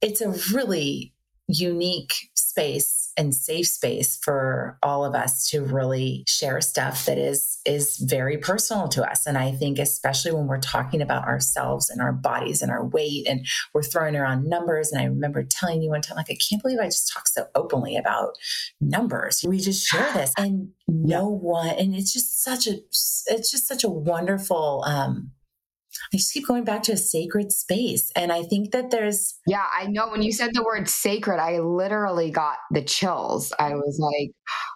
it's 0.01 0.21
a 0.21 0.35
really 0.55 1.13
unique 1.49 2.15
space 2.35 3.02
and 3.17 3.35
safe 3.35 3.67
space 3.67 4.19
for 4.23 4.79
all 4.83 5.05
of 5.05 5.15
us 5.15 5.49
to 5.51 5.63
really 5.63 6.25
share 6.27 6.61
stuff 6.61 7.05
that 7.07 7.19
is 7.19 7.59
is 7.65 7.99
very 7.99 8.37
personal 8.39 8.89
to 8.89 9.09
us. 9.09 9.27
And 9.27 9.39
i 9.39 9.53
think 9.53 9.79
especially 9.79 10.33
when 10.33 10.47
we're 10.47 10.59
talking 10.59 11.03
about 11.03 11.25
ourselves 11.25 11.91
and 11.91 12.01
our 12.01 12.13
bodies 12.13 12.63
and 12.63 12.71
our 12.71 12.85
weight 12.85 13.27
and 13.29 13.47
we're 13.75 13.83
throwing 13.83 14.17
around 14.17 14.49
numbers. 14.49 14.93
And 14.93 15.01
i 15.01 15.05
remember 15.05 15.45
telling 15.45 15.83
you 15.83 15.91
one 15.91 16.03
time 16.03 16.17
like 16.17 16.31
i 16.31 16.37
can't 16.49 16.63
believe 16.63 16.79
i 16.81 16.87
just 16.87 17.13
talk 17.13 17.29
so 17.29 17.47
openly 17.55 17.97
about 17.97 18.37
numbers. 18.81 19.45
We 19.47 19.59
just 19.59 19.87
share 19.87 20.13
this 20.13 20.33
and 20.37 20.71
no 20.89 21.29
one 21.29 21.71
and 21.71 21.95
it's 21.95 22.13
just 22.13 22.43
such 22.43 22.67
a 22.67 22.79
it's 23.27 23.51
just 23.51 23.67
such 23.67 23.85
a 23.85 23.89
wonderful 23.89 24.85
um 24.87 25.31
I 26.13 26.17
just 26.17 26.33
keep 26.33 26.47
going 26.47 26.65
back 26.65 26.83
to 26.85 26.93
a 26.93 26.97
sacred 26.97 27.53
space. 27.53 28.11
And 28.17 28.33
I 28.33 28.43
think 28.43 28.73
that 28.73 28.91
there's. 28.91 29.39
Yeah, 29.47 29.67
I 29.73 29.87
know 29.87 30.09
when 30.09 30.23
you 30.23 30.33
said 30.33 30.51
the 30.55 30.63
word 30.63 30.89
sacred, 30.89 31.39
I 31.41 31.61
literally 31.61 32.31
got 32.31 32.59
the 32.71 32.83
chills. 32.83 33.53
I 33.59 33.73
mm. 33.73 33.77
was 33.77 33.99
like, 33.99 34.33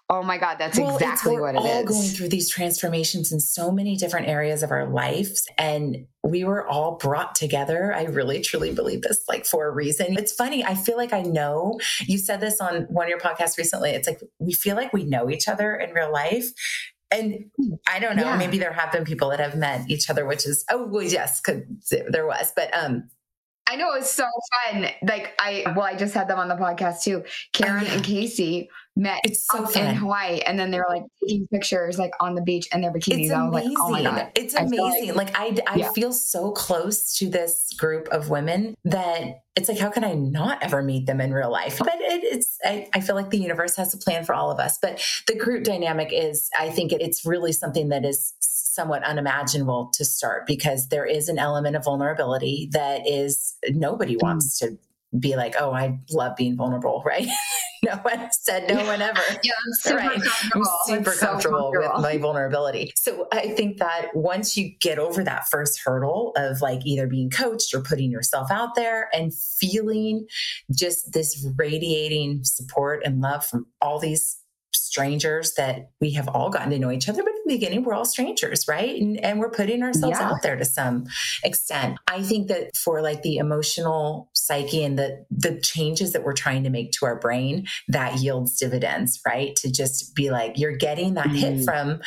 oh 0.09 0.23
my 0.23 0.39
God, 0.39 0.57
that's 0.59 0.79
well, 0.79 0.95
exactly 0.95 1.39
what 1.39 1.55
it 1.55 1.59
all 1.59 1.85
going 1.85 2.09
through 2.09 2.29
these 2.29 2.49
transformations 2.49 3.33
in 3.33 3.41
so 3.41 3.73
many 3.73 3.97
different 3.97 4.29
areas 4.29 4.63
of 4.63 4.71
our 4.71 4.89
lives. 4.89 5.47
And 5.59 6.07
we 6.23 6.45
were 6.45 6.67
all 6.67 6.97
brought 6.97 7.35
together. 7.35 7.93
I 7.95 8.05
really 8.05 8.41
truly 8.41 8.73
believe 8.73 9.03
this, 9.03 9.23
like 9.29 9.47
for 9.47 9.67
a 9.67 9.71
reason. 9.71 10.19
It's 10.19 10.33
funny. 10.33 10.65
I 10.65 10.75
feel 10.75 10.97
like 10.97 11.13
I 11.13 11.23
know 11.23 11.79
you 12.07 12.19
said 12.19 12.41
this 12.41 12.61
on 12.61 12.83
one 12.85 13.07
of 13.07 13.11
your 13.11 13.21
podcasts 13.21 13.59
recently. 13.59 13.91
It's 13.91 14.09
like 14.09 14.21
we 14.39 14.53
feel 14.53 14.77
like 14.77 14.93
we 14.93 15.05
know 15.05 15.31
each 15.31 15.49
other 15.49 15.75
in 15.75 15.93
real 15.93 16.13
life 16.13 16.47
and 17.11 17.51
I 17.89 17.99
don't 17.99 18.17
know, 18.17 18.25
yeah. 18.25 18.37
maybe 18.37 18.59
there 18.59 18.73
have 18.73 18.93
been 18.93 19.05
people 19.05 19.31
that 19.31 19.41
have 19.41 19.57
met 19.57 19.89
each 19.89 20.11
other, 20.11 20.27
which 20.27 20.47
is 20.47 20.65
oh 20.71 20.87
well, 20.87 21.03
yes, 21.03 21.41
there 22.09 22.27
was, 22.27 22.53
but 22.55 22.75
um, 22.77 23.09
I 23.69 23.77
know 23.77 23.93
it 23.95 23.99
was 24.01 24.11
so 24.11 24.27
fun. 24.71 24.89
Like 25.03 25.35
I, 25.39 25.65
well, 25.77 25.85
I 25.85 25.97
just 25.97 26.15
had 26.15 26.29
them 26.29 26.39
on 26.39 26.49
the 26.49 26.55
podcast 26.55 27.03
too. 27.03 27.25
Karen 27.53 27.83
oh, 27.83 27.87
yeah. 27.87 27.95
and 27.95 28.05
Casey 28.05 28.71
met 28.97 29.21
it's 29.25 29.47
so 29.47 29.69
in 29.79 29.95
Hawaii, 29.95 30.41
and 30.41 30.59
then 30.59 30.71
they 30.71 30.79
were 30.79 30.87
like 30.89 31.03
taking 31.21 31.47
pictures 31.49 31.99
like 31.99 32.13
on 32.21 32.35
the 32.35 32.43
beach 32.43 32.69
in 32.73 32.81
their 32.81 32.93
bikinis. 32.93 33.25
It's 33.25 33.33
I 33.33 33.43
was 33.43 33.55
amazing. 33.55 33.75
like, 33.75 33.79
oh 33.81 33.91
my 33.91 34.03
god, 34.03 34.33
it's 34.35 34.55
amazing. 34.55 35.11
I 35.11 35.15
like, 35.15 35.39
like, 35.39 35.61
I, 35.69 35.73
I 35.73 35.77
yeah. 35.77 35.93
feel 35.93 36.13
so 36.13 36.53
close 36.53 37.17
to 37.19 37.29
this 37.29 37.73
group 37.79 38.09
of 38.09 38.31
women 38.31 38.75
that 38.85 39.43
it's 39.57 39.69
like, 39.69 39.79
how 39.79 39.91
can 39.91 40.05
I 40.05 40.13
not 40.13 40.63
ever 40.63 40.83
meet 40.83 41.07
them 41.07 41.21
in 41.21 41.33
real 41.33 41.51
life? 41.51 41.79
But 41.79 41.95
it, 41.95 42.25
it's, 42.25 42.59
I, 42.65 42.89
I, 42.95 43.01
feel 43.01 43.15
like 43.15 43.31
the 43.31 43.39
universe 43.39 43.75
has 43.77 43.95
a 43.95 43.99
plan 43.99 44.25
for 44.25 44.35
all 44.35 44.51
of 44.51 44.59
us. 44.59 44.79
But 44.81 45.03
the 45.27 45.35
group 45.35 45.65
dynamic 45.65 46.11
is, 46.13 46.51
I 46.59 46.69
think 46.69 46.93
it, 46.93 47.01
it's 47.01 47.25
really 47.25 47.53
something 47.53 47.89
that 47.89 48.05
is 48.05 48.35
somewhat 48.77 49.03
unimaginable 49.03 49.91
to 49.95 50.05
start 50.05 50.47
because 50.47 50.89
there 50.89 51.07
is 51.07 51.29
an 51.29 51.39
element 51.39 51.75
of 51.75 51.85
vulnerability 51.85 52.69
that 52.73 53.09
is 53.09 53.57
nobody 53.71 54.15
mm. 54.15 54.23
wants 54.23 54.59
to 54.59 54.79
be 55.19 55.37
like, 55.37 55.55
oh, 55.59 55.73
I 55.73 55.99
love 56.11 56.37
being 56.37 56.57
vulnerable, 56.57 57.03
right? 57.07 57.27
no 57.83 57.95
one 58.03 58.29
said 58.33 58.69
no 58.69 58.85
one 58.85 59.01
ever. 59.01 59.21
yeah, 59.43 59.53
I'm 59.67 59.73
super 59.75 59.97
right. 59.97 60.23
comfortable. 60.23 60.67
I'm 60.67 61.05
super 61.05 61.11
comfortable, 61.13 61.59
comfortable, 61.73 61.95
with 61.95 62.03
my 62.03 62.19
vulnerability. 62.19 62.93
So 62.97 63.27
I 63.33 63.49
think 63.49 63.79
that 63.79 64.09
once 64.15 64.57
you 64.57 64.73
get 64.81 64.99
over 64.99 65.23
that 65.25 65.49
first 65.49 65.81
hurdle 65.85 66.33
of 66.37 66.61
like 66.61 66.81
either 66.85 67.07
being 67.07 67.31
coached 67.31 67.75
or 67.75 67.83
putting 67.83 68.11
yourself 68.11 68.51
out 68.51 68.75
there 68.75 69.09
and 69.13 69.33
feeling 69.35 70.27
just 70.73 71.13
this 71.13 71.47
radiating 71.57 72.41
support 72.45 73.03
and 73.05 73.21
love 73.21 73.47
from 73.47 73.67
all 73.81 73.99
these 73.99 74.39
strangers 74.97 75.53
that 75.59 75.91
we 76.01 76.11
have 76.13 76.27
all 76.27 76.49
gotten 76.49 76.71
to 76.71 76.79
know 76.79 76.91
each 76.91 77.07
other, 77.07 77.23
but 77.23 77.29
in 77.29 77.43
the 77.45 77.55
beginning, 77.55 77.85
we're 77.85 77.93
all 77.93 78.07
strangers, 78.07 78.67
right? 78.67 78.99
And, 78.99 79.21
and 79.23 79.39
we're 79.39 79.51
putting 79.51 79.83
ourselves 79.83 80.17
yeah. 80.19 80.31
out 80.31 80.41
there 80.43 80.57
to 80.57 80.65
some 80.65 81.05
extent. 81.45 81.99
I 82.09 82.23
think 82.23 82.49
that 82.49 82.75
for 82.75 83.03
like 83.03 83.21
the 83.21 83.37
emotional 83.37 84.31
psyche 84.33 84.83
and 84.83 84.99
the 84.99 85.27
the 85.31 85.61
changes 85.61 86.13
that 86.13 86.25
we're 86.25 86.33
trying 86.33 86.65
to 86.65 86.71
make 86.71 86.93
to 86.93 87.05
our 87.05 87.21
brain, 87.21 87.67
that 87.89 88.21
yields 88.21 88.57
dividends, 88.57 89.21
right? 89.27 89.55
To 89.57 89.71
just 89.71 90.15
be 90.15 90.31
like, 90.31 90.59
you're 90.59 90.79
getting 90.79 91.13
that 91.15 91.27
mm. 91.27 91.37
hit 91.37 91.65
from 91.67 92.01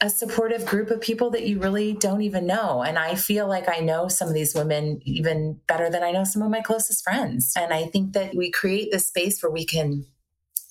a 0.00 0.10
supportive 0.10 0.66
group 0.66 0.90
of 0.90 1.00
people 1.00 1.30
that 1.30 1.46
you 1.46 1.60
really 1.60 1.92
don't 1.92 2.22
even 2.22 2.44
know. 2.44 2.82
And 2.82 2.98
I 2.98 3.14
feel 3.14 3.46
like 3.46 3.68
I 3.68 3.78
know 3.80 4.08
some 4.08 4.26
of 4.26 4.34
these 4.34 4.54
women 4.54 5.00
even 5.04 5.60
better 5.68 5.88
than 5.90 6.02
I 6.02 6.10
know 6.10 6.24
some 6.24 6.42
of 6.42 6.50
my 6.50 6.62
closest 6.62 7.04
friends. 7.04 7.52
And 7.54 7.72
I 7.72 7.84
think 7.84 8.14
that 8.14 8.34
we 8.34 8.50
create 8.50 8.90
this 8.90 9.06
space 9.06 9.40
where 9.40 9.52
we 9.52 9.64
can 9.64 10.06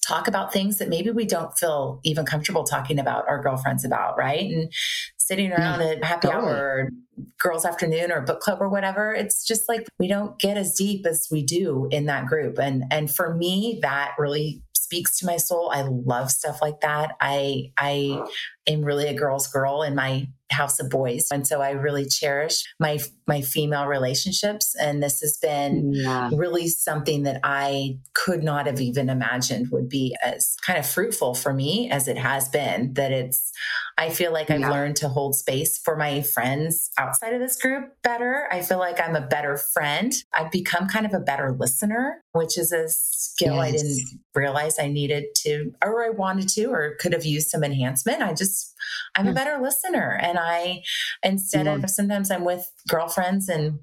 talk 0.09 0.27
about 0.27 0.51
things 0.51 0.77
that 0.77 0.89
maybe 0.89 1.11
we 1.11 1.25
don't 1.25 1.57
feel 1.57 1.99
even 2.03 2.25
comfortable 2.25 2.63
talking 2.63 2.99
about 2.99 3.27
our 3.27 3.41
girlfriends 3.41 3.85
about, 3.85 4.17
right? 4.17 4.51
And 4.51 4.73
sitting 5.17 5.51
around 5.51 5.81
at 5.81 6.03
happy 6.03 6.27
totally. 6.27 6.43
hour 6.43 6.55
or 6.55 6.89
girls 7.37 7.65
afternoon 7.65 8.11
or 8.11 8.21
book 8.21 8.39
club 8.39 8.61
or 8.61 8.69
whatever 8.69 9.13
it's 9.13 9.45
just 9.45 9.67
like 9.67 9.85
we 9.99 10.07
don't 10.07 10.39
get 10.39 10.55
as 10.55 10.73
deep 10.73 11.05
as 11.05 11.27
we 11.29 11.43
do 11.43 11.85
in 11.91 12.05
that 12.05 12.25
group 12.25 12.57
and 12.57 12.85
and 12.91 13.13
for 13.13 13.35
me 13.35 13.77
that 13.81 14.13
really 14.17 14.63
speaks 14.89 15.19
to 15.19 15.25
my 15.27 15.37
soul. 15.37 15.69
I 15.71 15.83
love 15.83 16.31
stuff 16.31 16.63
like 16.63 16.81
that. 16.81 17.15
I 17.21 17.71
I 17.77 18.25
am 18.65 18.81
really 18.81 19.07
a 19.07 19.13
girl's 19.13 19.45
girl 19.45 19.83
in 19.83 19.93
my 19.93 20.27
house 20.51 20.79
of 20.79 20.89
boys. 20.89 21.27
And 21.31 21.45
so 21.45 21.61
I 21.61 21.71
really 21.71 22.05
cherish 22.05 22.63
my 22.79 22.99
my 23.27 23.41
female 23.41 23.85
relationships 23.85 24.75
and 24.79 25.03
this 25.03 25.19
has 25.21 25.37
been 25.37 25.93
yeah. 25.93 26.29
really 26.33 26.67
something 26.67 27.23
that 27.23 27.39
I 27.43 27.99
could 28.15 28.43
not 28.43 28.65
have 28.65 28.81
even 28.81 29.09
imagined 29.09 29.67
would 29.71 29.87
be 29.87 30.15
as 30.23 30.55
kind 30.65 30.79
of 30.79 30.85
fruitful 30.85 31.35
for 31.35 31.53
me 31.53 31.89
as 31.91 32.07
it 32.07 32.17
has 32.17 32.49
been 32.49 32.93
that 32.93 33.11
it's 33.11 33.51
I 33.99 34.09
feel 34.09 34.31
like 34.31 34.49
I've 34.49 34.61
yeah. 34.61 34.71
learned 34.71 34.95
to 34.97 35.09
hold 35.09 35.35
space 35.35 35.77
for 35.77 35.97
my 35.97 36.21
friends 36.21 36.89
outside 36.97 37.33
of 37.33 37.41
this 37.41 37.57
group 37.57 37.83
better. 38.01 38.47
I 38.49 38.61
feel 38.61 38.79
like 38.79 38.99
I'm 38.99 39.15
a 39.15 39.27
better 39.27 39.57
friend. 39.57 40.13
I've 40.33 40.51
become 40.51 40.87
kind 40.87 41.05
of 41.05 41.13
a 41.13 41.19
better 41.19 41.55
listener, 41.59 42.23
which 42.31 42.57
is 42.57 42.71
a 42.71 42.85
skill 42.87 43.55
yes. 43.55 43.63
I 43.63 43.71
didn't 43.71 43.99
realize 44.33 44.79
I 44.79 44.87
needed 44.87 45.25
to 45.43 45.73
or 45.83 46.03
I 46.03 46.09
wanted 46.11 46.47
to 46.49 46.67
or 46.67 46.95
could 46.99 47.11
have 47.11 47.25
used 47.25 47.49
some 47.49 47.63
enhancement. 47.63 48.21
I 48.21 48.33
just 48.33 48.73
I'm 49.15 49.27
a 49.27 49.31
mm. 49.31 49.35
better 49.35 49.61
listener. 49.61 50.17
And 50.21 50.38
I, 50.39 50.83
instead 51.23 51.67
of 51.67 51.89
sometimes 51.89 52.31
I'm 52.31 52.45
with 52.45 52.71
girlfriends 52.87 53.49
and 53.49 53.79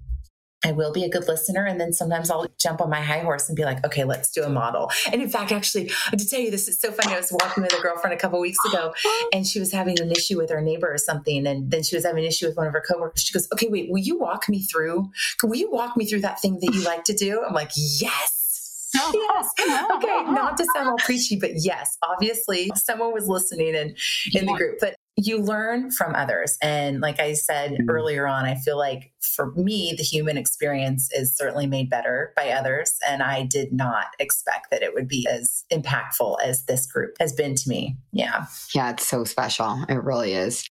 I 0.65 0.73
will 0.73 0.93
be 0.93 1.05
a 1.05 1.09
good 1.09 1.29
listener. 1.29 1.65
And 1.65 1.81
then 1.81 1.93
sometimes 1.93 2.31
I'll 2.31 2.47
jump 2.59 2.81
on 2.81 2.91
my 2.91 3.01
high 3.01 3.21
horse 3.21 3.49
and 3.49 3.55
be 3.55 3.65
like, 3.65 3.85
okay, 3.87 4.05
let's 4.05 4.33
do 4.33 4.43
a 4.43 4.49
model. 4.49 4.91
And 5.13 5.23
in 5.23 5.29
fact, 5.29 5.53
actually, 5.53 5.93
to 6.11 6.29
tell 6.29 6.41
you, 6.41 6.51
this 6.51 6.67
is 6.67 6.81
so 6.81 6.91
funny. 6.91 7.15
I 7.15 7.19
was 7.19 7.31
walking 7.31 7.63
with 7.63 7.73
a 7.73 7.81
girlfriend 7.81 8.15
a 8.15 8.17
couple 8.19 8.41
weeks 8.41 8.59
ago 8.67 8.93
and 9.33 9.47
she 9.47 9.61
was 9.61 9.71
having 9.71 10.01
an 10.01 10.11
issue 10.11 10.39
with 10.39 10.51
her 10.51 10.61
neighbor 10.61 10.93
or 10.93 10.99
something. 10.99 11.47
And 11.47 11.71
then 11.71 11.83
she 11.83 11.95
was 11.95 12.05
having 12.05 12.25
an 12.25 12.29
issue 12.29 12.47
with 12.47 12.57
one 12.57 12.67
of 12.67 12.73
her 12.73 12.83
coworkers. 12.89 13.23
She 13.23 13.33
goes, 13.33 13.47
okay, 13.53 13.69
wait, 13.69 13.91
will 13.91 13.99
you 13.99 14.19
walk 14.19 14.49
me 14.49 14.63
through? 14.63 15.11
Will 15.45 15.57
you 15.57 15.71
walk 15.71 15.97
me 15.97 16.07
through 16.07 16.23
that 16.23 16.41
thing 16.41 16.59
that 16.61 16.75
you 16.75 16.83
like 16.83 17.05
to 17.05 17.15
do? 17.15 17.45
I'm 17.47 17.55
like, 17.55 17.71
yes 17.77 18.47
yes. 18.95 19.51
Okay, 19.59 20.23
not 20.33 20.57
to 20.57 20.67
sound 20.75 20.89
all 20.89 20.97
preachy, 20.97 21.37
but 21.39 21.51
yes, 21.57 21.97
obviously 22.03 22.71
someone 22.75 23.13
was 23.13 23.29
listening 23.29 23.75
in 23.75 23.95
in 24.33 24.47
the 24.47 24.55
group. 24.55 24.79
But 24.81 24.97
you 25.17 25.39
learn 25.39 25.91
from 25.91 26.15
others. 26.15 26.59
And 26.63 27.01
like 27.01 27.21
I 27.21 27.33
said 27.33 27.73
mm-hmm. 27.73 27.91
earlier 27.91 28.27
on, 28.27 28.45
I 28.45 28.55
feel 28.55 28.77
like 28.77 29.13
for 29.21 29.53
me, 29.53 29.95
the 29.97 30.03
human 30.03 30.37
experience 30.37 31.11
is 31.13 31.35
certainly 31.35 31.67
made 31.67 31.89
better 31.89 32.33
by 32.37 32.51
others. 32.51 32.99
And 33.09 33.23
I 33.23 33.45
did 33.45 33.73
not 33.73 34.07
expect 34.19 34.71
that 34.71 34.83
it 34.83 34.93
would 34.95 35.09
be 35.09 35.27
as 35.29 35.65
impactful 35.73 36.37
as 36.45 36.65
this 36.67 36.87
group 36.87 37.17
has 37.19 37.33
been 37.33 37.55
to 37.55 37.69
me. 37.69 37.97
Yeah. 38.13 38.45
Yeah, 38.75 38.91
it's 38.91 39.07
so 39.07 39.25
special. 39.25 39.85
It 39.89 40.03
really 40.03 40.35
is. 40.35 40.69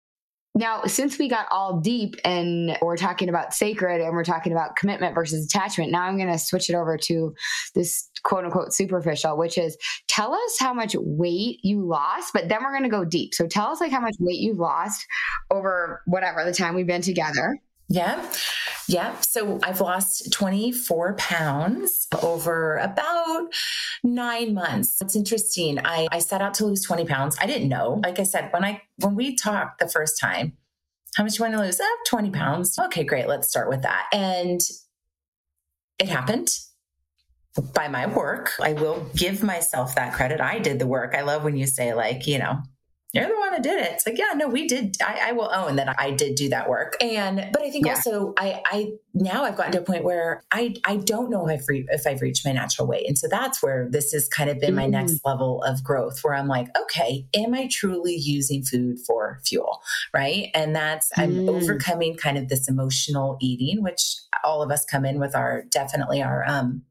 Now, 0.59 0.83
since 0.83 1.17
we 1.17 1.29
got 1.29 1.47
all 1.51 1.79
deep 1.79 2.17
and 2.25 2.77
we're 2.81 2.97
talking 2.97 3.29
about 3.29 3.53
sacred 3.53 4.01
and 4.01 4.11
we're 4.11 4.25
talking 4.25 4.51
about 4.51 4.75
commitment 4.75 5.15
versus 5.15 5.45
attachment, 5.45 5.89
now 5.89 6.01
I'm 6.01 6.17
going 6.17 6.29
to 6.29 6.37
switch 6.37 6.69
it 6.69 6.75
over 6.75 6.97
to 6.97 7.33
this 7.75 8.09
quote 8.23 8.43
unquote 8.43 8.73
superficial, 8.73 9.37
which 9.37 9.57
is 9.57 9.77
tell 10.09 10.33
us 10.33 10.57
how 10.59 10.73
much 10.73 10.97
weight 10.99 11.59
you 11.63 11.87
lost, 11.87 12.33
but 12.33 12.49
then 12.49 12.61
we're 12.61 12.73
going 12.73 12.83
to 12.83 12.89
go 12.89 13.05
deep. 13.05 13.33
So 13.33 13.47
tell 13.47 13.67
us 13.67 13.79
like 13.79 13.93
how 13.93 14.01
much 14.01 14.17
weight 14.19 14.41
you've 14.41 14.59
lost 14.59 15.05
over 15.49 16.01
whatever 16.05 16.43
the 16.43 16.53
time 16.53 16.75
we've 16.75 16.85
been 16.85 17.01
together. 17.01 17.57
Yeah. 17.89 18.23
Yeah. 18.87 19.19
So 19.21 19.59
I've 19.63 19.81
lost 19.81 20.31
24 20.31 21.13
pounds 21.15 22.07
over 22.21 22.77
about 22.77 23.47
nine 24.03 24.53
months. 24.53 25.01
It's 25.01 25.15
interesting. 25.15 25.79
I, 25.83 26.07
I 26.11 26.19
set 26.19 26.41
out 26.41 26.53
to 26.55 26.65
lose 26.65 26.83
20 26.83 27.05
pounds. 27.05 27.35
I 27.39 27.47
didn't 27.47 27.67
know. 27.67 27.99
Like 28.03 28.19
I 28.19 28.23
said, 28.23 28.51
when 28.53 28.63
I 28.63 28.81
when 28.97 29.15
we 29.15 29.35
talked 29.35 29.79
the 29.79 29.87
first 29.87 30.19
time, 30.19 30.53
how 31.15 31.23
much 31.23 31.33
do 31.33 31.43
you 31.43 31.49
want 31.49 31.59
to 31.59 31.65
lose? 31.65 31.79
Oh, 31.81 31.97
20 32.07 32.29
pounds. 32.31 32.77
Okay, 32.77 33.03
great. 33.03 33.27
Let's 33.27 33.49
start 33.49 33.69
with 33.69 33.81
that. 33.81 34.07
And 34.13 34.61
it 35.99 36.07
happened 36.07 36.49
by 37.73 37.87
my 37.87 38.05
work. 38.05 38.53
I 38.61 38.73
will 38.73 39.05
give 39.15 39.43
myself 39.43 39.95
that 39.95 40.13
credit. 40.13 40.39
I 40.39 40.59
did 40.59 40.79
the 40.79 40.87
work. 40.87 41.15
I 41.15 41.21
love 41.21 41.43
when 41.43 41.57
you 41.57 41.65
say, 41.65 41.93
like, 41.93 42.27
you 42.27 42.37
know, 42.37 42.61
you're 43.13 43.27
the 43.27 43.39
one 43.39 43.51
that 43.51 43.63
did 43.63 43.79
it. 43.79 43.91
It's 43.93 44.05
like, 44.05 44.19
yeah, 44.19 44.33
no, 44.35 44.47
we 44.47 44.67
did. 44.67 44.97
I, 45.01 45.29
I, 45.29 45.31
will 45.31 45.49
own 45.51 45.77
that 45.77 45.99
I 45.99 46.11
did 46.11 46.35
do 46.35 46.49
that 46.49 46.69
work. 46.69 46.95
And, 47.01 47.49
but 47.51 47.63
I 47.63 47.71
think 47.71 47.87
yeah. 47.87 47.93
also 47.93 48.33
I, 48.37 48.61
I, 48.67 48.91
now 49.15 49.45
I've 49.45 49.55
gotten 49.55 49.71
to 49.71 49.79
a 49.79 49.83
point 49.83 50.03
where 50.03 50.43
I, 50.51 50.75
I 50.85 50.97
don't 50.97 51.31
know 51.31 51.47
if 51.47 51.61
I've, 51.61 51.67
re- 51.67 51.87
if 51.89 52.05
I've 52.05 52.21
reached 52.21 52.45
my 52.45 52.51
natural 52.51 52.87
weight. 52.87 53.07
And 53.07 53.17
so 53.17 53.27
that's 53.27 53.63
where 53.63 53.87
this 53.89 54.11
has 54.11 54.27
kind 54.27 54.49
of 54.49 54.59
been 54.59 54.75
my 54.75 54.85
mm. 54.85 54.91
next 54.91 55.21
level 55.25 55.63
of 55.63 55.83
growth 55.83 56.19
where 56.21 56.35
I'm 56.35 56.47
like, 56.47 56.67
okay, 56.77 57.25
am 57.35 57.55
I 57.55 57.67
truly 57.71 58.15
using 58.15 58.63
food 58.63 58.99
for 59.07 59.41
fuel? 59.43 59.81
Right. 60.13 60.49
And 60.53 60.75
that's, 60.75 61.11
I'm 61.17 61.33
mm. 61.33 61.49
overcoming 61.49 62.15
kind 62.15 62.37
of 62.37 62.47
this 62.47 62.69
emotional 62.69 63.37
eating, 63.41 63.81
which 63.81 64.17
all 64.43 64.61
of 64.61 64.69
us 64.69 64.85
come 64.85 65.03
in 65.03 65.19
with 65.19 65.35
our, 65.35 65.63
definitely 65.71 66.21
our, 66.21 66.45
um, 66.47 66.83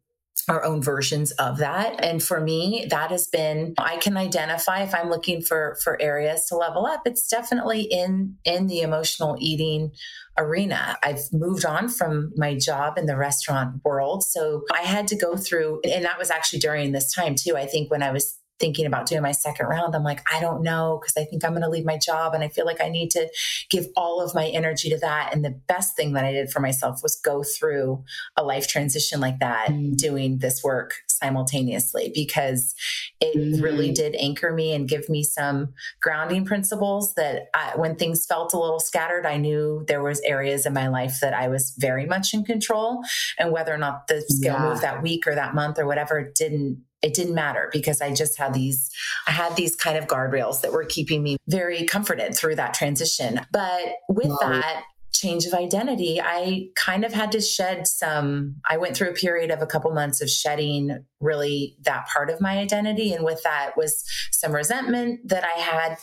our 0.48 0.64
own 0.64 0.82
versions 0.82 1.32
of 1.32 1.58
that. 1.58 2.04
And 2.04 2.22
for 2.22 2.40
me 2.40 2.86
that 2.90 3.10
has 3.10 3.26
been 3.26 3.74
i 3.78 3.96
can 3.96 4.16
identify 4.16 4.82
if 4.82 4.94
i'm 4.94 5.10
looking 5.10 5.40
for 5.40 5.76
for 5.82 6.00
areas 6.00 6.46
to 6.46 6.56
level 6.56 6.86
up 6.86 7.02
it's 7.04 7.28
definitely 7.28 7.82
in 7.82 8.36
in 8.44 8.66
the 8.66 8.80
emotional 8.80 9.36
eating 9.40 9.90
arena. 10.36 10.96
I've 11.02 11.22
moved 11.32 11.64
on 11.64 11.88
from 11.88 12.32
my 12.36 12.56
job 12.56 12.96
in 12.96 13.06
the 13.06 13.16
restaurant 13.16 13.80
world. 13.84 14.22
So 14.24 14.62
i 14.72 14.82
had 14.82 15.08
to 15.08 15.16
go 15.16 15.36
through 15.36 15.80
and 15.84 16.04
that 16.04 16.18
was 16.18 16.30
actually 16.30 16.60
during 16.60 16.92
this 16.92 17.12
time 17.12 17.34
too 17.34 17.56
i 17.56 17.66
think 17.66 17.90
when 17.90 18.02
i 18.02 18.12
was 18.12 18.38
thinking 18.58 18.86
about 18.86 19.06
doing 19.06 19.22
my 19.22 19.32
second 19.32 19.66
round, 19.66 19.94
I'm 19.94 20.02
like, 20.02 20.20
I 20.32 20.40
don't 20.40 20.62
know, 20.62 20.98
because 21.00 21.16
I 21.16 21.24
think 21.24 21.44
I'm 21.44 21.52
going 21.52 21.62
to 21.62 21.68
leave 21.68 21.84
my 21.84 21.98
job 21.98 22.34
and 22.34 22.42
I 22.42 22.48
feel 22.48 22.66
like 22.66 22.80
I 22.80 22.88
need 22.88 23.10
to 23.12 23.28
give 23.70 23.86
all 23.96 24.20
of 24.20 24.34
my 24.34 24.48
energy 24.48 24.90
to 24.90 24.98
that. 24.98 25.30
And 25.32 25.44
the 25.44 25.58
best 25.68 25.96
thing 25.96 26.12
that 26.14 26.24
I 26.24 26.32
did 26.32 26.50
for 26.50 26.60
myself 26.60 27.00
was 27.02 27.16
go 27.16 27.42
through 27.42 28.04
a 28.36 28.42
life 28.42 28.68
transition 28.68 29.20
like 29.20 29.40
that, 29.40 29.68
mm. 29.68 29.96
doing 29.96 30.38
this 30.38 30.62
work 30.62 30.94
simultaneously, 31.18 32.10
because 32.14 32.74
it 33.20 33.36
mm. 33.36 33.62
really 33.62 33.92
did 33.92 34.14
anchor 34.16 34.52
me 34.52 34.72
and 34.72 34.88
give 34.88 35.08
me 35.08 35.22
some 35.22 35.74
grounding 36.00 36.44
principles 36.44 37.14
that 37.14 37.48
I, 37.54 37.72
when 37.76 37.96
things 37.96 38.26
felt 38.26 38.52
a 38.54 38.58
little 38.58 38.80
scattered, 38.80 39.26
I 39.26 39.36
knew 39.36 39.84
there 39.88 40.02
was 40.02 40.20
areas 40.22 40.66
in 40.66 40.72
my 40.72 40.88
life 40.88 41.18
that 41.20 41.34
I 41.34 41.48
was 41.48 41.74
very 41.78 42.06
much 42.06 42.34
in 42.34 42.44
control. 42.44 43.02
And 43.38 43.52
whether 43.52 43.74
or 43.74 43.78
not 43.78 44.06
the 44.06 44.22
scale 44.28 44.54
yeah. 44.54 44.68
moved 44.68 44.82
that 44.82 45.02
week 45.02 45.26
or 45.26 45.34
that 45.34 45.54
month 45.54 45.78
or 45.78 45.86
whatever 45.86 46.30
didn't 46.34 46.84
it 47.00 47.14
didn't 47.14 47.34
matter 47.34 47.68
because 47.72 48.00
I 48.00 48.12
just 48.12 48.38
had 48.38 48.54
these, 48.54 48.90
I 49.26 49.30
had 49.30 49.54
these 49.54 49.76
kind 49.76 49.96
of 49.96 50.08
guardrails 50.08 50.62
that 50.62 50.72
were 50.72 50.84
keeping 50.84 51.22
me 51.22 51.36
very 51.46 51.84
comforted 51.84 52.34
through 52.34 52.56
that 52.56 52.74
transition. 52.74 53.40
But 53.52 53.84
with 54.08 54.26
wow. 54.26 54.38
that, 54.40 54.82
change 55.12 55.46
of 55.46 55.54
identity, 55.54 56.20
I 56.20 56.68
kind 56.76 57.04
of 57.04 57.12
had 57.12 57.32
to 57.32 57.40
shed 57.40 57.86
some. 57.86 58.56
I 58.68 58.76
went 58.76 58.96
through 58.96 59.10
a 59.10 59.14
period 59.14 59.50
of 59.50 59.62
a 59.62 59.66
couple 59.66 59.90
months 59.92 60.20
of 60.20 60.30
shedding 60.30 61.04
really 61.20 61.76
that 61.82 62.06
part 62.06 62.30
of 62.30 62.40
my 62.40 62.58
identity. 62.58 63.12
And 63.12 63.24
with 63.24 63.42
that 63.42 63.76
was 63.76 64.04
some 64.32 64.52
resentment 64.52 65.28
that 65.28 65.44
I 65.44 65.60
had 65.60 65.98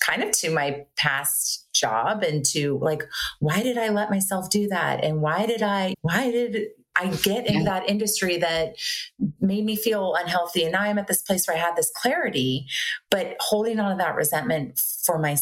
kind 0.00 0.22
of 0.22 0.30
to 0.30 0.50
my 0.50 0.84
past 0.96 1.66
job 1.74 2.22
and 2.22 2.44
to 2.44 2.78
like, 2.80 3.02
why 3.40 3.62
did 3.62 3.76
I 3.76 3.88
let 3.88 4.10
myself 4.10 4.48
do 4.50 4.68
that? 4.68 5.02
And 5.04 5.20
why 5.20 5.46
did 5.46 5.62
I, 5.62 5.94
why 6.02 6.30
did 6.30 6.68
I 6.96 7.08
get 7.08 7.46
into 7.46 7.64
that 7.64 7.88
industry 7.88 8.38
that 8.38 8.76
made 9.40 9.64
me 9.64 9.76
feel 9.76 10.14
unhealthy. 10.14 10.62
And 10.62 10.72
now 10.72 10.82
I'm 10.82 10.98
at 10.98 11.06
this 11.06 11.22
place 11.22 11.46
where 11.46 11.56
I 11.56 11.60
had 11.60 11.76
this 11.76 11.92
clarity, 11.94 12.66
but 13.10 13.36
holding 13.40 13.78
on 13.78 13.90
to 13.90 14.02
that 14.02 14.16
resentment 14.16 14.80
for 15.04 15.18
my 15.18 15.36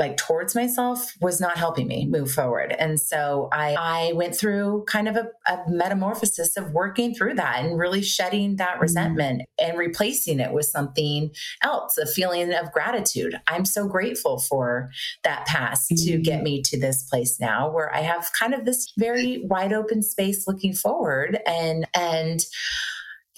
like 0.00 0.16
towards 0.16 0.54
myself 0.54 1.14
was 1.20 1.40
not 1.40 1.58
helping 1.58 1.86
me 1.86 2.06
move 2.06 2.32
forward. 2.32 2.74
And 2.78 2.98
so 2.98 3.48
I, 3.52 3.76
I 3.78 4.12
went 4.14 4.34
through 4.34 4.84
kind 4.88 5.06
of 5.06 5.16
a, 5.16 5.28
a 5.46 5.58
metamorphosis 5.68 6.56
of 6.56 6.72
working 6.72 7.14
through 7.14 7.34
that 7.34 7.62
and 7.62 7.78
really 7.78 8.02
shedding 8.02 8.56
that 8.56 8.72
mm-hmm. 8.72 8.82
resentment 8.82 9.42
and 9.60 9.78
replacing 9.78 10.40
it 10.40 10.52
with 10.52 10.64
something 10.64 11.30
else, 11.62 11.98
a 11.98 12.06
feeling 12.06 12.52
of 12.54 12.72
gratitude. 12.72 13.38
I'm 13.46 13.66
so 13.66 13.86
grateful 13.86 14.38
for 14.38 14.90
that 15.22 15.46
past 15.46 15.90
mm-hmm. 15.90 16.12
to 16.12 16.18
get 16.18 16.42
me 16.42 16.62
to 16.62 16.80
this 16.80 17.02
place 17.04 17.38
now 17.38 17.70
where 17.70 17.94
I 17.94 18.00
have 18.00 18.30
kind 18.38 18.54
of 18.54 18.64
this 18.64 18.92
very 18.98 19.44
wide 19.44 19.74
open 19.74 20.02
space 20.02 20.48
looking 20.48 20.72
forward 20.72 21.38
and, 21.46 21.86
and, 21.94 22.40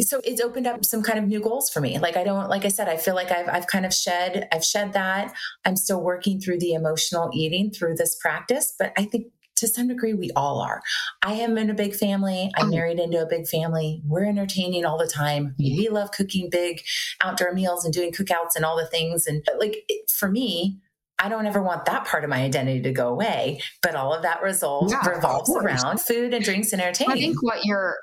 so 0.03 0.21
it's 0.25 0.41
opened 0.41 0.67
up 0.67 0.85
some 0.85 1.03
kind 1.03 1.19
of 1.19 1.27
new 1.27 1.41
goals 1.41 1.71
for 1.71 1.81
me. 1.81 1.99
Like 1.99 2.17
i 2.17 2.25
don't 2.25 2.49
like 2.49 2.65
i 2.65 2.69
said 2.69 2.89
i 2.89 2.97
feel 2.97 3.15
like 3.15 3.31
i've, 3.31 3.49
I've 3.49 3.67
kind 3.67 3.87
of 3.87 3.95
shed 3.95 4.49
i've 4.53 4.65
shed 4.65 4.93
that. 4.93 5.35
I'm 5.65 5.77
still 5.77 6.03
working 6.03 6.41
through 6.41 6.59
the 6.59 6.75
emotional 6.75 7.31
eating 7.33 7.71
through 7.71 7.97
this 7.97 8.15
practice 8.17 8.75
but 8.79 8.93
i 8.97 9.05
think 9.05 9.27
to 9.57 9.69
some 9.69 9.87
degree 9.89 10.13
we 10.13 10.31
all 10.35 10.61
are. 10.61 10.83
I 11.23 11.35
am 11.35 11.57
in 11.57 11.71
a 11.71 11.75
big 11.75 11.95
family. 11.95 12.51
I'm 12.57 12.67
mm. 12.67 12.73
married 12.73 12.99
into 12.99 13.23
a 13.23 13.27
big 13.27 13.47
family. 13.47 14.03
We're 14.05 14.25
entertaining 14.25 14.85
all 14.85 14.99
the 14.99 15.07
time. 15.07 15.55
We 15.57 15.89
love 15.89 16.11
cooking 16.11 16.51
big 16.51 16.83
outdoor 17.21 17.53
meals 17.53 17.85
and 17.85 17.95
doing 17.95 18.11
cookouts 18.11 18.57
and 18.57 18.65
all 18.65 18.77
the 18.77 18.87
things. 18.87 19.27
And 19.27 19.47
like 19.59 19.89
for 20.09 20.29
me 20.29 20.81
I 21.19 21.29
don't 21.29 21.47
ever 21.47 21.63
want 21.63 21.85
that 21.85 22.05
part 22.05 22.25
of 22.25 22.31
my 22.31 22.43
identity 22.43 22.83
to 22.83 22.91
go 22.91 23.09
away, 23.09 23.61
but 23.81 23.95
all 23.95 24.13
of 24.13 24.23
that 24.23 24.43
result 24.43 24.91
yeah, 24.91 25.09
revolves 25.09 25.55
around 25.55 26.01
food 26.01 26.35
and 26.35 26.45
drinks 26.45 26.73
and 26.73 26.83
entertainment. 26.83 27.21
I 27.21 27.23
think 27.23 27.43
what 27.43 27.65
you're 27.65 27.97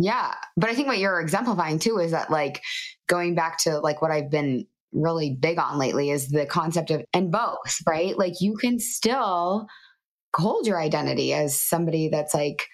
yeah. 0.00 0.34
But 0.56 0.70
I 0.70 0.74
think 0.74 0.88
what 0.88 0.98
you're 0.98 1.20
exemplifying 1.20 1.78
too 1.78 1.98
is 1.98 2.12
that 2.12 2.30
like 2.30 2.62
going 3.06 3.34
back 3.34 3.58
to 3.58 3.78
like 3.78 4.00
what 4.00 4.10
I've 4.10 4.30
been 4.30 4.66
really 4.92 5.36
big 5.38 5.58
on 5.58 5.78
lately 5.78 6.10
is 6.10 6.28
the 6.28 6.46
concept 6.46 6.90
of 6.90 7.04
and 7.12 7.30
both, 7.30 7.78
right? 7.86 8.16
Like 8.16 8.40
you 8.40 8.56
can 8.56 8.78
still 8.78 9.66
hold 10.34 10.66
your 10.66 10.80
identity 10.80 11.32
as 11.32 11.60
somebody 11.60 12.08
that's 12.08 12.34
like 12.34 12.66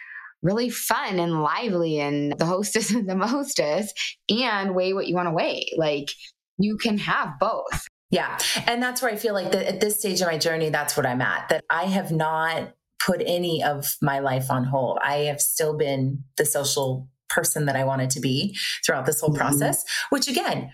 really 0.42 0.70
fun 0.70 1.18
and 1.18 1.42
lively 1.42 1.98
and 2.00 2.38
the 2.38 2.46
hostess 2.46 2.90
and 2.94 3.08
the 3.08 3.16
mostess 3.16 3.92
and 4.28 4.74
weigh 4.74 4.92
what 4.92 5.08
you 5.08 5.14
want 5.14 5.28
to 5.28 5.34
weigh. 5.34 5.66
Like 5.76 6.10
you 6.58 6.76
can 6.76 6.98
have 6.98 7.38
both. 7.40 7.86
Yeah. 8.10 8.38
And 8.66 8.80
that's 8.80 9.02
where 9.02 9.10
I 9.10 9.16
feel 9.16 9.34
like 9.34 9.50
that 9.50 9.66
at 9.66 9.80
this 9.80 9.98
stage 9.98 10.20
of 10.20 10.28
my 10.28 10.38
journey, 10.38 10.70
that's 10.70 10.96
what 10.96 11.06
I'm 11.06 11.20
at, 11.20 11.48
that 11.48 11.64
I 11.68 11.84
have 11.84 12.12
not 12.12 12.72
put 13.04 13.20
any 13.26 13.62
of 13.62 13.96
my 14.00 14.20
life 14.20 14.50
on 14.50 14.64
hold. 14.64 14.98
I 15.02 15.18
have 15.24 15.40
still 15.40 15.76
been 15.76 16.22
the 16.36 16.46
social 16.46 17.08
person 17.28 17.66
that 17.66 17.76
I 17.76 17.84
wanted 17.84 18.10
to 18.10 18.20
be 18.20 18.56
throughout 18.84 19.06
this 19.06 19.20
whole 19.20 19.30
mm-hmm. 19.30 19.38
process, 19.38 19.84
which 20.10 20.28
again, 20.28 20.70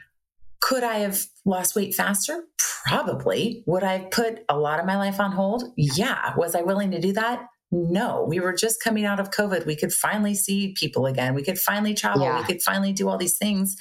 could 0.61 0.85
I 0.85 0.99
have 0.99 1.27
lost 1.45 1.75
weight 1.75 1.95
faster? 1.95 2.45
Probably. 2.87 3.65
Would 3.67 3.83
I 3.83 3.99
have 3.99 4.11
put 4.11 4.45
a 4.49 4.59
lot 4.59 4.79
of 4.79 4.87
my 4.87 4.97
life 4.97 5.21
on 5.21 5.33
hold? 5.33 5.65
Yeah. 5.77 6.35
Was 6.37 6.55
I 6.55 6.63
willing 6.63 6.93
to 6.93 7.01
do 7.01 7.13
that? 7.13 7.47
No, 7.73 8.25
we 8.29 8.39
were 8.39 8.53
just 8.53 8.83
coming 8.83 9.05
out 9.05 9.19
of 9.19 9.31
COVID. 9.31 9.67
We 9.67 9.77
could 9.77 9.93
finally 9.93 10.35
see 10.35 10.75
people 10.79 11.07
again. 11.07 11.35
We 11.35 11.43
could 11.43 11.59
finally 11.59 11.95
travel. 11.95 12.25
Yeah. 12.25 12.39
We 12.39 12.45
could 12.45 12.63
finally 12.63 12.93
do 12.93 13.09
all 13.09 13.17
these 13.17 13.39
things. 13.39 13.77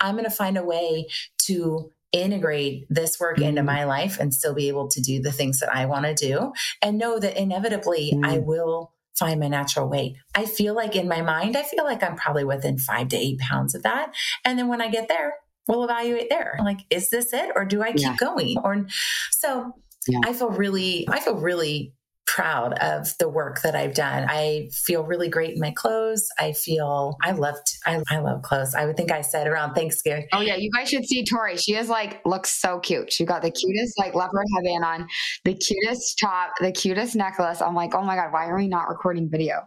I'm 0.00 0.14
going 0.14 0.24
to 0.24 0.30
find 0.30 0.56
a 0.56 0.64
way 0.64 1.06
to 1.46 1.90
integrate 2.12 2.86
this 2.88 3.18
work 3.18 3.38
mm. 3.38 3.44
into 3.44 3.62
my 3.62 3.84
life 3.84 4.20
and 4.20 4.32
still 4.32 4.54
be 4.54 4.68
able 4.68 4.86
to 4.88 5.00
do 5.00 5.20
the 5.20 5.32
things 5.32 5.58
that 5.60 5.74
I 5.74 5.86
want 5.86 6.04
to 6.06 6.14
do 6.14 6.52
and 6.80 6.98
know 6.98 7.18
that 7.18 7.40
inevitably 7.40 8.12
mm. 8.14 8.24
I 8.24 8.38
will 8.38 8.92
find 9.18 9.40
my 9.40 9.48
natural 9.48 9.88
weight. 9.88 10.16
I 10.34 10.46
feel 10.46 10.74
like 10.74 10.96
in 10.96 11.08
my 11.08 11.22
mind, 11.22 11.56
I 11.56 11.62
feel 11.62 11.84
like 11.84 12.02
I'm 12.02 12.16
probably 12.16 12.44
within 12.44 12.78
five 12.78 13.08
to 13.08 13.16
eight 13.16 13.38
pounds 13.38 13.74
of 13.74 13.82
that. 13.82 14.14
And 14.44 14.58
then 14.58 14.68
when 14.68 14.80
I 14.80 14.88
get 14.88 15.08
there, 15.08 15.34
we'll 15.68 15.84
evaluate 15.84 16.28
there. 16.30 16.58
Like, 16.62 16.80
is 16.90 17.10
this 17.10 17.32
it 17.32 17.50
or 17.54 17.64
do 17.64 17.82
I 17.82 17.92
keep 17.92 18.02
yeah. 18.02 18.16
going? 18.16 18.56
Or 18.64 18.86
so 19.30 19.72
yeah. 20.08 20.20
I 20.24 20.32
feel 20.32 20.50
really, 20.50 21.06
I 21.08 21.20
feel 21.20 21.36
really 21.36 21.92
proud 22.34 22.72
of 22.78 23.16
the 23.18 23.28
work 23.28 23.60
that 23.60 23.74
I've 23.74 23.92
done. 23.94 24.26
I 24.28 24.70
feel 24.72 25.04
really 25.04 25.28
great 25.28 25.54
in 25.54 25.60
my 25.60 25.70
clothes. 25.70 26.26
I 26.38 26.52
feel 26.52 27.16
I 27.22 27.32
loved 27.32 27.76
I, 27.84 28.02
I 28.10 28.18
love 28.20 28.42
clothes. 28.42 28.74
I 28.74 28.86
would 28.86 28.96
think 28.96 29.12
I 29.12 29.20
said 29.20 29.46
around 29.46 29.74
Thanksgiving. 29.74 30.26
Oh 30.32 30.40
yeah, 30.40 30.56
you 30.56 30.70
guys 30.70 30.88
should 30.88 31.04
see 31.04 31.24
Tory. 31.24 31.56
She 31.58 31.74
is 31.74 31.88
like 31.88 32.24
looks 32.24 32.50
so 32.50 32.78
cute. 32.80 33.12
She 33.12 33.26
got 33.26 33.42
the 33.42 33.50
cutest 33.50 33.98
like 33.98 34.14
leopard 34.14 34.46
headband 34.56 34.84
on, 34.84 35.08
the 35.44 35.54
cutest 35.54 36.18
top, 36.18 36.52
the 36.60 36.72
cutest 36.72 37.14
necklace. 37.16 37.60
I'm 37.60 37.74
like, 37.74 37.94
oh 37.94 38.02
my 38.02 38.16
god, 38.16 38.32
why 38.32 38.46
are 38.46 38.56
we 38.56 38.68
not 38.68 38.88
recording 38.88 39.28
video? 39.30 39.66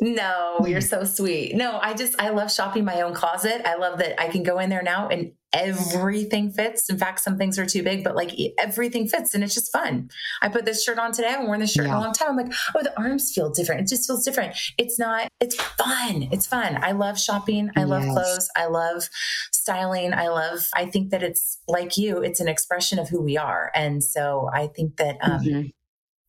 No, 0.00 0.64
you're 0.66 0.80
so 0.80 1.04
sweet. 1.04 1.54
No, 1.54 1.78
I 1.82 1.92
just 1.92 2.20
I 2.20 2.30
love 2.30 2.50
shopping 2.50 2.84
my 2.84 3.02
own 3.02 3.12
closet. 3.12 3.68
I 3.68 3.76
love 3.76 3.98
that 3.98 4.20
I 4.20 4.28
can 4.28 4.42
go 4.42 4.58
in 4.60 4.70
there 4.70 4.82
now 4.82 5.08
and 5.08 5.32
everything 5.52 6.50
fits. 6.50 6.90
In 6.90 6.98
fact, 6.98 7.20
some 7.20 7.38
things 7.38 7.58
are 7.58 7.66
too 7.66 7.82
big, 7.82 8.04
but 8.04 8.14
like 8.14 8.32
everything 8.58 9.08
fits 9.08 9.34
and 9.34 9.42
it's 9.42 9.54
just 9.54 9.72
fun. 9.72 10.10
I 10.42 10.48
put 10.48 10.64
this 10.64 10.84
shirt 10.84 10.98
on 10.98 11.12
today. 11.12 11.28
I 11.28 11.32
haven't 11.32 11.46
worn 11.46 11.60
this 11.60 11.72
shirt 11.72 11.86
yeah. 11.86 11.92
in 11.92 11.96
a 11.96 12.00
long 12.00 12.12
time. 12.12 12.30
I'm 12.30 12.36
like, 12.36 12.52
oh, 12.74 12.82
the 12.82 12.98
arms 12.98 13.32
feel 13.32 13.50
different. 13.50 13.80
It 13.82 13.88
just 13.88 14.06
feels 14.06 14.24
different. 14.24 14.56
It's 14.76 14.98
not, 14.98 15.28
it's 15.40 15.54
fun. 15.54 16.28
It's 16.30 16.46
fun. 16.46 16.78
I 16.82 16.92
love 16.92 17.18
shopping. 17.18 17.70
I 17.76 17.84
love 17.84 18.04
yes. 18.04 18.12
clothes. 18.12 18.50
I 18.56 18.66
love 18.66 19.08
styling. 19.52 20.12
I 20.12 20.28
love, 20.28 20.68
I 20.74 20.86
think 20.86 21.10
that 21.10 21.22
it's 21.22 21.58
like 21.66 21.96
you, 21.96 22.18
it's 22.18 22.40
an 22.40 22.48
expression 22.48 22.98
of 22.98 23.08
who 23.08 23.22
we 23.22 23.36
are. 23.36 23.70
And 23.74 24.02
so 24.04 24.50
I 24.52 24.66
think 24.66 24.96
that 24.96 25.16
um, 25.22 25.40
mm-hmm. 25.40 25.68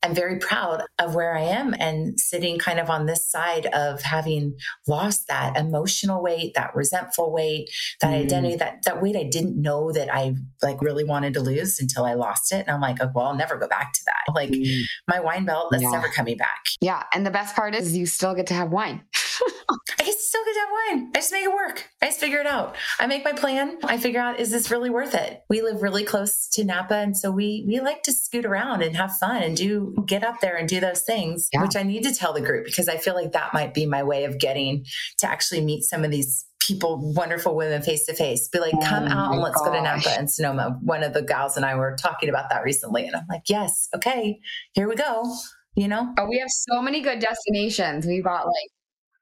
I'm 0.01 0.15
very 0.15 0.39
proud 0.39 0.83
of 0.97 1.13
where 1.13 1.35
I 1.35 1.41
am 1.41 1.73
and 1.77 2.19
sitting 2.19 2.57
kind 2.57 2.79
of 2.79 2.89
on 2.89 3.05
this 3.05 3.29
side 3.29 3.65
of 3.67 4.01
having 4.01 4.55
lost 4.87 5.27
that 5.27 5.57
emotional 5.57 6.23
weight, 6.23 6.53
that 6.55 6.73
resentful 6.73 7.33
weight, 7.33 7.69
that 8.01 8.11
mm. 8.11 8.23
identity, 8.23 8.55
that 8.55 8.79
that 8.85 9.01
weight 9.01 9.17
I 9.17 9.23
didn't 9.23 9.61
know 9.61 9.91
that 9.91 10.13
I 10.13 10.35
like 10.61 10.81
really 10.81 11.03
wanted 11.03 11.33
to 11.33 11.41
lose 11.41 11.79
until 11.79 12.05
I 12.05 12.13
lost 12.13 12.53
it. 12.53 12.65
And 12.65 12.69
I'm 12.69 12.81
like, 12.81 12.97
oh, 13.01 13.11
well, 13.13 13.27
I'll 13.27 13.35
never 13.35 13.57
go 13.57 13.67
back 13.67 13.91
to 13.93 14.01
that. 14.05 14.33
Like 14.33 14.51
mm. 14.51 14.81
my 15.07 15.19
wine 15.19 15.45
belt, 15.45 15.67
that's 15.71 15.83
yeah. 15.83 15.91
never 15.91 16.07
coming 16.07 16.37
back. 16.37 16.63
Yeah. 16.79 17.03
And 17.13 17.25
the 17.25 17.31
best 17.31 17.55
part 17.55 17.75
is 17.75 17.95
you 17.95 18.05
still 18.05 18.33
get 18.35 18.47
to 18.47 18.53
have 18.53 18.71
wine. 18.71 19.01
I 19.99 20.03
can 20.03 20.15
still 20.17 20.43
get 20.45 20.55
have 20.55 20.69
wine. 20.97 21.11
I 21.15 21.19
just 21.19 21.31
make 21.31 21.43
it 21.43 21.53
work. 21.53 21.89
I 22.01 22.07
just 22.07 22.19
figure 22.19 22.39
it 22.39 22.47
out. 22.47 22.75
I 22.99 23.07
make 23.07 23.23
my 23.23 23.33
plan. 23.33 23.77
I 23.83 23.97
figure 23.97 24.21
out 24.21 24.39
is 24.39 24.51
this 24.51 24.71
really 24.71 24.89
worth 24.89 25.13
it? 25.13 25.41
We 25.49 25.61
live 25.61 25.81
really 25.81 26.03
close 26.03 26.47
to 26.49 26.63
Napa, 26.63 26.95
and 26.95 27.17
so 27.17 27.31
we 27.31 27.65
we 27.67 27.79
like 27.79 28.03
to 28.03 28.11
scoot 28.11 28.45
around 28.45 28.81
and 28.81 28.95
have 28.95 29.11
fun 29.17 29.41
and 29.41 29.55
do 29.55 29.95
get 30.07 30.23
up 30.23 30.41
there 30.41 30.55
and 30.55 30.67
do 30.67 30.79
those 30.79 31.01
things, 31.01 31.49
yeah. 31.53 31.61
which 31.61 31.75
I 31.75 31.83
need 31.83 32.03
to 32.03 32.13
tell 32.13 32.33
the 32.33 32.41
group 32.41 32.65
because 32.65 32.89
I 32.89 32.97
feel 32.97 33.15
like 33.15 33.31
that 33.33 33.53
might 33.53 33.73
be 33.73 33.85
my 33.85 34.03
way 34.03 34.25
of 34.25 34.39
getting 34.39 34.85
to 35.19 35.29
actually 35.29 35.61
meet 35.61 35.83
some 35.83 36.03
of 36.03 36.11
these 36.11 36.45
people, 36.59 37.13
wonderful 37.13 37.55
women 37.55 37.81
face 37.81 38.05
to 38.05 38.13
face. 38.13 38.47
Be 38.47 38.59
like, 38.59 38.73
come 38.83 39.05
oh 39.05 39.11
out 39.11 39.31
and 39.33 39.41
let's 39.41 39.59
gosh. 39.59 39.67
go 39.67 39.73
to 39.73 39.81
Napa 39.81 40.09
and 40.17 40.29
Sonoma. 40.29 40.77
One 40.83 41.03
of 41.03 41.13
the 41.13 41.21
gals 41.21 41.57
and 41.57 41.65
I 41.65 41.75
were 41.75 41.95
talking 41.95 42.29
about 42.29 42.49
that 42.49 42.63
recently, 42.63 43.05
and 43.05 43.15
I'm 43.15 43.25
like, 43.29 43.43
yes, 43.47 43.89
okay, 43.95 44.39
here 44.73 44.87
we 44.87 44.95
go. 44.95 45.23
You 45.75 45.87
know? 45.87 46.13
Oh, 46.17 46.25
we 46.27 46.39
have 46.39 46.49
so 46.49 46.81
many 46.81 47.01
good 47.01 47.19
destinations. 47.19 48.05
We've 48.05 48.23
got 48.23 48.45
like 48.45 48.71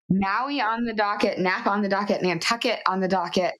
Maui 0.09 0.61
on 0.61 0.85
the 0.85 0.93
docket, 0.93 1.39
Napa 1.39 1.69
on 1.69 1.81
the 1.81 1.89
docket, 1.89 2.21
Nantucket 2.21 2.79
on 2.87 2.99
the 2.99 3.07
docket. 3.07 3.53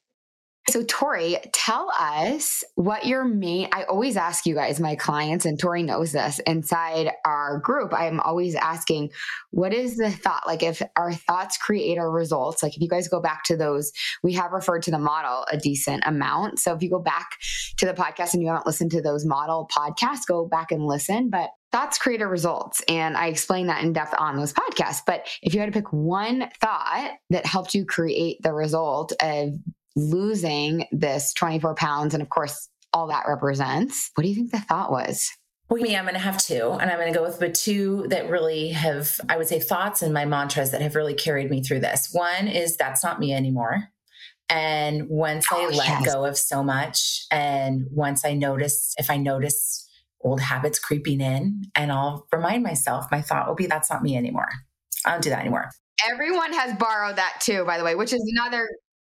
So, 0.70 0.84
Tory, 0.84 1.38
tell 1.54 1.90
us 1.98 2.62
what 2.76 3.06
your 3.06 3.24
main. 3.24 3.70
I 3.72 3.84
always 3.84 4.18
ask 4.18 4.46
you 4.46 4.54
guys, 4.54 4.82
my 4.82 4.96
clients, 4.96 5.46
and 5.46 5.58
Tory 5.58 5.82
knows 5.82 6.12
this 6.12 6.40
inside 6.40 7.12
our 7.24 7.60
group. 7.60 7.94
I'm 7.94 8.20
always 8.20 8.54
asking, 8.54 9.12
what 9.52 9.74
is 9.74 9.96
the 9.96 10.12
thought? 10.12 10.46
Like, 10.46 10.64
if 10.64 10.82
our 10.98 11.14
thoughts 11.14 11.58
create 11.58 11.98
our 11.98 12.12
results, 12.12 12.62
like 12.62 12.76
if 12.76 12.82
you 12.82 12.90
guys 12.90 13.08
go 13.08 13.22
back 13.22 13.46
to 13.46 13.56
those, 13.56 13.94
we 14.24 14.34
have 14.34 14.52
referred 14.52 14.84
to 14.84 14.92
the 14.92 15.00
model 15.00 15.46
a 15.50 15.58
decent 15.58 16.04
amount. 16.06 16.60
So, 16.60 16.74
if 16.76 16.84
you 16.84 16.90
go 16.90 17.00
back 17.00 17.28
to 17.78 17.86
the 17.86 17.94
podcast 17.94 18.34
and 18.34 18.44
you 18.44 18.50
haven't 18.50 18.66
listened 18.66 18.92
to 18.92 19.02
those 19.02 19.26
model 19.26 19.70
podcasts, 19.74 20.28
go 20.28 20.46
back 20.46 20.74
and 20.74 20.86
listen. 20.86 21.30
But 21.30 21.50
thoughts 21.72 21.98
create 21.98 22.22
our 22.22 22.30
results. 22.30 22.82
And 22.88 23.18
I 23.18 23.28
explain 23.28 23.68
that 23.68 23.84
in 23.84 23.94
depth 23.94 24.16
on 24.18 24.38
those 24.38 24.54
podcasts. 24.54 25.02
But 25.06 25.28
if 25.42 25.54
you 25.54 25.60
had 25.60 25.72
to 25.72 25.78
pick 25.78 25.92
one 25.92 26.50
thought 26.60 27.12
that 27.30 27.46
helped 27.46 27.74
you 27.74 27.86
create 27.86 28.42
the 28.42 28.54
result 28.54 29.14
of 29.22 29.50
losing 29.98 30.86
this 30.92 31.34
24 31.34 31.76
pounds, 31.76 32.14
and 32.14 32.22
of 32.22 32.30
course, 32.30 32.70
all 32.94 33.08
that 33.08 33.26
represents, 33.28 34.12
what 34.16 34.24
do 34.24 34.30
you 34.30 34.36
think 34.36 34.52
the 34.52 34.60
thought 34.60 34.92
was? 34.92 35.30
Well, 35.70 35.82
me, 35.82 35.98
I'm 35.98 36.06
going 36.06 36.14
to 36.14 36.20
have 36.22 36.38
two, 36.38 36.72
and 36.80 36.90
I'm 36.90 36.98
going 36.98 37.12
to 37.12 37.18
go 37.18 37.26
with 37.26 37.40
the 37.40 37.50
two 37.50 38.06
that 38.10 38.30
really 38.30 38.70
have, 38.70 39.20
I 39.28 39.36
would 39.36 39.48
say, 39.48 39.60
thoughts 39.60 40.02
and 40.02 40.14
my 40.14 40.24
mantras 40.24 40.72
that 40.72 40.82
have 40.82 40.96
really 40.96 41.14
carried 41.14 41.50
me 41.50 41.62
through 41.62 41.82
this. 41.82 42.10
One 42.14 42.48
is 42.48 42.78
that's 42.78 43.04
not 43.04 43.20
me 43.20 43.34
anymore. 43.34 43.90
And 44.50 45.10
once 45.10 45.46
oh, 45.52 45.66
I 45.66 45.76
let 45.76 45.88
yes. 45.88 46.14
go 46.14 46.24
of 46.24 46.38
so 46.38 46.64
much, 46.64 47.26
and 47.32 47.86
once 47.92 48.24
I 48.24 48.34
notice, 48.34 48.94
if 48.98 49.10
I 49.10 49.18
notice 49.18 49.90
old 50.22 50.40
habits 50.40 50.80
creeping 50.80 51.20
in, 51.20 51.64
and 51.76 51.92
I'll 51.92 52.28
remind 52.32 52.64
myself, 52.64 53.08
my 53.12 53.22
thought 53.22 53.48
will 53.48 53.56
be, 53.56 53.68
that's 53.68 53.90
not 53.90 54.04
me 54.04 54.16
anymore. 54.16 54.50
I 55.06 55.12
don't 55.12 55.24
do 55.24 55.32
that 55.32 55.42
anymore. 55.42 55.70
Everyone 56.10 56.54
has 56.54 56.78
borrowed 56.78 57.18
that 57.18 57.40
too, 57.42 57.66
by 57.66 57.78
the 57.78 57.84
way, 57.84 57.96
which 57.96 58.14
is 58.14 58.34
another 58.38 58.70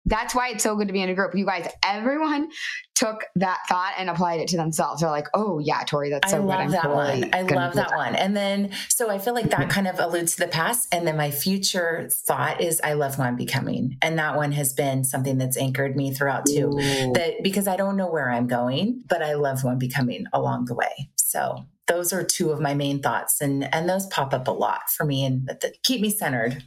that's 0.07 0.35
why 0.35 0.49
it's 0.49 0.63
so 0.63 0.77
good 0.77 0.89
to 0.89 0.93
be 0.93 1.03
in 1.03 1.09
a 1.09 1.15
group. 1.15 1.35
You 1.35 1.45
guys, 1.45 1.69
everyone 1.85 2.49
took 2.95 3.25
that 3.37 3.59
thought 3.69 3.95
and 3.99 4.11
applied 4.11 4.41
it 4.41 4.49
to 4.49 4.57
themselves. 4.57 5.01
They're 5.01 5.11
like, 5.11 5.29
oh, 5.35 5.59
yeah, 5.59 5.83
Tory, 5.85 6.11
that's 6.11 6.31
so 6.31 6.39
I 6.39 6.41
love 6.41 6.49
good. 6.49 6.65
I'm 6.65 6.71
that 6.71 6.83
totally 6.83 7.21
one. 7.21 7.35
I 7.35 7.43
love 7.43 7.75
that, 7.75 7.89
that, 7.91 7.97
one. 7.97 8.15
And 8.15 8.37
then, 8.37 8.71
so 8.89 9.11
I 9.11 9.19
feel 9.19 9.35
like 9.35 9.51
that 9.51 9.61
mm-hmm. 9.61 9.71
kind 9.71 9.89
of 9.89 9.99
alludes 9.99 10.37
to 10.37 10.41
the 10.41 10.49
past. 10.49 10.89
And 10.93 11.07
then 11.07 11.17
my 11.17 11.31
future 11.31 12.09
thought 12.27 12.61
is, 12.61 12.81
I 12.83 12.95
love 12.95 13.15
who 13.15 13.23
I'm 13.23 13.37
becoming. 13.37 13.97
And 14.03 14.19
that 14.19 14.37
one 14.37 14.53
has 14.53 14.73
been 14.73 15.05
something 15.05 15.39
that's 15.39 15.57
anchored 15.57 15.97
me 15.97 16.13
throughout 16.13 16.47
too. 16.47 16.71
Ooh. 16.73 17.13
That 17.13 17.43
because 17.43 17.69
I 17.69 17.77
don't 17.77 17.97
know 17.97 18.11
where 18.11 18.31
I'm 18.31 18.47
going, 18.47 19.03
but 19.09 19.23
I 19.23 19.35
love 19.35 19.61
who 19.61 19.69
I'm 19.69 19.79
becoming 19.79 20.27
along 20.33 20.67
the 20.67 20.75
way. 20.75 21.11
So 21.17 21.67
those 21.87 22.13
are 22.13 22.25
two 22.25 22.51
of 22.51 22.61
my 22.61 22.75
main 22.75 23.01
thoughts. 23.01 23.41
And, 23.41 23.73
and 23.75 23.89
those 23.89 24.07
pop 24.07 24.33
up 24.33 24.47
a 24.49 24.53
lot 24.53 24.91
for 24.91 25.05
me 25.05 25.25
and 25.25 25.47
that 25.47 25.65
keep 25.83 26.01
me 26.01 26.11
centered. 26.11 26.63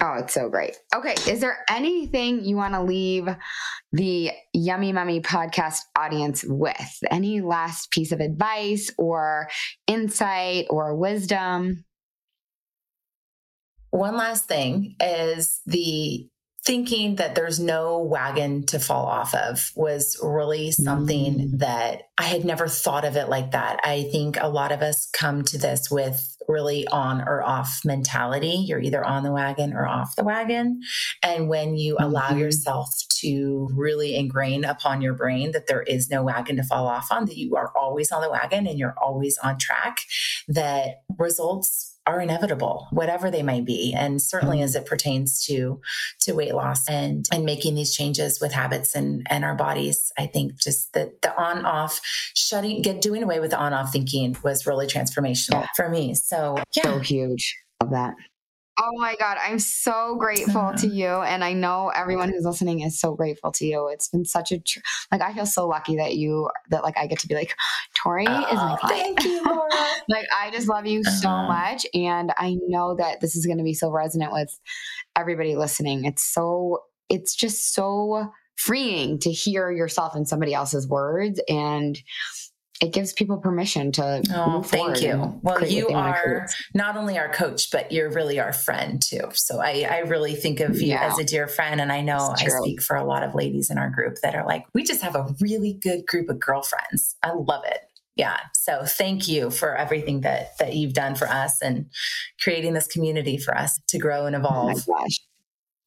Oh, 0.00 0.14
it's 0.18 0.34
so 0.34 0.48
great. 0.48 0.76
Okay. 0.94 1.14
Is 1.30 1.40
there 1.40 1.64
anything 1.68 2.44
you 2.44 2.54
want 2.54 2.74
to 2.74 2.82
leave 2.82 3.28
the 3.92 4.30
Yummy 4.52 4.92
Mummy 4.92 5.20
podcast 5.20 5.80
audience 5.96 6.44
with? 6.46 6.98
Any 7.10 7.40
last 7.40 7.90
piece 7.90 8.12
of 8.12 8.20
advice 8.20 8.92
or 8.96 9.48
insight 9.88 10.66
or 10.70 10.94
wisdom? 10.94 11.84
One 13.90 14.16
last 14.16 14.44
thing 14.44 14.94
is 15.00 15.60
the 15.66 16.28
thinking 16.64 17.16
that 17.16 17.34
there's 17.34 17.58
no 17.58 17.98
wagon 17.98 18.66
to 18.66 18.78
fall 18.78 19.06
off 19.06 19.34
of 19.34 19.72
was 19.74 20.20
really 20.22 20.70
something 20.70 21.34
mm. 21.34 21.58
that 21.58 22.02
I 22.18 22.24
had 22.24 22.44
never 22.44 22.68
thought 22.68 23.04
of 23.04 23.16
it 23.16 23.28
like 23.28 23.52
that. 23.52 23.80
I 23.82 24.02
think 24.12 24.36
a 24.38 24.48
lot 24.48 24.70
of 24.70 24.82
us 24.82 25.08
come 25.12 25.42
to 25.44 25.58
this 25.58 25.90
with 25.90 26.36
really 26.48 26.86
on 26.88 27.20
or 27.20 27.42
off 27.42 27.80
mentality. 27.84 28.64
You're 28.66 28.80
either 28.80 29.04
on 29.04 29.22
the 29.22 29.32
wagon 29.32 29.74
or 29.74 29.86
off 29.86 30.16
the 30.16 30.24
wagon. 30.24 30.80
And 31.22 31.48
when 31.48 31.76
you 31.76 31.94
mm-hmm. 31.94 32.04
allow 32.04 32.34
yourself 32.34 32.88
to 33.20 33.68
really 33.74 34.16
ingrain 34.16 34.64
upon 34.64 35.02
your 35.02 35.14
brain 35.14 35.52
that 35.52 35.66
there 35.66 35.82
is 35.82 36.10
no 36.10 36.22
wagon 36.22 36.56
to 36.56 36.62
fall 36.62 36.86
off 36.86 37.12
on, 37.12 37.26
that 37.26 37.36
you 37.36 37.56
are 37.56 37.72
always 37.76 38.10
on 38.10 38.22
the 38.22 38.30
wagon 38.30 38.66
and 38.66 38.78
you're 38.78 38.96
always 39.00 39.36
on 39.38 39.58
track, 39.58 39.98
that 40.48 41.02
results 41.18 41.97
are 42.08 42.20
inevitable 42.20 42.88
whatever 42.90 43.30
they 43.30 43.42
might 43.42 43.64
be. 43.64 43.94
And 43.96 44.20
certainly 44.20 44.58
mm-hmm. 44.58 44.64
as 44.64 44.74
it 44.74 44.86
pertains 44.86 45.44
to 45.44 45.80
to 46.20 46.32
weight 46.32 46.54
loss 46.54 46.88
and 46.88 47.26
and 47.32 47.44
making 47.44 47.74
these 47.74 47.94
changes 47.94 48.40
with 48.40 48.52
habits 48.52 48.94
and 48.94 49.26
and 49.30 49.44
our 49.44 49.54
bodies 49.54 50.12
i 50.18 50.26
think 50.26 50.58
just 50.60 50.92
the 50.92 51.12
the 51.22 51.40
on 51.40 51.64
off 51.64 52.00
shutting 52.34 52.82
get 52.82 53.00
doing 53.00 53.22
away 53.22 53.40
with 53.40 53.50
the 53.50 53.58
on 53.58 53.72
off 53.72 53.92
thinking 53.92 54.36
was 54.42 54.66
really 54.66 54.86
transformational 54.86 55.66
for 55.76 55.88
me. 55.88 56.14
So 56.14 56.56
yeah. 56.74 56.82
so 56.82 56.98
huge. 56.98 57.56
Of 57.80 57.90
that 57.90 58.14
Oh 58.80 58.92
my 58.96 59.16
God. 59.16 59.38
I'm 59.40 59.58
so 59.58 60.16
grateful 60.16 60.72
to 60.78 60.86
you. 60.86 61.08
And 61.08 61.42
I 61.42 61.52
know 61.52 61.88
everyone 61.88 62.30
who's 62.30 62.44
listening 62.44 62.80
is 62.80 63.00
so 63.00 63.14
grateful 63.14 63.50
to 63.52 63.66
you. 63.66 63.88
It's 63.88 64.08
been 64.08 64.24
such 64.24 64.52
a, 64.52 64.60
tr- 64.60 64.78
like, 65.10 65.20
I 65.20 65.34
feel 65.34 65.46
so 65.46 65.66
lucky 65.66 65.96
that 65.96 66.16
you, 66.16 66.48
that 66.70 66.84
like 66.84 66.96
I 66.96 67.06
get 67.06 67.18
to 67.20 67.28
be 67.28 67.34
like, 67.34 67.56
Tory 67.94 68.26
oh, 68.28 68.46
is 68.46 68.54
my 68.54 68.76
client. 68.80 69.18
Thank 69.18 69.24
you, 69.24 69.42
Laura. 69.46 69.68
like, 70.08 70.26
I 70.36 70.50
just 70.52 70.68
love 70.68 70.86
you 70.86 71.00
uh-huh. 71.00 71.16
so 71.16 71.28
much. 71.28 71.86
And 71.92 72.32
I 72.36 72.56
know 72.68 72.94
that 72.96 73.20
this 73.20 73.34
is 73.34 73.46
going 73.46 73.58
to 73.58 73.64
be 73.64 73.74
so 73.74 73.90
resonant 73.90 74.32
with 74.32 74.56
everybody 75.16 75.56
listening. 75.56 76.04
It's 76.04 76.22
so, 76.22 76.84
it's 77.08 77.34
just 77.34 77.74
so 77.74 78.30
freeing 78.54 79.18
to 79.20 79.32
hear 79.32 79.70
yourself 79.72 80.14
in 80.14 80.24
somebody 80.24 80.54
else's 80.54 80.86
words. 80.86 81.40
And, 81.48 81.98
it 82.80 82.92
gives 82.92 83.12
people 83.12 83.38
permission 83.38 83.92
to 83.92 84.22
oh, 84.34 84.62
thank 84.62 85.02
you. 85.02 85.40
well 85.42 85.64
you 85.64 85.88
are 85.88 86.48
not 86.74 86.96
only 86.96 87.18
our 87.18 87.32
coach 87.32 87.70
but 87.70 87.90
you're 87.92 88.10
really 88.10 88.38
our 88.38 88.52
friend 88.52 89.02
too. 89.02 89.28
So 89.32 89.60
i, 89.60 89.86
I 89.88 89.98
really 90.00 90.34
think 90.34 90.60
of 90.60 90.80
you 90.80 90.88
yeah. 90.88 91.10
as 91.10 91.18
a 91.18 91.24
dear 91.24 91.48
friend 91.48 91.80
and 91.80 91.92
i 91.92 92.00
know 92.00 92.34
i 92.36 92.46
speak 92.46 92.82
for 92.82 92.96
a 92.96 93.04
lot 93.04 93.22
of 93.22 93.34
ladies 93.34 93.70
in 93.70 93.78
our 93.78 93.90
group 93.90 94.16
that 94.22 94.34
are 94.34 94.46
like 94.46 94.64
we 94.74 94.82
just 94.82 95.02
have 95.02 95.14
a 95.14 95.34
really 95.40 95.72
good 95.72 96.06
group 96.06 96.28
of 96.28 96.40
girlfriends. 96.40 97.16
I 97.22 97.32
love 97.32 97.64
it. 97.66 97.80
Yeah. 98.16 98.38
So 98.54 98.84
thank 98.84 99.28
you 99.28 99.50
for 99.50 99.76
everything 99.76 100.22
that 100.22 100.58
that 100.58 100.74
you've 100.74 100.94
done 100.94 101.14
for 101.14 101.28
us 101.28 101.62
and 101.62 101.86
creating 102.40 102.74
this 102.74 102.86
community 102.86 103.38
for 103.38 103.56
us 103.56 103.80
to 103.88 103.98
grow 103.98 104.26
and 104.26 104.34
evolve 104.34 104.82
oh 104.88 104.92
my 104.92 105.00
gosh. 105.00 105.20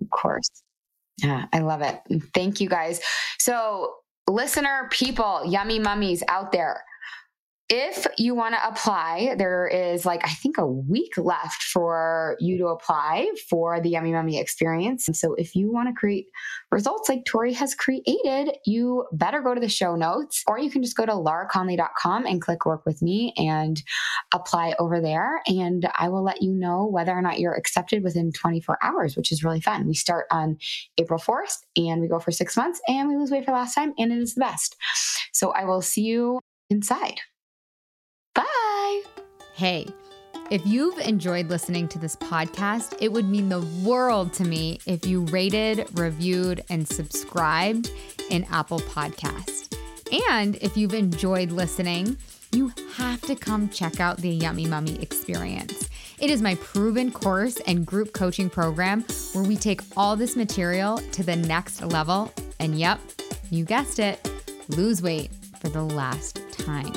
Of 0.02 0.10
course. 0.10 0.50
Yeah 1.22 1.46
i 1.52 1.60
love 1.60 1.82
it. 1.82 2.00
Thank 2.34 2.62
you 2.62 2.70
guys. 2.70 3.02
So 3.38 3.96
listener 4.28 4.88
people, 4.92 5.42
yummy 5.46 5.80
mummies 5.80 6.24
out 6.28 6.52
there, 6.52 6.84
if 7.74 8.06
you 8.18 8.36
want 8.36 8.54
to 8.54 8.68
apply, 8.68 9.34
there 9.38 9.66
is 9.66 10.06
like, 10.06 10.26
I 10.26 10.34
think 10.34 10.58
a 10.58 10.68
week 10.68 11.18
left 11.18 11.64
for 11.64 12.36
you 12.42 12.58
to 12.58 12.68
apply 12.68 13.32
for 13.50 13.80
the 13.80 13.92
Yummy 13.92 14.12
Mummy 14.12 14.38
experience. 14.38 15.08
And 15.08 15.16
so 15.16 15.36
if 15.36 15.56
you 15.56 15.72
want 15.72 15.88
to 15.88 15.98
create 15.98 16.28
results 16.70 17.08
like 17.08 17.24
Tory 17.24 17.54
has 17.54 17.74
created, 17.74 18.58
you 18.66 19.06
better 19.14 19.42
go 19.42 19.56
to 19.56 19.62
the 19.62 19.70
show 19.70 19.96
notes 19.96 20.44
or 20.48 20.60
you 20.60 20.70
can 20.70 20.84
just 20.84 20.98
go 20.98 21.06
to 21.06 21.14
lauraconley.com 21.14 22.26
and 22.26 22.42
click 22.42 22.66
work 22.66 22.86
with 22.86 23.02
me 23.02 23.34
and 23.38 23.82
apply 24.34 24.76
over 24.78 25.00
there. 25.00 25.42
And 25.48 25.90
I 25.96 26.10
will 26.10 26.24
let 26.24 26.42
you 26.42 26.52
know 26.52 26.86
whether 26.86 27.14
or 27.14 27.22
not 27.22 27.40
you're 27.40 27.56
accepted 27.56 28.04
within 28.04 28.34
24 28.34 28.80
hours, 28.82 29.16
which 29.16 29.32
is 29.32 29.46
really 29.46 29.62
fun. 29.62 29.88
We 29.88 29.94
start 29.94 30.26
on 30.30 30.58
April 30.98 31.22
4th 31.22 31.60
and 31.78 32.02
we 32.02 32.10
go 32.10 32.20
for 32.20 32.32
six 32.32 32.58
months 32.58 32.82
and 32.90 33.08
we 33.08 33.16
lose 33.16 33.32
weight 33.32 33.46
for 33.46 33.54
last 33.54 33.76
time 33.76 33.94
and 33.98 34.12
it 34.12 34.20
is 34.20 34.36
the 34.36 34.42
best. 34.42 34.76
So 35.32 35.52
I 35.52 35.64
will 35.64 35.82
see 35.82 36.02
you 36.02 36.42
inside. 36.70 37.22
Bye. 38.34 39.04
Hey, 39.54 39.88
if 40.50 40.66
you've 40.66 40.98
enjoyed 41.00 41.50
listening 41.50 41.88
to 41.90 42.00
this 42.00 42.16
podcast, 42.16 42.98
it 43.00 43.12
would 43.12 43.30
mean 43.30 43.50
the 43.50 43.62
world 43.84 44.34
to 44.34 44.44
me 44.44 44.80
if 44.86 45.06
you 45.06 45.22
rated, 45.26 45.88
reviewed, 45.98 46.64
and 46.70 46.88
subscribed 46.88 47.92
in 48.30 48.46
Apple 48.52 48.80
Podcast. 48.80 49.78
And 50.30 50.58
if 50.58 50.76
you've 50.76 50.94
enjoyed 50.94 51.52
listening, 51.52 52.18
you 52.54 52.74
have 52.96 53.22
to 53.22 53.36
come 53.36 53.70
check 53.70 54.00
out 54.02 54.18
the 54.18 54.30
Yummy 54.30 54.66
Mummy 54.66 55.02
experience. 55.02 55.90
It 56.20 56.30
is 56.30 56.42
my 56.42 56.56
proven 56.56 57.12
course 57.12 57.58
and 57.66 57.86
group 57.86 58.14
coaching 58.14 58.50
program 58.50 59.06
where 59.34 59.44
we 59.44 59.56
take 59.56 59.82
all 59.96 60.16
this 60.16 60.36
material 60.36 60.98
to 60.98 61.24
the 61.24 61.36
next 61.36 61.82
level. 61.82 62.32
And 62.60 62.78
yep, 62.78 63.00
you 63.50 63.64
guessed 63.64 64.00
it, 64.00 64.30
lose 64.68 65.02
weight 65.02 65.32
for 65.62 65.70
the 65.70 65.82
last 65.82 66.42
time. 66.52 66.94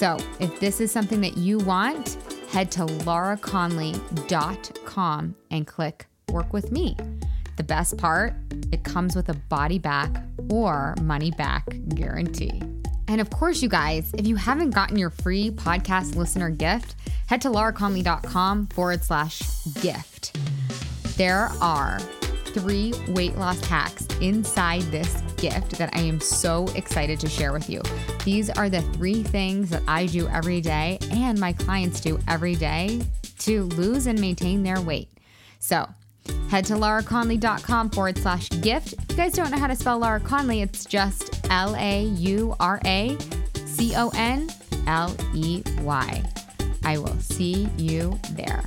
So 0.00 0.16
if 0.38 0.58
this 0.60 0.80
is 0.80 0.90
something 0.90 1.20
that 1.20 1.36
you 1.36 1.58
want, 1.58 2.16
head 2.48 2.70
to 2.70 2.86
lauraconley.com 2.86 5.34
and 5.50 5.66
click 5.66 6.06
work 6.30 6.54
with 6.54 6.72
me. 6.72 6.96
The 7.58 7.64
best 7.64 7.98
part, 7.98 8.32
it 8.72 8.82
comes 8.82 9.14
with 9.14 9.28
a 9.28 9.34
body 9.34 9.78
back 9.78 10.24
or 10.48 10.94
money 11.02 11.32
back 11.32 11.66
guarantee. 11.94 12.62
And 13.08 13.20
of 13.20 13.28
course, 13.28 13.60
you 13.60 13.68
guys, 13.68 14.10
if 14.16 14.26
you 14.26 14.36
haven't 14.36 14.70
gotten 14.70 14.96
your 14.96 15.10
free 15.10 15.50
podcast 15.50 16.16
listener 16.16 16.48
gift, 16.48 16.94
head 17.26 17.42
to 17.42 17.50
lauraconley.com 17.50 18.68
forward 18.68 19.04
slash 19.04 19.42
gift. 19.82 20.34
There 21.18 21.50
are 21.60 22.00
three 22.52 22.92
weight 23.08 23.36
loss 23.36 23.64
hacks 23.64 24.06
inside 24.20 24.82
this 24.82 25.22
gift 25.36 25.78
that 25.78 25.94
I 25.94 26.00
am 26.00 26.20
so 26.20 26.66
excited 26.74 27.18
to 27.20 27.28
share 27.28 27.52
with 27.52 27.68
you. 27.70 27.82
These 28.24 28.50
are 28.50 28.68
the 28.68 28.82
three 28.82 29.22
things 29.22 29.70
that 29.70 29.82
I 29.88 30.06
do 30.06 30.28
every 30.28 30.60
day 30.60 30.98
and 31.10 31.38
my 31.38 31.52
clients 31.52 32.00
do 32.00 32.18
every 32.28 32.54
day 32.54 33.00
to 33.40 33.64
lose 33.64 34.06
and 34.06 34.20
maintain 34.20 34.62
their 34.62 34.80
weight. 34.80 35.08
So, 35.58 35.88
head 36.48 36.64
to 36.66 36.74
lauraconley.com 36.74 37.90
forward 37.90 38.18
slash 38.18 38.48
gift. 38.60 38.94
If 38.94 39.10
you 39.10 39.16
guys 39.16 39.32
don't 39.32 39.50
know 39.50 39.58
how 39.58 39.66
to 39.66 39.76
spell 39.76 39.98
Laura 39.98 40.20
Conley, 40.20 40.62
it's 40.62 40.84
just 40.84 41.46
L 41.50 41.74
A 41.76 42.02
U 42.04 42.54
R 42.60 42.80
A 42.84 43.16
C 43.64 43.94
O 43.96 44.10
N 44.14 44.50
L 44.86 45.14
E 45.34 45.62
Y. 45.80 46.22
I 46.84 46.98
will 46.98 47.18
see 47.18 47.68
you 47.76 48.18
there. 48.32 48.64